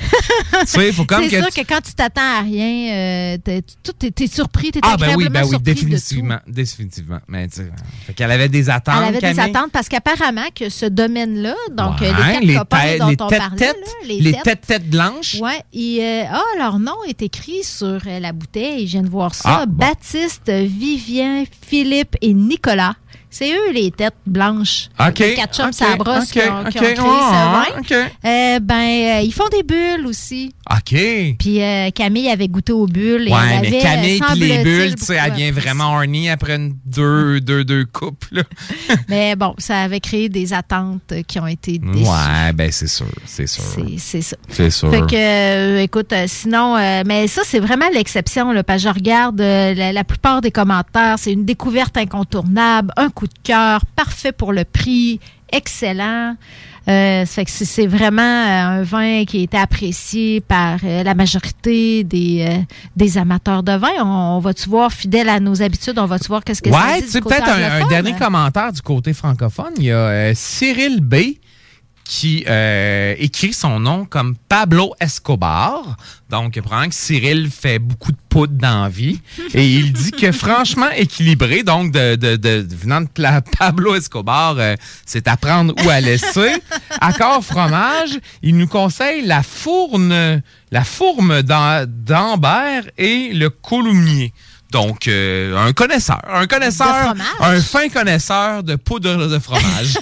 [0.61, 3.61] Tu C'est sûr tu- que quand tu t'attends à rien, euh, t'es-
[3.99, 5.85] tu t'es surpris, t'es Ah, ben oui, ben oui, surpris de tout.
[5.85, 6.39] définitivement.
[6.47, 7.19] Définitivement.
[7.27, 7.61] Mais, tu
[8.05, 8.95] fait qu'elle avait des attentes.
[9.09, 12.97] Elle avait des attentes parce qu'apparemment que ce domaine-là, donc euh, Ouais, les quatre copains
[12.99, 15.35] dont les on têtes- parlait, têtes, là, les têtes têtes blanches.
[15.41, 18.87] Ouais, et, euh, ah, leur nom est écrit sur euh, la bouteille.
[18.87, 19.59] Je viens de voir ça.
[19.61, 19.75] Ah, bon.
[19.85, 22.95] Baptiste, Vivien, Philippe et Nicolas.
[23.37, 24.87] C'est eux les têtes blanches.
[24.97, 27.79] OK, Les sur la brosse qui ont, qui ont OK, créé ouais, ce vin.
[27.81, 27.91] OK.
[27.91, 30.55] Euh, ben, euh, ils font des bulles aussi.
[30.71, 30.97] OK.
[31.37, 33.27] Puis euh, Camille avait goûté aux bulles.
[33.27, 36.29] et Ouais, elle mais avait, Camille puis les bulles, tu sais, elle vient vraiment horny
[36.29, 38.43] après une deux, deux, deux coupes, là.
[39.09, 42.09] Mais bon, ça avait créé des attentes qui ont été déçues.
[42.09, 43.63] Ouais, ben c'est sûr, c'est sûr.
[43.65, 44.37] C'est- C'est ça.
[44.47, 44.89] C'est sûr.
[44.91, 48.53] Fait que, écoute, sinon, mais ça, c'est vraiment l'exception.
[48.53, 51.15] Là, parce que je regarde la, la plupart des commentaires.
[51.19, 55.19] C'est une découverte incontournable, un coup de cœur, parfait pour le prix,
[55.51, 56.35] excellent.
[56.87, 60.77] Euh, ça fait que c'est- c'est vraiment euh, un vin qui a été apprécié par
[60.83, 62.57] euh, la majorité des, euh,
[62.95, 63.89] des amateurs de vin.
[64.01, 66.99] On, on va-tu voir, fidèle à nos habitudes, on va-tu voir qu'est-ce que ça Ouais,
[66.99, 69.71] dit du sais, côté peut-être un, dernier commentaire du côté francophone.
[69.77, 71.15] Il y a euh, Cyril B
[72.07, 75.97] qui euh, écrit son nom comme Pablo Escobar.
[76.29, 79.19] Donc, probablement que Cyril fait beaucoup de poudre dans la vie.
[79.55, 83.07] Et il dit que franchement équilibré, donc de, de, venant de
[83.57, 84.75] Pablo Escobar, euh,
[85.05, 86.53] c'est à prendre ou à laisser.
[87.01, 90.41] Accord fromage, il nous conseille la fourne,
[90.71, 94.31] la fourme d'Am- d'Ambert et le coulommier.
[94.75, 96.19] Donc, euh, un connaisseur.
[96.29, 97.13] Un connaisseur.
[97.39, 99.97] Un fin connaisseur de poudre de fromage.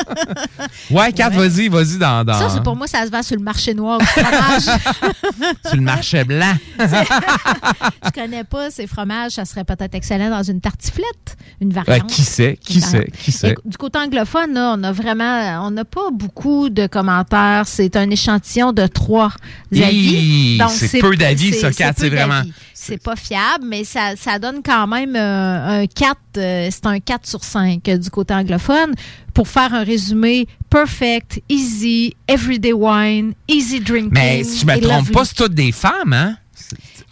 [0.90, 2.24] ouais, Kat, vas-y, vas-y dans.
[2.24, 4.62] dans Ça, c'est pour moi, ça se vend sur le marché noir du fromage.
[5.66, 6.52] sur le marché blanc.
[6.80, 9.32] Je connais pas ces fromages.
[9.32, 12.10] Ça serait peut-être excellent dans une tartiflette, une Ouais, variante.
[12.10, 12.58] qui sait?
[12.60, 13.08] Qui sait?
[13.22, 13.54] Qui sait?
[13.64, 17.66] Du côté anglophone, là, on a vraiment, on n'a pas beaucoup de commentaires.
[17.66, 19.32] C'est un échantillon de trois
[19.72, 20.58] avis.
[20.70, 22.46] c'est peu d'avis, ça, Kat, c'est vraiment-.
[22.84, 26.98] C'est pas fiable, mais ça, ça donne quand même euh, un 4, euh, c'est un
[26.98, 28.96] 4 sur 5 euh, du côté anglophone.
[29.32, 34.10] Pour faire un résumé, perfect, easy, everyday wine, easy drinking.
[34.12, 35.12] Mais si je me trompe lovely.
[35.12, 36.36] pas, c'est toutes des femmes, hein?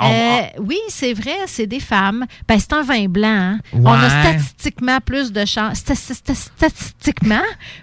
[0.02, 2.24] Euh, oui, c'est vrai, c'est des femmes.
[2.48, 3.28] Ben, c'est un vin blanc.
[3.28, 3.58] hein.
[3.74, 7.42] On a statistiquement plus de chances, statistiquement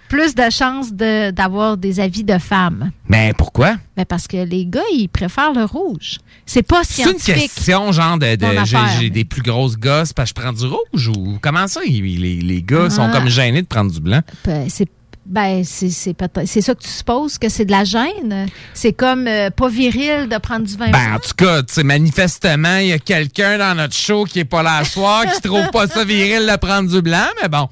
[0.10, 2.92] plus de chances de- d'avoir des avis de femmes.
[3.08, 3.76] Mais pourquoi?
[3.96, 6.18] Ben, parce que les gars, ils préfèrent le rouge.
[6.46, 7.52] C'est pas C'est une scientifique.
[7.54, 8.38] question, genre, de,
[9.00, 11.82] j'ai des plus grosses gosses parce que je prends du rouge ou comment ça?
[11.86, 13.12] Les, les gars sont Ah.
[13.12, 14.22] comme gênés de prendre du blanc?
[14.46, 14.88] Ben, c'est
[15.28, 18.48] ben, c'est c'est peut-être- c'est ça que tu supposes que c'est de la gêne?
[18.74, 21.16] C'est comme euh, pas viril de prendre du vin Ben, blanc.
[21.16, 24.46] en tout cas, tu sais, manifestement, il y a quelqu'un dans notre show qui est
[24.46, 27.68] pas là ce soir, qui trouve pas ça viril de prendre du blanc, mais bon.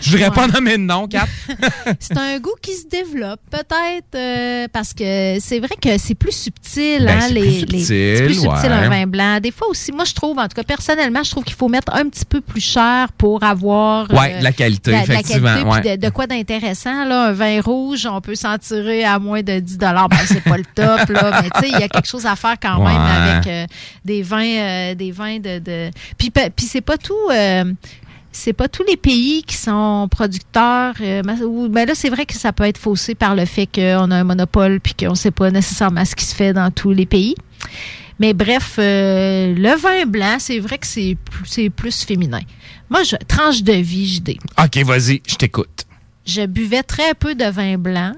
[0.00, 1.26] Je voudrais pas nommer de nom, Kat.
[2.00, 6.32] C'est un goût qui se développe, peut-être, euh, parce que c'est vrai que c'est plus
[6.32, 8.76] subtil, Ben, hein, les, plus les- subtil, c'est plus subtil ouais.
[8.76, 9.40] un vin blanc.
[9.40, 11.94] Des fois aussi, moi je trouve, en tout cas personnellement, je trouve qu'il faut mettre
[11.94, 15.14] un petit peu plus cher pour avoir euh, Ouais, de la qualité, la- de la
[15.14, 15.96] effectivement, qualité, puis ouais.
[15.96, 19.58] de, de quoi d'intéressant là, un vin rouge, on peut s'en tirer à moins de
[19.60, 20.08] 10 dollars.
[20.08, 22.36] Ben c'est pas le top là, mais tu sais, il y a quelque chose à
[22.36, 23.28] faire quand même Ouais.
[23.38, 23.66] avec euh,
[24.04, 25.90] des vins, euh, des vins de, de...
[26.16, 27.14] puis puis c'est pas tout.
[28.32, 30.94] C'est pas tous les pays qui sont producteurs.
[31.00, 34.10] euh, ou- ben là, c'est vrai que ça peut être faussé par le fait qu'on
[34.10, 37.06] a un monopole puis qu'on sait pas nécessairement ce qui se fait dans tous les
[37.06, 37.34] pays.
[38.18, 42.40] Mais bref, euh, le vin blanc, c'est vrai que c'est plus, c'est plus féminin.
[42.90, 44.36] Moi, je tranche de vie, JD.
[44.62, 45.86] OK, vas-y, je t'écoute.
[46.26, 48.12] Je buvais très peu de vin blanc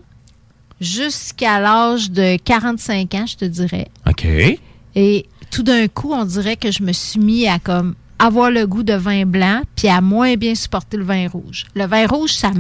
[0.81, 3.89] jusqu'à l'âge de 45 ans, je te dirais.
[4.09, 4.27] OK.
[4.95, 7.95] Et tout d'un coup, on dirait que je me suis mis à comme
[8.27, 11.67] avoir le goût de vin blanc puis à moins bien supporter le vin rouge.
[11.75, 12.51] Le vin rouge, ça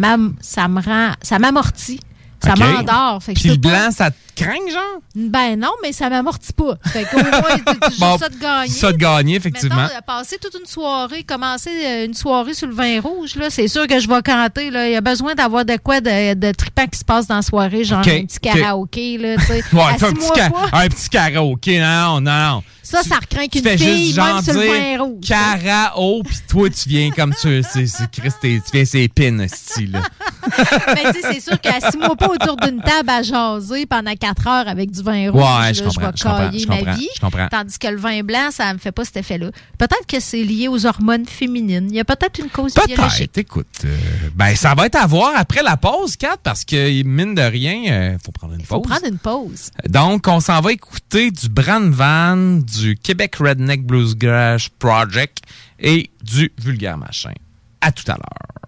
[0.40, 2.00] ça me rend ça m'amortit.
[2.44, 3.20] Ça m'endort.
[3.24, 5.00] Puis le pas- blanc, ça te craint, genre?
[5.14, 6.74] Ben non, mais ça m'amortit pas.
[6.86, 8.68] Fait qu'au moins, tu- tu Bon, ça de gagner.
[8.68, 9.84] ça de gagner, effectivement.
[9.84, 13.68] Euh, passer toute une soirée, commencer euh, une soirée sur le vin rouge, là, c'est
[13.68, 14.70] sûr que je vais canter.
[14.70, 14.88] Là.
[14.88, 17.42] Il y a besoin d'avoir de quoi de, de trippant qui se passe dans la
[17.42, 18.52] soirée, genre un petit OK.
[18.54, 19.18] karaoké.
[19.18, 19.62] Là, tu sais.
[19.72, 22.62] Ouais, un petit, ca- un petit karaoké, non, non, non.
[22.82, 25.24] Ça, ça recraint Tu qu'une fille, juste même sur le vin rouge.
[25.26, 27.62] karaoke, puis toi, tu viens comme tu...
[27.62, 30.00] c'est- Christ, tu viens c'est pin, style.
[30.88, 34.68] Mais tu sais, c'est sûr qu'assis-moi pas autour d'une table à jaser pendant quatre heures
[34.68, 35.40] avec du vin rouge.
[35.42, 37.08] Ouais, là, je vais je comprends, cailler je ma vie.
[37.20, 37.48] je.
[37.50, 39.50] Tandis que le vin blanc, ça me fait pas cet effet-là.
[39.78, 41.88] Peut-être que c'est lié aux hormones féminines.
[41.90, 42.96] Il y a peut-être une cause biologique.
[43.32, 43.66] Peut-être, écoute.
[43.84, 43.96] euh,
[44.34, 48.12] ben, ça va être à voir après la pause, Kat, parce que, mine de rien,
[48.12, 48.90] il faut prendre une Il faut pause.
[48.90, 49.70] prendre une pause.
[49.88, 55.38] Donc, on s'en va écouter du Brand Van, du Québec Redneck Bluesgrass Project
[55.80, 57.32] et du Vulgaire Machin.
[57.80, 58.61] À tout à l'heure.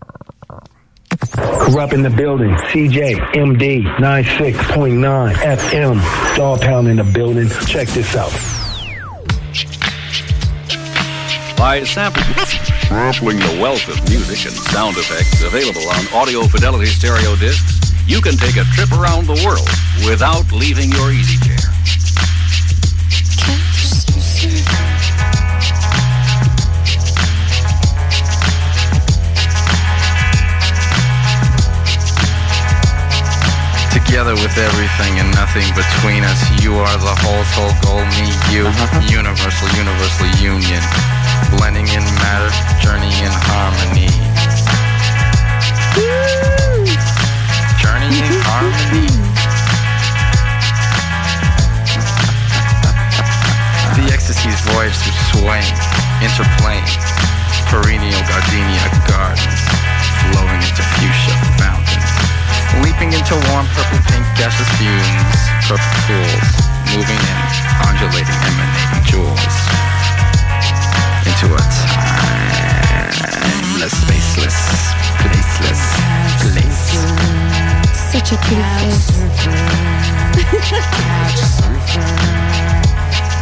[1.36, 2.51] Corrupt in the building.
[2.70, 6.36] CJ, MD, 96.9 FM.
[6.36, 7.48] Dog Pound in the building.
[7.66, 8.32] Check this out.
[11.56, 12.47] By sampling,
[12.89, 18.20] sampling the wealth of music and sound effects available on Audio Fidelity stereo discs, you
[18.20, 19.66] can take a trip around the world
[20.09, 21.64] without leaving your easy chair.
[34.15, 38.62] Together with everything and nothing between us, you are the whole soul goal, me, you,
[39.11, 40.78] universal, universal union,
[41.51, 42.47] blending in matter,
[42.78, 44.07] journey in harmony.
[47.82, 49.11] Journey in harmony.
[53.99, 55.74] the ecstasy's voyage through swaying,
[56.23, 56.86] interplaying,
[57.66, 59.59] perennial gardenia gardens,
[60.31, 61.23] flowing into fuchsia
[62.95, 66.47] leaping into warm purple pink gaseous fumes, purple pools,
[66.95, 67.39] moving in,
[67.87, 69.57] undulating, emanating jewels,
[71.27, 71.59] into a
[72.23, 72.75] timeless,
[73.95, 74.59] spaceless,
[75.19, 75.83] placeless
[76.41, 76.83] place.
[78.12, 79.11] Such a cute face.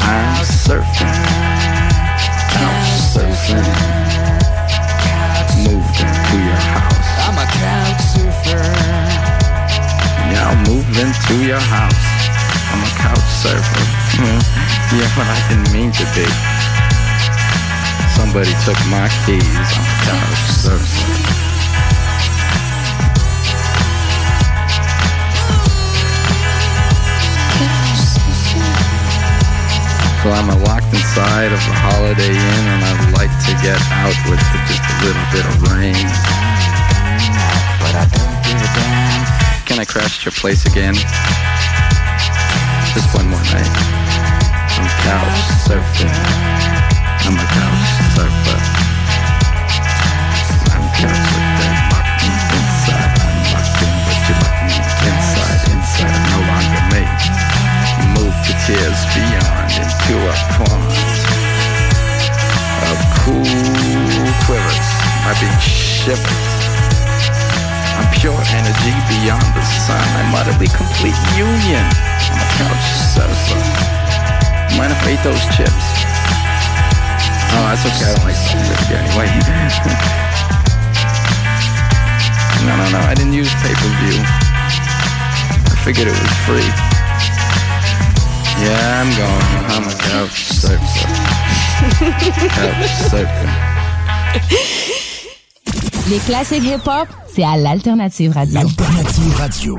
[0.00, 1.16] I'm surfing,
[2.52, 3.68] couch surfing,
[5.64, 7.00] moved into your house.
[7.24, 9.01] I'm a couch surfer.
[10.42, 11.94] I'll move into your house.
[12.74, 13.84] I'm a couch surfer.
[14.98, 16.26] yeah, but I didn't mean to be.
[18.10, 19.46] Somebody took my keys.
[19.46, 21.42] I'm a couch surfer.
[30.22, 34.38] So I'm locked inside of the Holiday Inn and I'd like to get out with
[34.70, 36.06] just a little bit of rain.
[37.82, 39.01] But I don't give a damn.
[39.64, 40.94] Can I crash your place again?
[42.92, 43.70] Just one more night.
[44.76, 46.12] I'm couch surfing.
[47.24, 48.58] I'm a couch surfer.
[50.76, 51.76] I'm couch surfing.
[51.88, 53.12] Lock me inside.
[53.22, 54.74] I'm locked in, but you lock me
[55.08, 55.60] inside.
[55.72, 57.02] Inside, I'm no longer me.
[58.18, 60.92] Move to tears beyond into a pond
[62.90, 63.46] of cool
[64.44, 64.88] quivers.
[65.24, 66.61] I being shivers.
[68.22, 69.98] Pure energy beyond the sun.
[70.14, 71.82] I'm utterly complete union.
[72.30, 73.58] I'm a couch surfer.
[74.78, 76.06] Mind if I eat those chips?
[77.50, 78.06] Oh, that's okay.
[78.06, 79.26] I don't like chips anyway.
[82.62, 83.02] no, no, no.
[83.10, 84.22] I didn't use pay-per-view.
[85.66, 86.70] I figured it was free.
[88.62, 89.66] Yeah, I'm going.
[89.74, 91.10] I'm a couch surfer.
[92.54, 93.50] couch surfer.
[96.08, 98.54] Les classiques hip-hop, c'est à l'Alternative Radio.
[98.54, 99.78] L'Alternative Radio.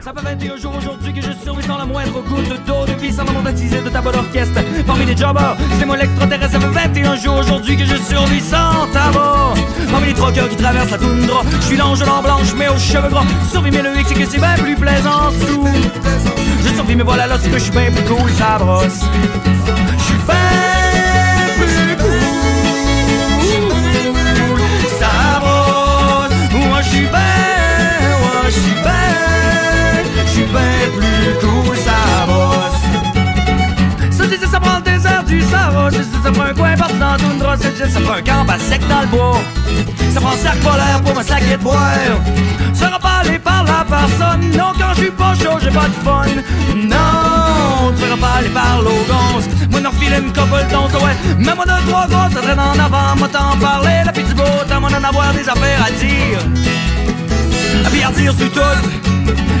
[0.00, 3.24] Ça fait 21 jours aujourd'hui que je survis sans la moindre goutte d'eau Depuis sans
[3.24, 4.60] baptisé de ta bonne orchestre.
[4.84, 8.88] Parmi les jobbers, c'est moi l'extraterrestre Ça fait 21 jours aujourd'hui que je survis sans
[8.92, 9.54] tabac
[9.92, 13.08] Parmi les troqueurs qui traversent la toundra Je suis l'ange en blanche mais aux cheveux
[13.08, 13.24] gras.
[13.50, 15.64] Survis mais le hic c'est que c'est bien plus plaisant sous.
[16.64, 19.02] Je survis mais voilà là c'est que je suis bien plus cool ça brosse
[36.22, 38.80] ça prend un coin partout dans toundra, ça dit ça prend un camp à sec
[38.88, 39.40] dans le bois.
[40.12, 41.80] Ça prend un sac polaire pour me saquer de boire.
[43.02, 46.22] Pas allé par la personne, non quand je suis pas chaud, j'ai pas de fun.
[46.76, 49.48] Non, tu pas aller par l'ogance.
[49.70, 51.16] Moi n'en filer une couple d'once, ouais.
[51.38, 54.44] Mais moi de trois gosses, ça traîne en avant, moi t'en parler, la du beau
[54.68, 56.38] temps, moi d'en avoir des affaires à dire.
[58.06, 58.60] À dire sur tout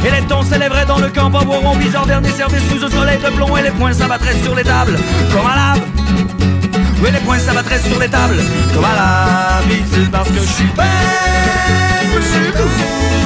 [0.04, 3.30] Et les tons s'élèveraient dans le camp en bizarre dernier service sous un soleil de
[3.30, 4.98] plomb Et les poings s'abattraient sur les tables
[5.32, 5.80] Comme à lave
[7.02, 8.40] Oui les poings s'abattraient sur les tables.
[8.72, 10.84] Comme à l'habitude Parce que je suis bien
[12.12, 13.21] plus cool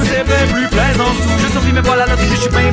[0.00, 1.12] c'est bien plus plaisant.
[1.38, 2.72] Je suis bien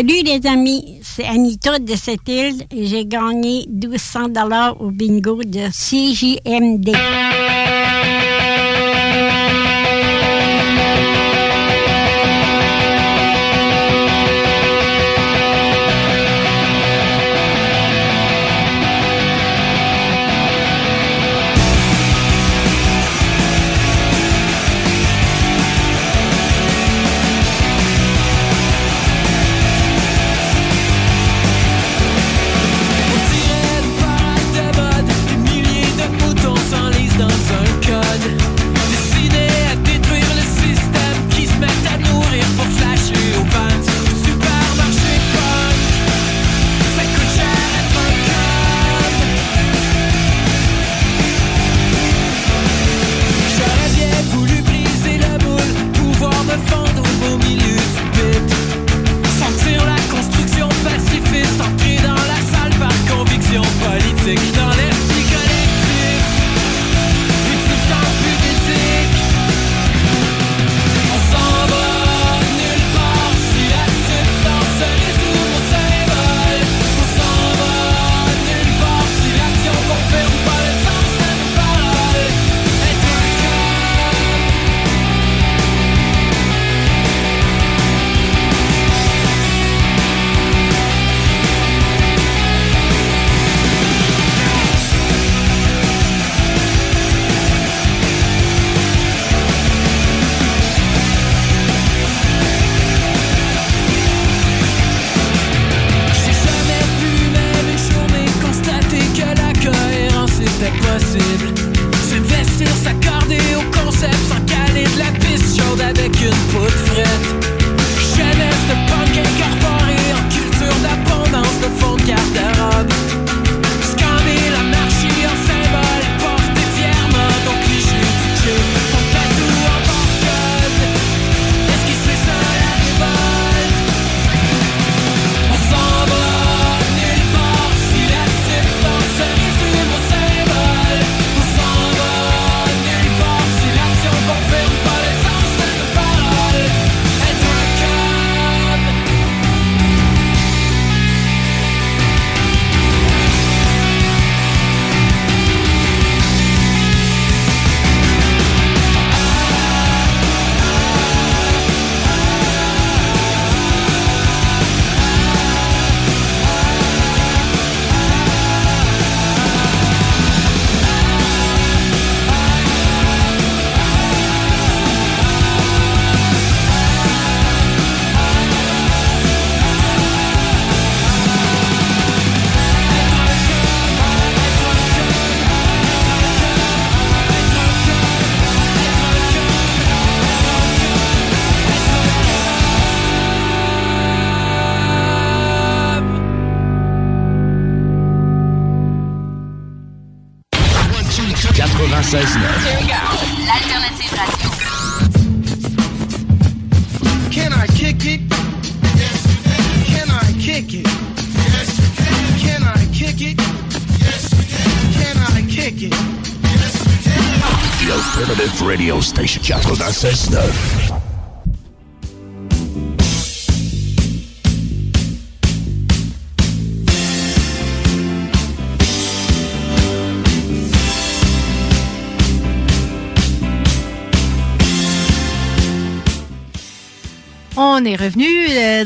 [0.00, 5.42] Salut les amis, c'est Anita de cette île et j'ai gagné 1200 dollars au bingo
[5.44, 6.96] de CJMD.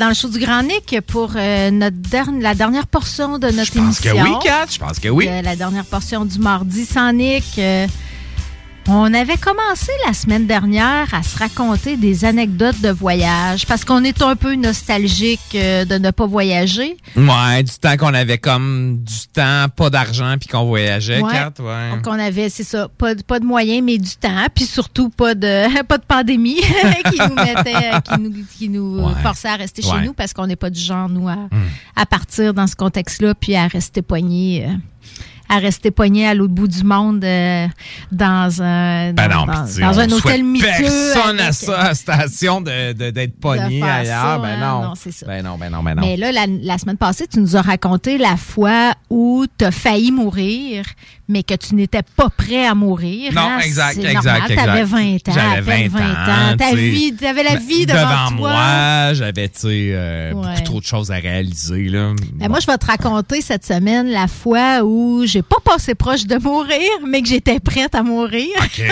[0.05, 3.73] Dans le show du Grand Nick pour euh, notre dernière- la dernière portion de notre
[3.73, 4.23] Je pense que émission.
[4.23, 4.67] oui, Kat.
[4.71, 5.27] Je pense que oui.
[5.27, 7.59] Euh, la dernière portion du mardi sans Nick.
[8.95, 13.85] Euh, on avait commencé la semaine dernière à se raconter des anecdotes de voyage parce
[13.85, 16.97] qu'on est un peu nostalgique euh, de ne pas voyager.
[17.17, 21.33] Ouais, du temps qu'on avait comme du temps, pas d'argent, puis qu'on voyageait, Ouais.
[21.33, 21.53] Kat.
[21.61, 21.91] Ouais.
[21.97, 25.09] Donc, on avait, c'est ça, pas, de- pas de moyens, mais du temps, puis surtout
[25.11, 26.57] pas de, pas de pandémie
[27.11, 29.13] qui nous mettait, euh, qui nous, qui nous Ouais.
[29.23, 31.37] forçait à rester chez nous parce qu'on n'est pas du genre, nous, à,
[31.97, 34.69] à partir dans ce contexte-là, puis à rester poignés.
[35.49, 37.67] À rester poigné à l'autre bout du monde euh,
[38.11, 42.61] dans un Ben dans, non, dans- on un hôtel miteux personne à ça, à station
[42.61, 44.23] de- de- d'être pogné ailleurs.
[44.23, 44.89] ça, ben hein, non.
[44.89, 45.27] non, ça.
[45.27, 46.03] Ben non, ben non, ben non.
[46.03, 49.71] Mais là, la, la semaine passée, tu nous as raconté la fois où tu as
[49.71, 50.85] failli mourir,
[51.29, 53.33] mais que tu n'étais pas prêt à mourir.
[53.33, 54.43] Non, hein, exact, exact, normal.
[54.51, 54.65] exact.
[54.67, 54.99] T'avais 20
[55.29, 56.57] ans, J'avais peine 20 20 ans, ans.
[56.57, 58.51] Ta vie, t'avais la vie Ben, devant, toi.
[58.53, 60.49] moi, j'avais, tu sais, euh, Ouais.
[60.49, 62.13] beaucoup trop de choses à réaliser, là.
[62.35, 66.27] Ben, Moi, je vais te raconter cette semaine la fois où j'ai pas passé proche
[66.27, 68.49] de mourir, mais que j'étais prête à mourir.
[68.59, 68.83] OK,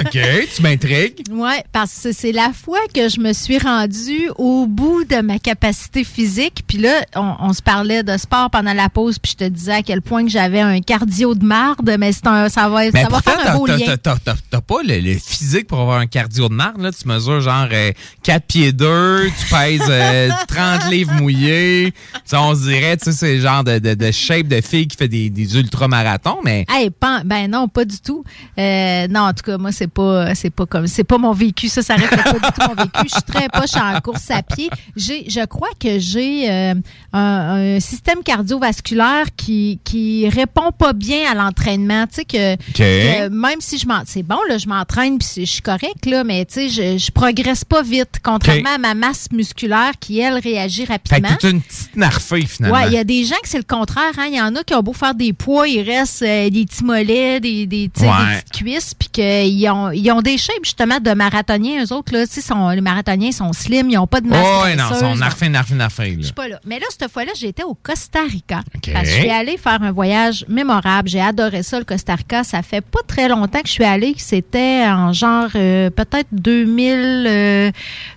[0.00, 0.18] OK,
[0.54, 1.22] tu m'intrigues.
[1.30, 5.38] Ouais, parce que c'est la fois que je me suis rendue au bout de ma
[5.38, 6.62] capacité physique.
[6.66, 9.72] Puis là, on, on se parlait de sport pendant la pause, puis je te disais
[9.74, 11.44] à quel point que j'avais un cardio de
[11.82, 13.96] marde, mais c'est un, ça va, Mais ça va faire un beau lien.
[14.02, 16.90] t'as- pas le, le physique pour avoir un cardio de marde, là.
[16.92, 17.92] Tu mesures genre euh,
[18.22, 21.92] 4 pieds 2, tu pèses euh, 30 livres mouillés.
[22.24, 24.86] Ça, on se dirait, tu sais, c'est le genre de, de, de shape de fille
[24.86, 26.66] qui fait des, des ultramarathons, mais...
[26.68, 28.22] Hey, pan- ben non, pas du tout.
[28.58, 31.68] Euh, non, en tout cas, moi, c'est pas, c'est pas comme, c'est pas mon vécu.
[31.68, 33.00] Ça, ça reflète pas du tout mon vécu.
[33.04, 34.68] Je suis très poche en course à pied.
[34.96, 36.74] J'ai, je crois que j'ai euh,
[37.12, 41.69] un, un système cardiovasculaire qui, qui répond pas bien à l'entraînement.
[41.78, 45.44] Tu sais que, que même si je m'en, c'est bon là, je m'entraîne puis je
[45.50, 49.28] suis correct là, mais tu sais, je, je progresse pas vite, contrairement à ma masse
[49.32, 51.28] musculaire qui elle réagit Fait rapidement.
[51.36, 52.76] que t'es une petite narfée, finalement.
[52.78, 54.12] Ouais, il y a des gens que c'est le contraire.
[54.18, 54.26] Hein.
[54.28, 56.84] Il y en a qui ont beau faire des poids, il reste euh, des petits
[56.84, 58.08] mollets, des, des, Ouais.
[58.42, 61.84] petites cuisses, puis qu'ils ont, ils ont des shapes justement de marathoniens.
[61.84, 64.46] Eux autres, là, tu sais, sont, les marathoniens sont slim, ils n'ont pas de masse
[64.46, 65.00] Oh, ouais, non, graisseuse.
[65.00, 66.58] son narfé, narfé, narfé, Je suis pas là.
[66.64, 68.62] Mais là, cette fois-là, j'étais au Costa Rica.
[68.92, 71.08] Parce que je suis allée faire un voyage mémorable.
[71.08, 72.44] J'ai adoré ça, le Costa Rica.
[72.44, 74.14] Ça fait pas très longtemps que je suis allée.
[74.16, 77.70] C'était en genre euh, peut-être 2000, euh,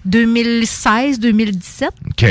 [0.05, 1.89] 2016, 2017.
[2.09, 2.25] OK.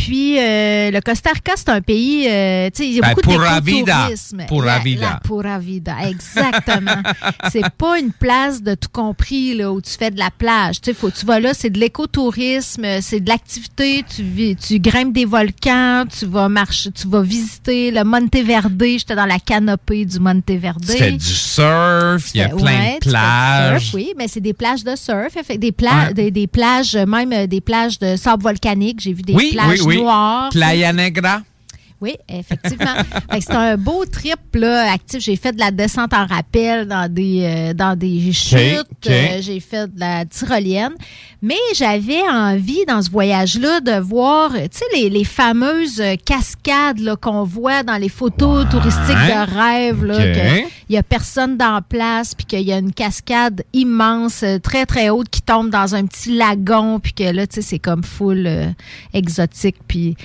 [0.00, 3.14] Puis euh, le Costa Rica, c'est un pays, euh, tu sais, il y a Ben,
[3.14, 3.60] beaucoup vida.
[3.60, 4.46] d'écotourisme.
[4.48, 5.00] Pura La- vida.
[5.12, 7.02] La pura vida, exactement.
[7.52, 10.80] c'est pas une place de tout compris là où tu fais de la plage.
[10.80, 14.04] Tu sais, faut tu vas là, c'est de l'écotourisme, c'est de l'activité.
[14.14, 18.82] Tu vis, tu grimpes des volcans, tu vas marcher, tu vas visiter le Monteverde.
[18.82, 20.82] J'étais dans la canopée du Monteverde.
[20.86, 23.82] Tu fais du surf, il y a plein de plages.
[23.82, 26.14] surf, oui, mais c'est des plages de surf, des, pla- Ouais.
[26.14, 29.00] des, des plages, même euh, des plages de sable volcanique.
[29.00, 29.89] J'ai vu des oui, plages oui, oui.
[30.52, 31.44] Playa Negra.
[32.00, 32.94] Oui, effectivement.
[33.34, 35.20] C'était un beau trip là, actif.
[35.20, 38.86] J'ai fait de la descente en rappel dans des euh, dans des chutes.
[39.08, 40.94] Euh, j'ai fait de la tyrolienne.
[41.42, 47.44] Mais j'avais envie dans ce voyage-là de voir, tu sais, les, les fameuses cascades qu'on
[47.44, 50.04] voit dans les photos touristiques de rêve.
[50.04, 53.62] Là, que il y a personne dans la place, puis qu'il y a une cascade
[53.72, 57.62] immense, très très haute, qui tombe dans un petit lagon, puis que là, tu sais,
[57.62, 58.66] c'est comme full euh,
[59.14, 60.16] exotique, puis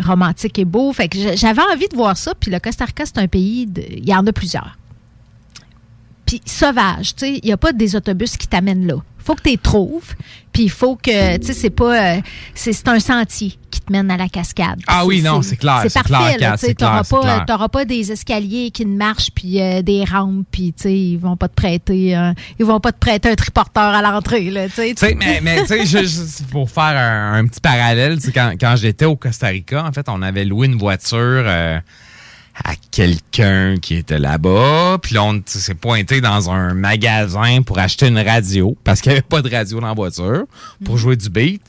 [0.00, 0.92] romantique et beau.
[0.92, 3.66] Fait que j'a- j'avais envie de voir ça, puis le Costa Rica, c'est un pays,
[3.66, 4.76] de- il y en a plusieurs.
[6.32, 8.94] Puis sauvage, tu sais, il n'y a pas des autobus qui t'amènent là.
[9.18, 10.14] faut que tu les trouves,
[10.50, 12.20] puis il faut que, tu sais, c'est pas, euh,
[12.54, 14.80] c'est un sentier qui te mène à la cascade.
[14.86, 18.96] Ah oui, non, c'est clair, C'est parfait, tu c'est pas, pas des escaliers qui ne
[18.96, 22.64] marchent, puis euh, des rampes, puis tu sais, ils vont pas te prêter, euh, ils
[22.64, 25.14] vont pas te prêter un triporteur à l'entrée, là, tu sais.
[25.14, 29.48] Mais, mais tu sais, pour faire un, un petit parallèle, quand, quand j'étais au Costa
[29.48, 31.78] Rica, en fait, on avait loué une voiture euh,
[32.54, 34.98] à quelqu'un qui était là-bas.
[35.02, 39.18] Puis là, on s'est pointé dans un magasin pour acheter une radio, parce qu'il n'y
[39.18, 40.44] avait pas de radio dans la voiture,
[40.84, 41.62] pour jouer du beat.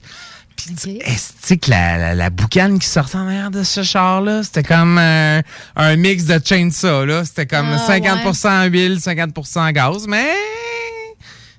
[0.56, 1.00] Puis, tu
[1.42, 4.98] sais que la, la, la boucane qui sortait en arrière de ce char-là, c'était comme
[5.00, 5.42] euh,
[5.76, 7.26] un mix de chainsaw, là.
[7.26, 10.32] C'était comme Ah, 50% huile, 50% gaz, mais...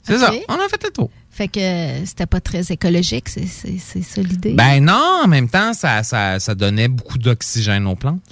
[0.04, 1.10] C'est ça, on a fait le tour.
[1.30, 3.46] Fait que c'était pas très écologique, c'est
[4.02, 4.52] ça l'idée.
[4.52, 8.22] Ben non, en même temps, ça, ça, ça donnait beaucoup d'oxygène aux plantes.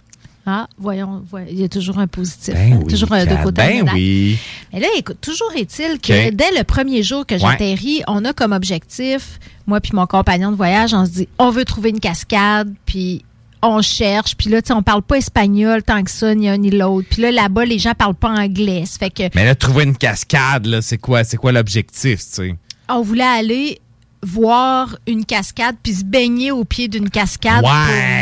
[0.44, 2.52] Ah, voyons, voy- il y a toujours un positif.
[2.54, 3.52] Ben hein, oui, toujours un de côté.
[3.52, 4.38] ben oui.
[4.72, 7.40] Mais là, écoute, toujours est-il que dès le premier jour que Ouais.
[7.40, 9.38] j'atterris, on a comme objectif,
[9.68, 13.24] moi puis mon compagnon de voyage, on se dit, on veut trouver une cascade, puis
[13.62, 16.56] on cherche, puis là, tu sais, on parle pas espagnol tant que ça, ni un
[16.56, 17.06] ni l'autre.
[17.08, 18.82] Puis là, là-bas, les gens parlent pas anglais.
[18.86, 22.26] Ça fait que Mais là, trouver une cascade, là, c'est quoi, c'est quoi l'objectif, tu
[22.28, 22.56] sais?
[22.88, 23.80] on voulait aller
[24.24, 27.72] voir une cascade puis se baigner au pied d'une cascade pour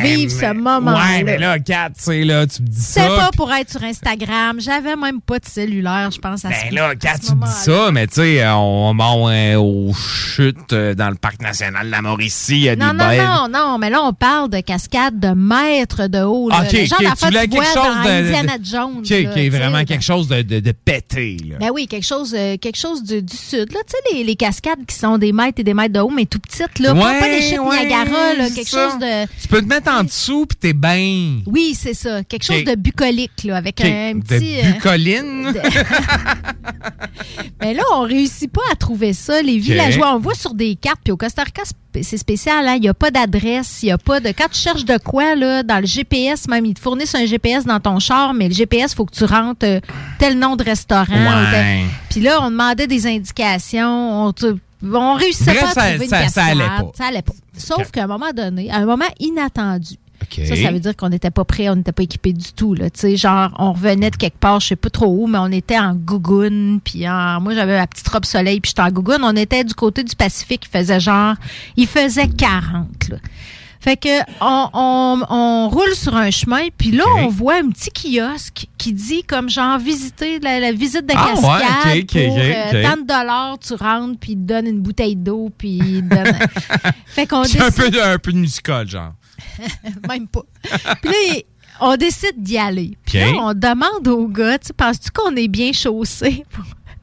[0.03, 0.97] vivre ce moment-là.
[1.17, 3.03] Ouais, mais là, Kat, tu sais, là, tu me dis ça.
[3.03, 4.59] C'était pas pour être sur Instagram.
[4.61, 7.53] J'avais même pas de cellulaire, je pense, à Ben ce là, Kat, tu me dis
[7.53, 11.91] ça, mais tu sais, on va euh, aux chutes euh, dans le parc national de
[11.91, 14.49] la Mauricie, il y a Non, des non, belles- non, non, mais là, on parle
[14.51, 16.49] de cascade de mètres de haut.
[16.49, 16.63] là.
[16.63, 18.99] Ok, genre ok, d'affaire tu voulais quelque chose de- Indiana Jones.
[19.01, 21.57] OK, là, vraiment quelque chose de, de, de pété, là.
[21.61, 23.73] Ben oui, quelque chose, euh, quelque chose du, du sud.
[23.73, 26.11] Là, tu sais, les, les cascades qui sont des mètres et des mètres de haut,
[26.11, 26.95] mais tout petites, là.
[26.95, 28.49] Pas- Ouais, pas les chutes ouais, Niagara, là.
[28.49, 28.91] c'est Quelque ça.
[28.91, 29.27] chose de.
[29.43, 31.41] Tu peux te mettre en dessous, puis t'es bien.
[31.47, 32.23] Oui, c'est ça.
[32.25, 34.57] Quelque chose de bucolique, là, avec un de petit.
[34.59, 35.53] euh, bucoline.
[37.61, 39.43] Mais là, on réussit pas à trouver ça.
[39.43, 41.62] Les villageois, on voit sur des cartes, puis au Costa Rica,
[42.03, 42.75] c'est- spécial, hein?
[42.77, 44.29] il n'y a pas d'adresse, il n'y a pas de...
[44.29, 47.65] Quand tu cherches de quoi, là, dans le GPS, même, ils te fournissent un GPS
[47.65, 49.81] dans ton char, mais le GPS, il faut que tu rentres euh,
[50.19, 51.05] tel nom de restaurant.
[51.53, 51.85] Ouais.
[52.09, 56.09] Puis là, on demandait des indications, on, te- on réussissait Bref, pas à ça- trouver
[56.09, 56.86] ça- une ça allait cascade.
[56.86, 56.93] pas.
[56.97, 57.32] Ça allait pas.
[57.57, 60.40] Sauf qu'à un moment donné, à un moment inattendu, OK.
[60.47, 62.74] ça, ça veut dire qu'on n'était pas prêt, on n'était pas équipé du tout.
[62.74, 62.86] Là.
[63.02, 65.94] Genre, on revenait de quelque part, je sais pas trop où, mais on était en
[65.94, 66.81] gougoune.
[66.85, 69.20] Puis en- moi, j'avais ma petite robe soleil, puis j'étais en gougoune.
[69.23, 71.35] On était du côté du Pacifique, il faisait genre,
[71.77, 73.09] il faisait 40.
[73.11, 73.16] Là.
[73.82, 77.90] Fait que on, on, on roule sur un chemin, puis là, on voit un petit
[77.90, 82.39] kiosque qui dit comme genre visiter la, la visite de Ah, ouais, cascade ok, pour
[82.39, 86.09] euh, tant de dollars, tu rentres, puis il te donne une bouteille d'eau, puis il
[86.09, 86.39] te donne...
[87.07, 89.12] fait qu'on Puis un décide- peu, de, un peu de musical, genre.
[90.09, 90.43] même pas.
[91.01, 91.40] Puis là,
[91.81, 92.98] on décide d'y aller.
[93.07, 96.44] Puis là, on demande au gars, tu sais, penses-tu qu'on est bien chaussé?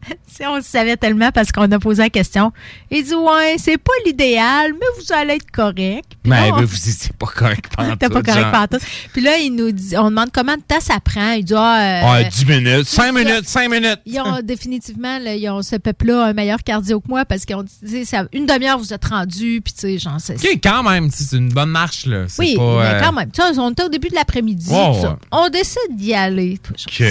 [0.41, 2.51] on le savait tellement parce qu'on a posé la question.
[2.91, 6.05] Il dit, ouais, c'est pas l'idéal, mais vous allez être correct.
[6.23, 8.81] Puis Mais là, on- ben, vous dites, c'est pas correct pantoute, T'es pas correct pantoute.
[9.13, 11.31] Puis là, il nous dit, on demande combien de temps ça prend.
[11.31, 13.11] Il dit, ah, euh, 10 minutes, 5 ça.
[13.11, 13.99] minutes, 5 minutes.
[14.05, 17.55] Ils ont définitivement, là, ils ont ce peuple-là un meilleur cardio que moi parce qu'ils
[17.55, 20.84] ont dit, ça- une demi-heure, vous êtes rendu, puis tu sais, genre, c'est OK, quand
[20.84, 22.25] même, c'est une bonne marche, là.
[22.39, 23.29] Oui, pas, mais euh, quand même.
[23.31, 24.69] Tu sais, on était au début de l'après-midi.
[24.69, 25.07] Tout.
[25.31, 26.59] On décide d'y aller.
[26.69, 27.03] OK.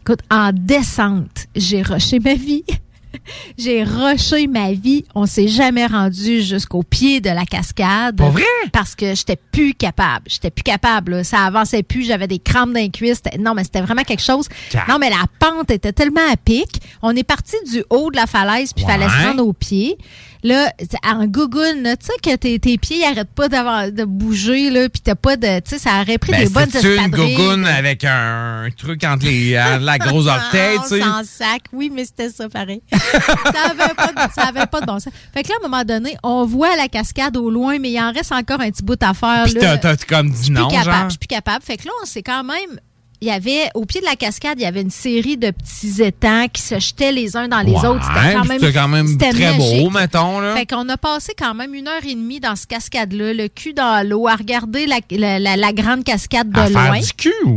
[0.00, 2.64] Écoute, en descente, j'ai rushé ma vie.
[3.58, 5.04] j'ai rushé ma vie.
[5.14, 8.16] On s'est jamais rendu jusqu'au pied de la cascade.
[8.16, 8.42] Pas vrai?
[8.72, 10.26] Parce que j'étais plus capable.
[10.28, 11.12] J'étais plus capable.
[11.16, 11.24] là.
[11.24, 12.04] Ça avançait plus.
[12.04, 13.22] J'avais des crampes dans les cuisses.
[13.38, 14.46] Non, mais c'était vraiment quelque chose.
[14.70, 16.80] Car- Non, mais la pente était tellement à pic.
[17.02, 19.26] On est parti du haut de la falaise, puis il fallait se Ouais.
[19.26, 19.98] rendre aux pieds.
[20.42, 20.72] Là,
[21.06, 25.02] en gougoune, tu sais que tes, tes pieds n'arrêtent pas d'avoir- de bouger, là, puis
[25.02, 25.60] t'as pas de.
[25.60, 27.34] Tu sais, ça aurait pris Ben, des bonnes c'est-tu une espadrilles.
[27.36, 31.00] gogoune avec un truc entre les, euh, la grosse orteil, tu sais?
[31.00, 32.82] S'en sac, oui, mais c'était ça pareil.
[32.92, 35.12] ça avait pas de, ça avait pas de bon sens.
[35.34, 38.00] Fait que là, à un moment donné, on voit la cascade au loin, mais il
[38.00, 39.44] en reste encore un petit bout à faire.
[39.44, 41.04] Puis t'as comme dit non, capable, genre.
[41.04, 41.62] je suis plus capable.
[41.64, 42.80] Fait que là, on s'est quand même.
[43.22, 46.02] Il y avait, au pied de la cascade, il y avait une série de petits
[46.02, 48.02] étangs qui se jetaient les uns dans les Ouais, autres.
[48.06, 49.82] C'était quand même, quand très magique.
[49.84, 50.54] beau, mettons, là.
[50.56, 53.74] Fait qu'on a passé quand même une heure et demie dans ce cascade-là, le cul
[53.74, 57.12] dans l'eau, à regarder la, la- la- la grande cascade de À faire loin du
[57.12, 57.56] cul ou?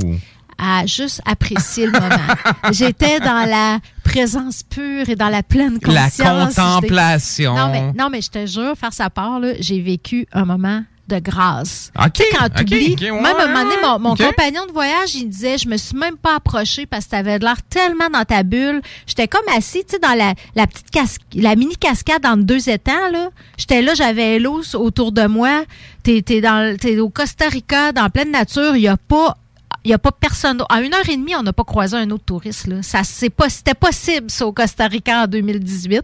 [0.58, 2.10] à juste apprécier le moment.
[2.72, 6.56] J'étais dans la présence pure et dans la pleine La conscience.
[6.56, 7.56] contemplation.
[7.56, 10.44] J'étais- Non mais, non, mais je te jure, faire sa part, là, j'ai vécu un
[10.46, 10.84] moment
[11.14, 11.92] de grâce.
[11.98, 14.66] OK, Tu sais, quand OK, t'oublies, OK, ouais, même à un moment donné, mon, compagnon
[14.66, 18.10] de voyage, il disait, je me suis même pas approché parce que t'avais l'air tellement
[18.10, 18.82] dans ta bulle.
[19.06, 22.70] J'étais comme assis, tu sais, dans la, la petite cascade, la mini cascade entre deux
[22.70, 23.30] étangs, là.
[23.58, 25.64] J'étais là, j'avais l'eau autour de moi.
[26.04, 28.76] T'es, t'es dans, t'es au Costa Rica, dans pleine nature.
[28.76, 29.38] Il y a pas,
[29.84, 30.62] il y a pas personne.
[30.70, 32.82] En une heure et demie, on n'a pas croisé un autre touriste, là.
[32.82, 36.02] Ça, c'est pas, c'était possible, ça, au Costa Rica en 2018.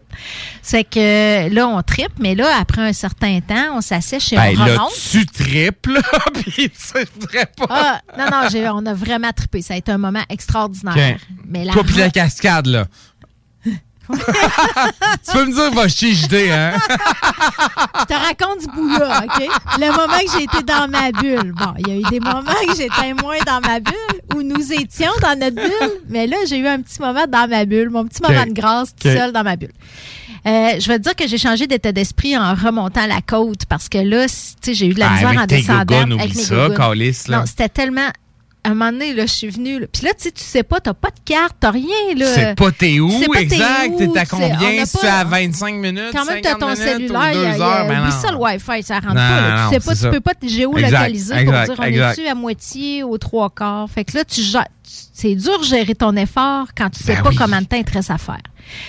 [0.62, 4.54] C'est que là, on tripe, mais là, après un certain temps, on s'assèche et Ben
[4.58, 4.92] on là, remonte.
[5.10, 6.02] tu triples, là,
[6.34, 7.66] puis c'est vrai pas.
[7.70, 9.62] Ah, non, non, on a vraiment trippé.
[9.62, 10.94] Ça a été un moment extraordinaire.
[10.96, 11.38] OK.
[11.46, 12.86] Mais la Toi puis la cascade, là.
[15.26, 16.72] tu peux me dire, va chier JD, hein?
[18.00, 19.46] Je te raconte du bout là, OK?
[19.78, 21.52] Le moment que j'ai été dans ma bulle.
[21.56, 23.94] Bon, il y a eu des moments que j'étais moins dans ma bulle,
[24.34, 27.64] où nous étions dans notre bulle, mais là, j'ai eu un petit moment dans ma
[27.64, 29.72] bulle, mon petit moment de grâce, tout seul dans ma bulle.
[30.46, 33.90] Euh, je vais te dire que j'ai changé d'état d'esprit en remontant la côte parce
[33.90, 36.18] que là, tu sais, j'ai eu de la Ah, misère en descendant.
[36.18, 37.40] avec mes ça, câlisse, là.
[37.40, 38.08] Non, c'était tellement.
[38.62, 39.78] À un moment donné, là, je suis venue.
[39.80, 39.86] là.
[39.90, 41.86] Puis là, tu sais, tu sais pas, t'as pas de carte, t'as rien.
[42.14, 42.26] Là.
[42.26, 43.96] Tu sais pas t'es où, pas exact?
[43.96, 44.84] T'es à combien?
[44.84, 47.40] Si tu es à 25 minutes, Quand même, t'as 50 ton minutes, cellulaire, ou il
[47.42, 49.40] y a, y a- heures, ben ça le Wi-Fi, ça rentre Non, pas.
[49.40, 49.50] là.
[49.64, 50.10] non, tu sais c'est pas, tu ça.
[50.10, 52.18] peux pas te géolocaliser Exact, pour exact, dire on exact.
[52.18, 53.88] est-tu à moitié, aux trois quarts?
[53.88, 54.42] Fait que là, tu
[54.82, 57.36] c'est dur de gérer ton effort quand tu sais Ben pas oui.
[57.36, 58.40] comment de temps il te reste à faire.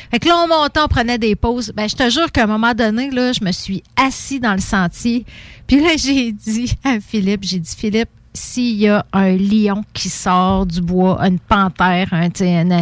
[0.10, 1.72] Fait que là, on montait, on prenait des pauses.
[1.76, 4.60] Ben, je te jure qu'à un moment donné, là, je me suis assis dans le
[4.62, 5.26] sentier.
[5.68, 10.10] Puis là, j'ai dit à Philippe, j'ai dit, Philippe, s'il y a un lion qui
[10.10, 12.30] sort du bois, une panthère, un,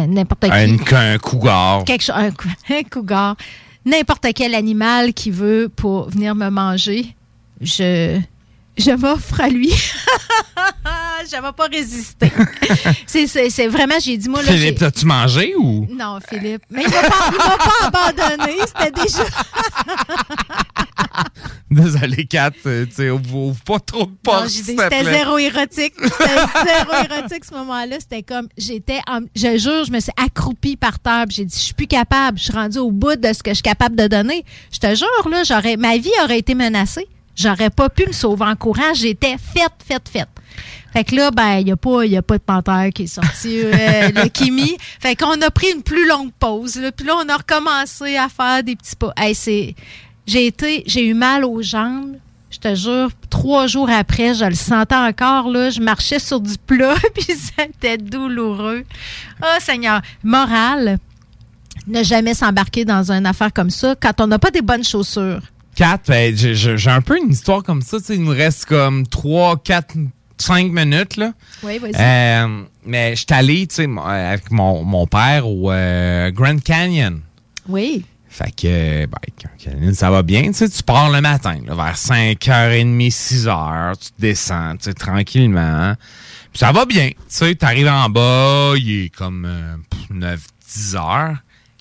[0.06, 0.50] n'importe qui.
[0.52, 0.76] Un,
[1.14, 1.84] un cougar.
[1.84, 3.36] Quelque chose, un, cou- un cougar,
[3.84, 7.14] n'importe quel animal qui veut pour venir me manger,
[7.60, 8.20] je,
[8.78, 9.70] je m'offre à lui.
[11.30, 12.30] je ne vais pas résister.
[13.06, 15.86] c'est, vraiment, j'ai dit, moi, là, Philippe, t'as-tu mangé ou?
[15.90, 16.62] Non, Philippe.
[16.70, 17.56] Mais il m'a pas, il m'a
[17.90, 18.56] pas abandonné.
[18.66, 19.24] C'était déjà.
[21.82, 25.94] Désolé, Kat, euh, tu sais, ouvre, pas trop de portes, c'était zéro érotique.
[26.02, 27.96] C'était zéro érotique ce moment-là.
[28.00, 28.98] C'était comme, j'étais,
[29.36, 31.26] je jure, je me suis accroupie par terre.
[31.28, 32.38] J'ai dit, je suis plus capable.
[32.38, 34.44] Je suis rendue au bout de ce que je suis capable de donner.
[34.72, 37.06] Je te jure, là, j'aurais, ma vie aurait été menacée.
[37.36, 38.92] J'aurais pas pu me sauver en courant.
[38.94, 40.28] J'étais faite, faite, faite.
[40.92, 43.06] Fait que là, ben, il n'y a, pas- y a pas de panthère qui est
[43.06, 43.70] sorti, euh,
[44.14, 44.76] le Kimi.
[44.98, 46.76] Fait qu'on a pris une plus longue pause.
[46.76, 49.12] Là, puis là, on a recommencé à faire des petits pas.
[49.16, 49.76] Hey, c'est...
[50.30, 50.84] J'ai été...
[50.86, 52.16] J'ai eu mal aux jambes.
[52.50, 55.70] Je te jure, trois jours après, je le sentais encore, là.
[55.70, 58.84] Je marchais sur du plat, puis c'était douloureux.
[59.42, 60.00] Oh, Seigneur.
[60.22, 60.98] Morale,
[61.86, 65.40] ne jamais s'embarquer dans une affaire comme ça quand on n'a pas des bonnes chaussures.
[65.76, 67.96] 4, j'ai j'ai un peu une histoire comme ça.
[68.10, 69.94] Il nous reste comme 3, 4,
[70.38, 71.16] 5 minutes.
[71.16, 71.32] Là.
[71.62, 71.94] Oui, vas-y.
[71.96, 76.60] Euh, mais je suis allé tu sais, mon- avec mon, mon père au euh, Grand
[76.62, 77.20] Canyon.
[77.68, 78.04] Oui.
[78.32, 80.44] Fait que, ben, ça va bien.
[80.44, 83.98] Tu sais, tu pars le matin, là, vers 5h30, 6h.
[83.98, 85.94] Tu descends, tu sais, tranquillement.
[86.52, 87.08] Puis ça va bien.
[87.08, 89.48] Tu sais, t'arrives en bas, il est comme
[90.10, 90.40] 9,
[90.72, 91.36] 10 heures.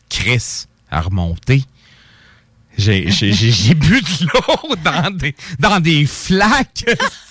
[0.10, 1.64] Chris, à remonter.
[2.80, 6.86] J'ai, j'ai, j'ai, j'ai bu de l'eau dans des, dans des flaques,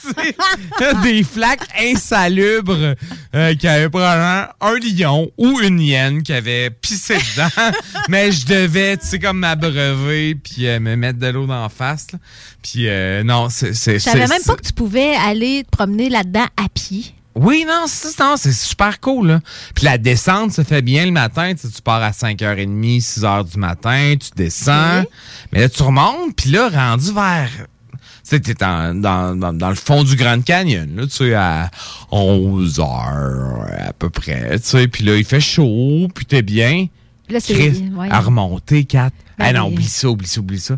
[1.03, 2.95] des flaques insalubres
[3.35, 7.79] euh, qui avaient probablement un lion ou une hyène qui avait pissé dedans.
[8.11, 12.13] mais je devais, tu sais, comme m'abreuver puis euh, me mettre de l'eau la face.
[12.13, 12.19] là.
[12.63, 13.73] Puis euh, non, c'est...
[13.73, 17.15] c'est Je savais même pas que tu pouvais aller te promener là-dedans à pied.
[17.41, 19.29] Oui, non, c'est super cool.
[19.29, 19.41] Là.
[19.75, 21.55] Puis la descente se fait bien le matin.
[21.55, 25.05] Tu, sais, tu pars à 5h30, 6h du matin, tu descends.
[25.53, 27.51] Mais là, tu remontes, puis là, rendu vers...
[27.53, 31.71] Tu sais, t'es dans, dans, le fond du Grand Canyon, là, tu sais, à
[32.11, 34.87] 11 heures à peu près, tu sais.
[34.87, 36.89] Puis là, il fait chaud, puis t'es bien.
[37.31, 38.09] Là, c'est- ouais.
[38.11, 39.15] à remonter, 4.
[39.39, 40.77] Ben ah non, oublie ça, oublie ça, oublie ça.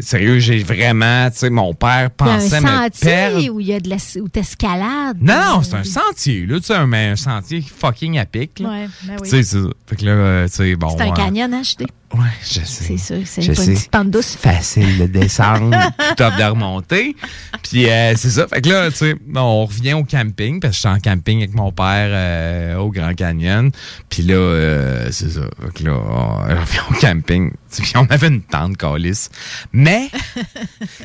[0.00, 3.50] Sérieux, j'ai vraiment, tu sais, mon père Il y a pensait un me sentier perdre.
[3.50, 5.18] où il y a de la, où t'escalades.
[5.20, 8.58] Non, non, c'est un sentier, là, tu sais, un, mais un sentier fucking à pic,
[8.58, 8.68] là.
[8.68, 9.28] Ouais, ben oui.
[9.28, 9.68] Tu sais, c'est ça.
[9.86, 10.94] Fait que là, euh, tu sais, bon.
[10.96, 11.86] C'est un euh, canyon acheté.
[12.14, 12.64] Ouais, je sais.
[12.64, 14.36] C'est ça, c'est une petite pente douce.
[14.36, 15.74] Facile de descendre,
[16.16, 17.16] top de remonter.
[17.62, 18.46] Puis euh, c'est ça.
[18.48, 21.54] Fait que là, tu sais, on revient au camping, parce que j'étais en camping avec
[21.54, 23.70] mon père euh, au Grand Canyon.
[24.10, 25.42] Puis là, euh, c'est ça.
[25.62, 27.52] Fait que là, on revient au camping.
[27.72, 29.30] Puis on avait une tente, calice.
[29.72, 30.10] Mais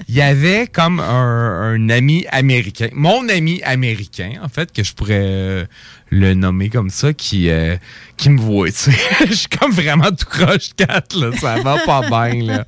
[0.10, 4.94] il y avait comme un, un ami américain, mon ami américain, en fait, que je
[4.94, 5.68] pourrais
[6.10, 7.76] le nommer comme ça, qui, euh,
[8.16, 8.92] qui me voit, tu sais.
[9.28, 11.32] Je suis comme vraiment tout croche 4, là.
[11.38, 12.66] Ça va pas bien, là.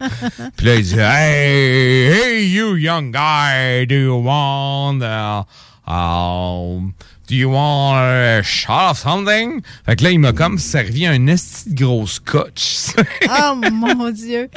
[0.57, 5.43] Puis là, il dit, Hey, hey, you young guy, do you want, uh,
[5.89, 6.93] um,
[7.27, 9.61] do you want a shot of something?
[9.85, 12.87] Fait que là, il m'a comme servi un esti de gros scotch.
[13.29, 14.49] Oh mon Dieu.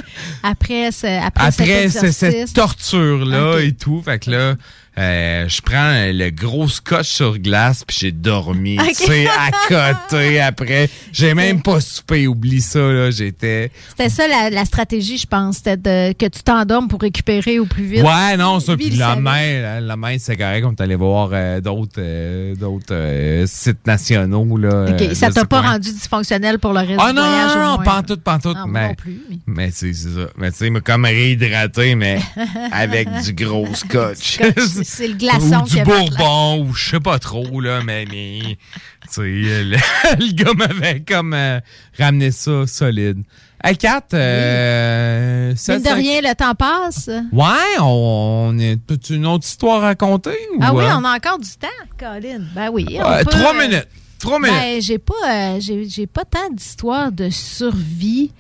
[0.43, 4.55] Après, ce- après, cette torture-là et tout, fait que là,
[4.99, 8.89] euh, je prends le gros scotch sur glace puis j'ai dormi, Ok.
[8.89, 9.51] tu sais, à
[9.99, 10.91] côté après.
[11.13, 13.71] J'ai même pas soupé, oublie ça, là, j'étais...
[13.89, 15.57] C'était ça la, la stratégie, je pense.
[15.57, 18.03] C'était de- que tu t'endormes pour récupérer au plus vite.
[18.03, 21.61] Ouais, non, ça, puis la main, la, main, c'est correct, on est allé voir euh,
[21.61, 24.87] d'autres euh, d'autres euh, sites nationaux, là.
[24.91, 27.63] OK, euh, ça t'a pas rendu dysfonctionnel pour le reste Ah du non, voyage, non,
[27.63, 27.85] non, moins?
[27.85, 28.57] pantoute, pantoute.
[28.57, 30.27] Non, mais, non plus, mais- mais tu sais, c'est ça.
[30.37, 32.21] Mais tu sais, il m'a comme réhydraté, mais
[32.73, 34.35] avec du gros scotch.
[34.35, 38.05] Scotch, c'est le glaçon Ou qui du bourbon, ou je sais pas trop, là, mais,
[38.11, 38.59] mais
[39.03, 39.23] tu sais,
[39.65, 39.77] le,
[40.19, 41.61] le gars m'avait comme euh,
[41.99, 43.23] ramené ça solide.
[43.65, 47.09] À 4, euh, sept, de cinq- rien, le temps passe.
[47.31, 50.37] Ouais, on, est une autre histoire à raconter?
[50.61, 50.97] Ah ou, oui, euh?
[50.97, 52.41] on a encore du temps, Colin.
[52.57, 52.99] Ben oui.
[53.01, 53.87] on peut, trois euh, minutes.
[54.23, 54.55] Trois minutes.
[54.57, 58.31] Ben, j'ai pas, euh, j'ai, pas tant d'histoires de survie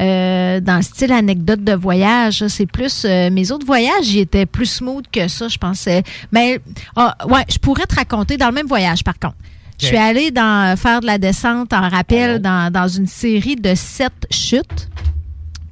[0.00, 2.44] euh, dans le style anecdote de voyage.
[2.48, 6.02] C'est plus euh, mes autres voyages, ils étaient plus smooth que ça, je pensais.
[6.32, 6.60] Mais
[6.96, 9.36] ah, ouais, je pourrais te raconter dans le même voyage, par contre.
[9.80, 13.76] Je suis allée dans, faire de la descente en rappel dans, dans une série de
[13.76, 14.88] sept chutes.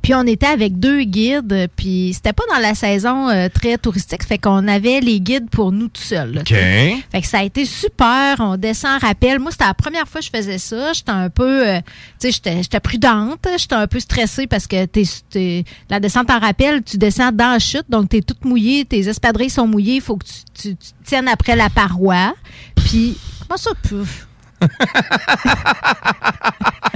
[0.07, 4.23] Puis on était avec deux guides, puis c'était pas dans la saison euh, très touristique,
[4.23, 6.33] fait qu'on avait les guides pour nous tout seuls.
[6.33, 6.47] là, OK.
[6.47, 6.97] tu sais.
[7.11, 8.37] Fait que ça a été super.
[8.39, 9.41] On descend en rappel.
[9.41, 10.93] Moi, c'était la première fois que je faisais ça.
[10.93, 11.83] J'étais un peu, euh, tu
[12.20, 13.49] sais, j'étais- j'étais prudente.
[13.59, 17.51] J'étais un peu stressée parce que t'es, t'es- la descente en rappel, tu descends dans
[17.55, 19.97] la chute, donc t'es toute mouillée, tes espadrilles sont mouillées.
[19.97, 20.24] Il faut que
[20.55, 22.33] tu, tu- tiennes après la paroi.
[22.77, 24.28] Puis, comment ça, puf?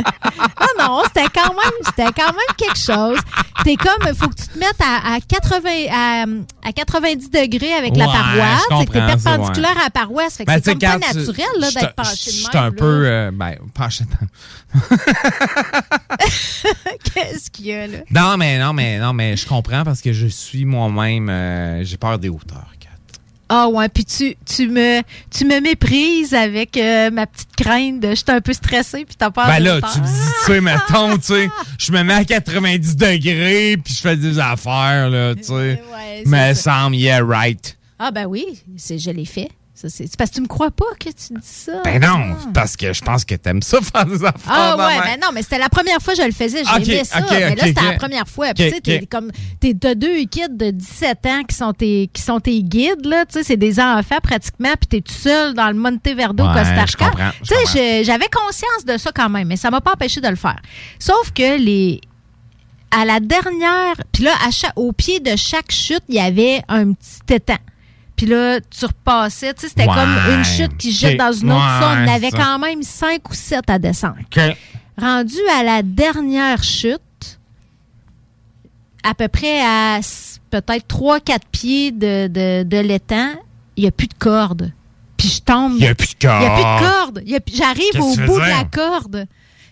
[0.62, 3.18] Ah non, c'était quand même, c'était quand même quelque chose.
[3.64, 6.24] T'es comme, il faut que tu te mettes à, à 80, à,
[6.68, 8.62] à 90 degrés avec la paroisse.
[8.78, 10.36] C'est que t'es perpendiculaire à la paroisse.
[10.36, 12.70] Fait que Ben, c'est comme pas naturel là, d'être penché de un là.
[12.72, 12.84] peu.
[13.06, 14.10] euh, ben, penché de
[17.14, 17.98] Qu'est-ce qu'il y a là?
[18.10, 21.28] Non, mais non, mais non, mais je comprends parce que je suis moi-même.
[21.28, 22.70] euh, J'ai peur des hauteurs.
[23.52, 28.14] Ah ouais, puis tu, tu me tu me méprises avec euh, ma petite crainte de
[28.14, 30.12] j'étais un peu stressée puis t'as peur Ben là, tu me dis,
[30.44, 31.48] tu sais, mettons, tu sais,
[31.78, 35.82] je me mets à 90 degrés puis je fais des affaires, là, tu sais.
[35.82, 36.84] c'est Mais ça.
[36.84, 37.76] semble, yeah, right.
[37.98, 38.46] Ah ben oui,
[38.76, 39.50] c'est je l'ai fait.
[39.80, 41.80] Ça, c'est parce que tu me crois pas que tu dis ça.
[41.84, 44.32] Ben non, parce que je pense que t'aimes ça faire des affaires.
[44.46, 46.62] Ah ouais, ben non, mais c'était la première fois que je le faisais.
[46.64, 47.20] J'aimais ça.
[47.20, 48.52] ok, mais là, c'était la première fois.
[48.52, 49.30] Tu sais, t'es comme.
[49.80, 53.24] T'as deux kids de 17 ans qui sont tes, qui sont tes guides, là.
[53.24, 54.72] Tu sais, c'est des enfants pratiquement.
[54.78, 57.32] Puis t'es tout seul dans le Monteverdo, Ouais, Costa Rica.
[57.42, 60.36] Tu sais, j'avais conscience de ça quand même, mais ça m'a pas empêché de le
[60.36, 60.60] faire.
[60.98, 62.02] Sauf que les.
[62.90, 63.94] À la dernière.
[64.12, 67.56] Puis là, à chaque, au pied de chaque chute, il y avait un petit étang.
[68.20, 69.54] Puis là, tu repassais.
[69.54, 69.94] Tu sais, c'était Ouais.
[69.94, 71.58] comme une chute qui jette dans une autre.
[71.80, 72.36] ça, on Ouais, avait ça.
[72.36, 74.16] quand même cinq ou sept à descendre.
[75.00, 77.38] Rendu à la dernière chute,
[79.02, 80.00] à peu près à
[80.50, 83.30] peut-être 3-4 pieds de, de, de l'étang,
[83.78, 84.70] il n'y a plus de corde.
[85.16, 85.76] Puis je tombe.
[85.78, 87.14] Il y a plus de Il n'y a plus de corde.
[87.14, 87.42] corde.
[87.54, 89.26] J'arrive au bout de la corde.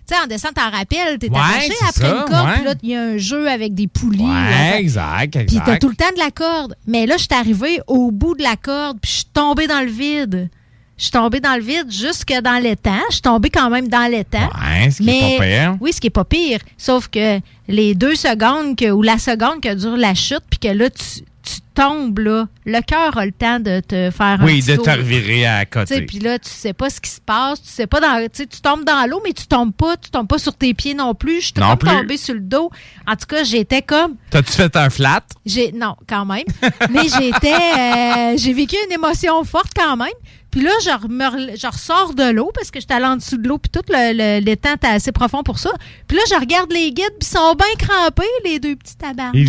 [0.08, 2.54] Tu sais, en descente, t'en rappelles, t'es Ouais, attaché après ça, une corde, ouais.
[2.54, 4.20] puis là, il y a un jeu avec des poulies.
[4.22, 4.78] Ouais, là.
[4.78, 6.74] exact, Puis t'as tout le temps de la corde.
[6.86, 9.80] Mais là, je suis arrivée au bout de la corde, puis je suis tombée dans
[9.80, 10.48] le vide.
[10.96, 12.98] Je suis tombée dans le vide jusque dans l'étang.
[13.10, 14.48] Je suis tombée quand même dans l'étang.
[14.60, 15.76] Ouais, ce qui est pas pire.
[15.80, 16.58] Oui, ce qui est pas pire.
[16.76, 20.68] Sauf que les deux secondes que, ou la seconde que dure la chute, puis que
[20.76, 21.22] là, tu,
[21.54, 24.82] tu tombes, là, le cœur a le temps de te faire un Oui, petit de
[24.82, 26.02] te revirer à côté.
[26.02, 27.62] Puis là, tu sais pas ce qui se passe.
[27.62, 28.28] Tu sais pas dans.
[28.32, 29.96] Tu tombes dans l'eau, mais tu tombes pas.
[29.96, 31.40] Tu tombes pas sur tes pieds non plus.
[31.40, 32.70] Je suis comme tombée sur le dos.
[33.06, 34.16] En tout cas, j'étais comme.
[34.30, 35.22] T'as-tu fait un flat?
[35.46, 36.44] J'ai non, quand même.
[36.90, 40.08] Mais j'étais euh, j'ai vécu une émotion forte quand même.
[40.58, 43.46] Puis là, je, me- je ressors de l'eau parce que j'étais allée en dessous de
[43.46, 45.70] l'eau, puis tout le, le- l'étang était assez profond pour ça.
[46.08, 48.96] Puis là, je regarde les guides, puis ils sont bien crampés, les deux petits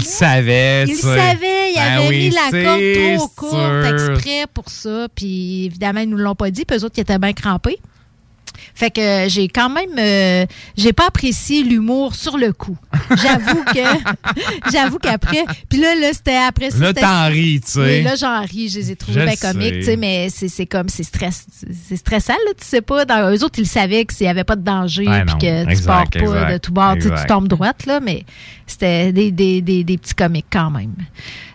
[0.03, 1.01] savait, Ils le sais.
[1.01, 3.87] savaient, ils Ben avaient oui, mis la corde trop courte sûr.
[4.11, 5.07] exprès pour ça.
[5.15, 7.79] Puis évidemment, ils nous l'ont pas dit, puis eux autres, ils étaient bien crampés.
[8.79, 10.45] Fait que j'ai quand même, euh,
[10.77, 12.77] j'ai pas apprécié l'humour sur le coup.
[13.09, 16.77] J'avoue que, j'avoue qu'après, puis là, là, c'était après ça.
[16.77, 18.01] Là, t'en ris, tu sais.
[18.03, 20.87] Là, j'en ris, je les ai trouvés bien comiques, tu sais, mais c'est, c'est comme,
[20.87, 21.45] c'est stress,
[21.89, 23.03] c'est stressant, là, tu sais pas.
[23.03, 25.75] Dans, eux autres, ils savaient que s'il n'y avait pas de danger, Ouais, puis que
[25.75, 28.23] tu pars pas exact, de tout bord, tu tombes droite, là, mais
[28.71, 30.93] c'était des, des, des, des petits comiques quand même.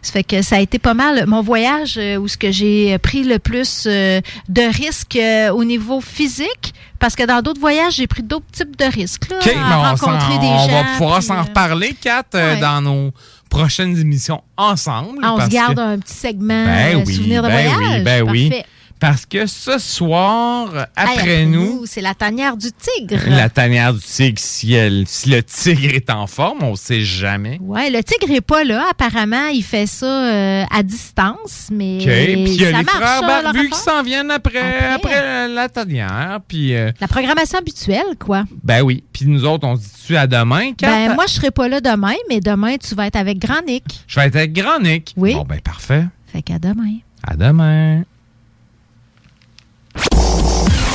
[0.03, 2.99] Ça fait que ça a été pas mal mon voyage euh, où ce que j'ai
[2.99, 7.95] pris le plus euh, de risques euh, au niveau physique, parce que dans d'autres voyages,
[7.95, 10.59] j'ai pris d'autres types de risques, là, OK, à mais on, rencontrer s'en- des on
[10.69, 10.69] gens.
[10.69, 12.59] va pouvoir s'en reparler, Kat, ouais.
[12.61, 13.13] dans nos
[13.49, 15.21] prochaines émissions ensemble.
[15.23, 17.79] ah, on se garde que- un petit segment Ben oui, souvenir de ben voyage.
[17.99, 18.53] oui, ben oui.
[19.01, 23.21] Parce que ce soir, après nous, c'est la tanière du tigre.
[23.29, 27.59] la tanière du tigre, si, elle- si le tigre est en forme, on sait jamais.
[27.61, 28.87] Ouais, le tigre est pas là.
[28.91, 32.97] Apparemment, il fait ça euh, à distance, mais OK, puis il y a les marche,
[32.97, 35.49] frères leur barbus qui s'en viennent après, après.
[35.49, 36.39] la tanière.
[36.49, 38.45] Puis, euh, La programmation habituelle, quoi.
[38.63, 39.05] ben oui.
[39.13, 40.87] Puis nous autres, on se dit-tu à demain, Kat?
[40.87, 43.85] Ben, moi, je serai pas là demain, mais demain, tu vas être avec Grand Nick.
[44.07, 45.13] Je vais être avec Grand Nick.
[45.17, 45.35] Oui.
[45.35, 46.07] Bon, ben parfait.
[46.33, 46.99] Fait qu'à demain.
[47.27, 48.03] À demain.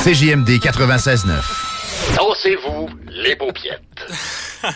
[0.04, 1.26] CJMD 96.9.
[2.16, 3.80] Dansez-vous les paupiettes.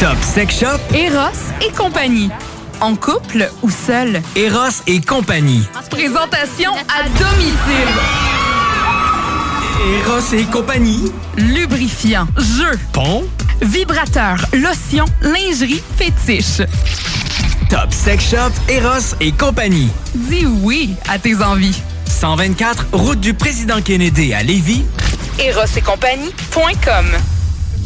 [0.00, 1.36] Top Sex Shop, Eros
[1.66, 2.30] et compagnie.
[2.80, 4.22] En couple ou seul?
[4.36, 5.66] Eros et compagnie.
[5.90, 7.88] Présentation à domicile.
[10.00, 11.12] Eros et compagnie.
[11.36, 13.24] Lubrifiant, jeu, pont,
[13.60, 16.62] vibrateur, lotion, lingerie, fétiche.
[17.68, 19.90] Top Sex Shop, Eros et compagnie.
[20.14, 21.82] Dis oui à tes envies.
[22.08, 24.84] 124, route du président Kennedy à Lévis.
[25.38, 27.06] Eros et compagnie.com.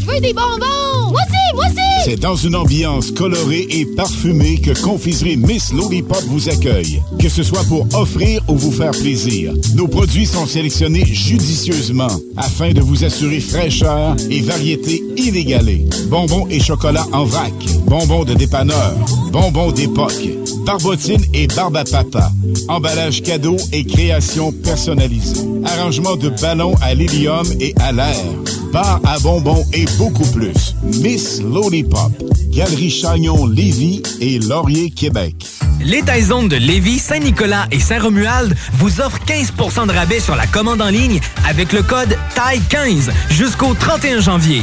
[0.01, 1.11] Je veux des bonbons!
[1.11, 2.05] Moi aussi, moi aussi!
[2.05, 7.01] C'est dans une ambiance colorée et parfumée que Confiserie Miss Lollipop vous accueille.
[7.21, 12.73] Que ce soit pour offrir ou vous faire plaisir, nos produits sont sélectionnés judicieusement afin
[12.73, 15.87] de vous assurer fraîcheur et variété inégalée.
[16.09, 17.53] Bonbons et chocolat en vrac,
[17.87, 18.97] bonbons de dépanneur,
[19.31, 20.29] bonbons d'époque,
[20.65, 22.31] barbotine et barbe papa,
[22.69, 28.25] emballage cadeau et création personnalisée, arrangement de ballons à l'hélium et à l'air,
[28.73, 30.75] bar à bonbons et beaucoup plus.
[30.83, 32.13] Miss Lollipop,
[32.51, 35.47] Galerie Chagnon Lévis et Laurier Québec.
[35.85, 40.81] Les Taizones de Lévis, Saint-Nicolas et Saint-Romuald vous offrent 15% de rabais sur la commande
[40.81, 44.63] en ligne avec le code TAI15 jusqu'au 31 janvier.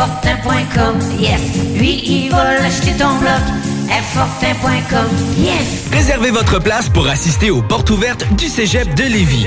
[0.00, 1.40] Airfortin.com, yes.
[1.76, 3.38] Lui, il l'acheter ton bloc,
[3.90, 5.06] Airfortin.com.
[5.36, 5.90] Yes!
[5.92, 9.46] Réservez votre place pour assister aux portes ouvertes du Cégep de Lévis.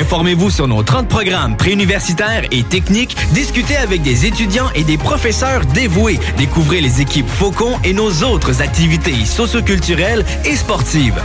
[0.00, 5.66] Informez-vous sur nos 30 programmes préuniversitaires et techniques, discutez avec des étudiants et des professeurs
[5.66, 11.20] dévoués, découvrez les équipes Faucon et nos autres activités socioculturelles et sportives.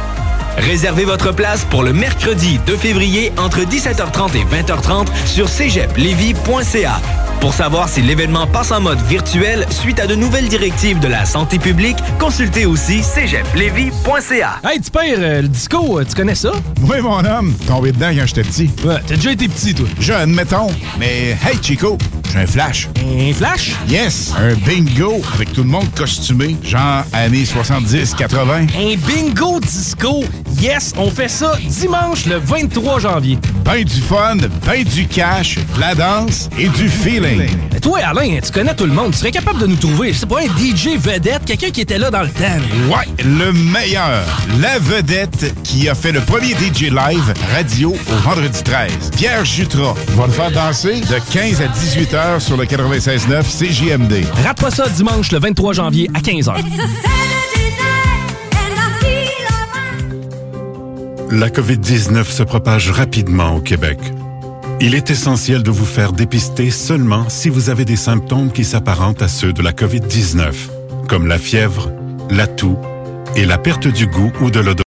[0.57, 6.99] Réservez votre place pour le mercredi 2 février entre 17h30 et 20h30 sur cégeplevy.ca.
[7.39, 11.23] Pour savoir si l'événement passe en mode virtuel suite à de nouvelles directives de la
[11.23, 14.59] santé publique, consultez aussi cégeplevy.ca.
[14.63, 16.51] Hey, tu pères, euh, le disco, euh, tu connais ça?
[16.81, 17.53] Oui, mon homme.
[17.67, 18.71] Tombé dedans quand j'étais petit.
[18.83, 19.85] Ouais, t'as déjà été petit, toi.
[19.99, 20.69] Jeune, mettons.
[20.97, 21.99] Mais hey, Chico,
[22.33, 22.89] j'ai un flash.
[23.05, 23.73] Un flash?
[23.87, 28.67] Yes, un bingo avec tout le monde costumé, genre années 70-80.
[28.75, 30.23] Un bingo disco.
[30.59, 33.37] Yes, on fait ça dimanche le 23 janvier.
[33.63, 37.47] Ben du fun, ben du cash, de la danse et du feeling.
[37.73, 39.11] Mais toi, Alain, tu connais tout le monde.
[39.11, 42.09] Tu serais capable de nous trouver, c'est pas un DJ vedette, quelqu'un qui était là
[42.09, 42.43] dans le temps.
[42.89, 44.23] Ouais, le meilleur.
[44.59, 49.11] La vedette qui a fait le premier DJ live radio au vendredi 13.
[49.15, 51.01] Pierre Jutras va le faire danser?
[51.01, 54.25] De 15 à 18 heures sur le 96.9 CJMD.
[54.43, 56.55] Rate pas ça dimanche le 23 janvier à 15h.
[61.29, 63.99] La COVID-19 se propage rapidement au Québec.
[64.79, 69.21] Il est essentiel de vous faire dépister seulement si vous avez des symptômes qui s'apparentent
[69.21, 70.53] à ceux de la COVID-19,
[71.09, 71.91] comme la fièvre,
[72.29, 72.77] la toux
[73.35, 74.86] et la perte du goût ou de l'odorat.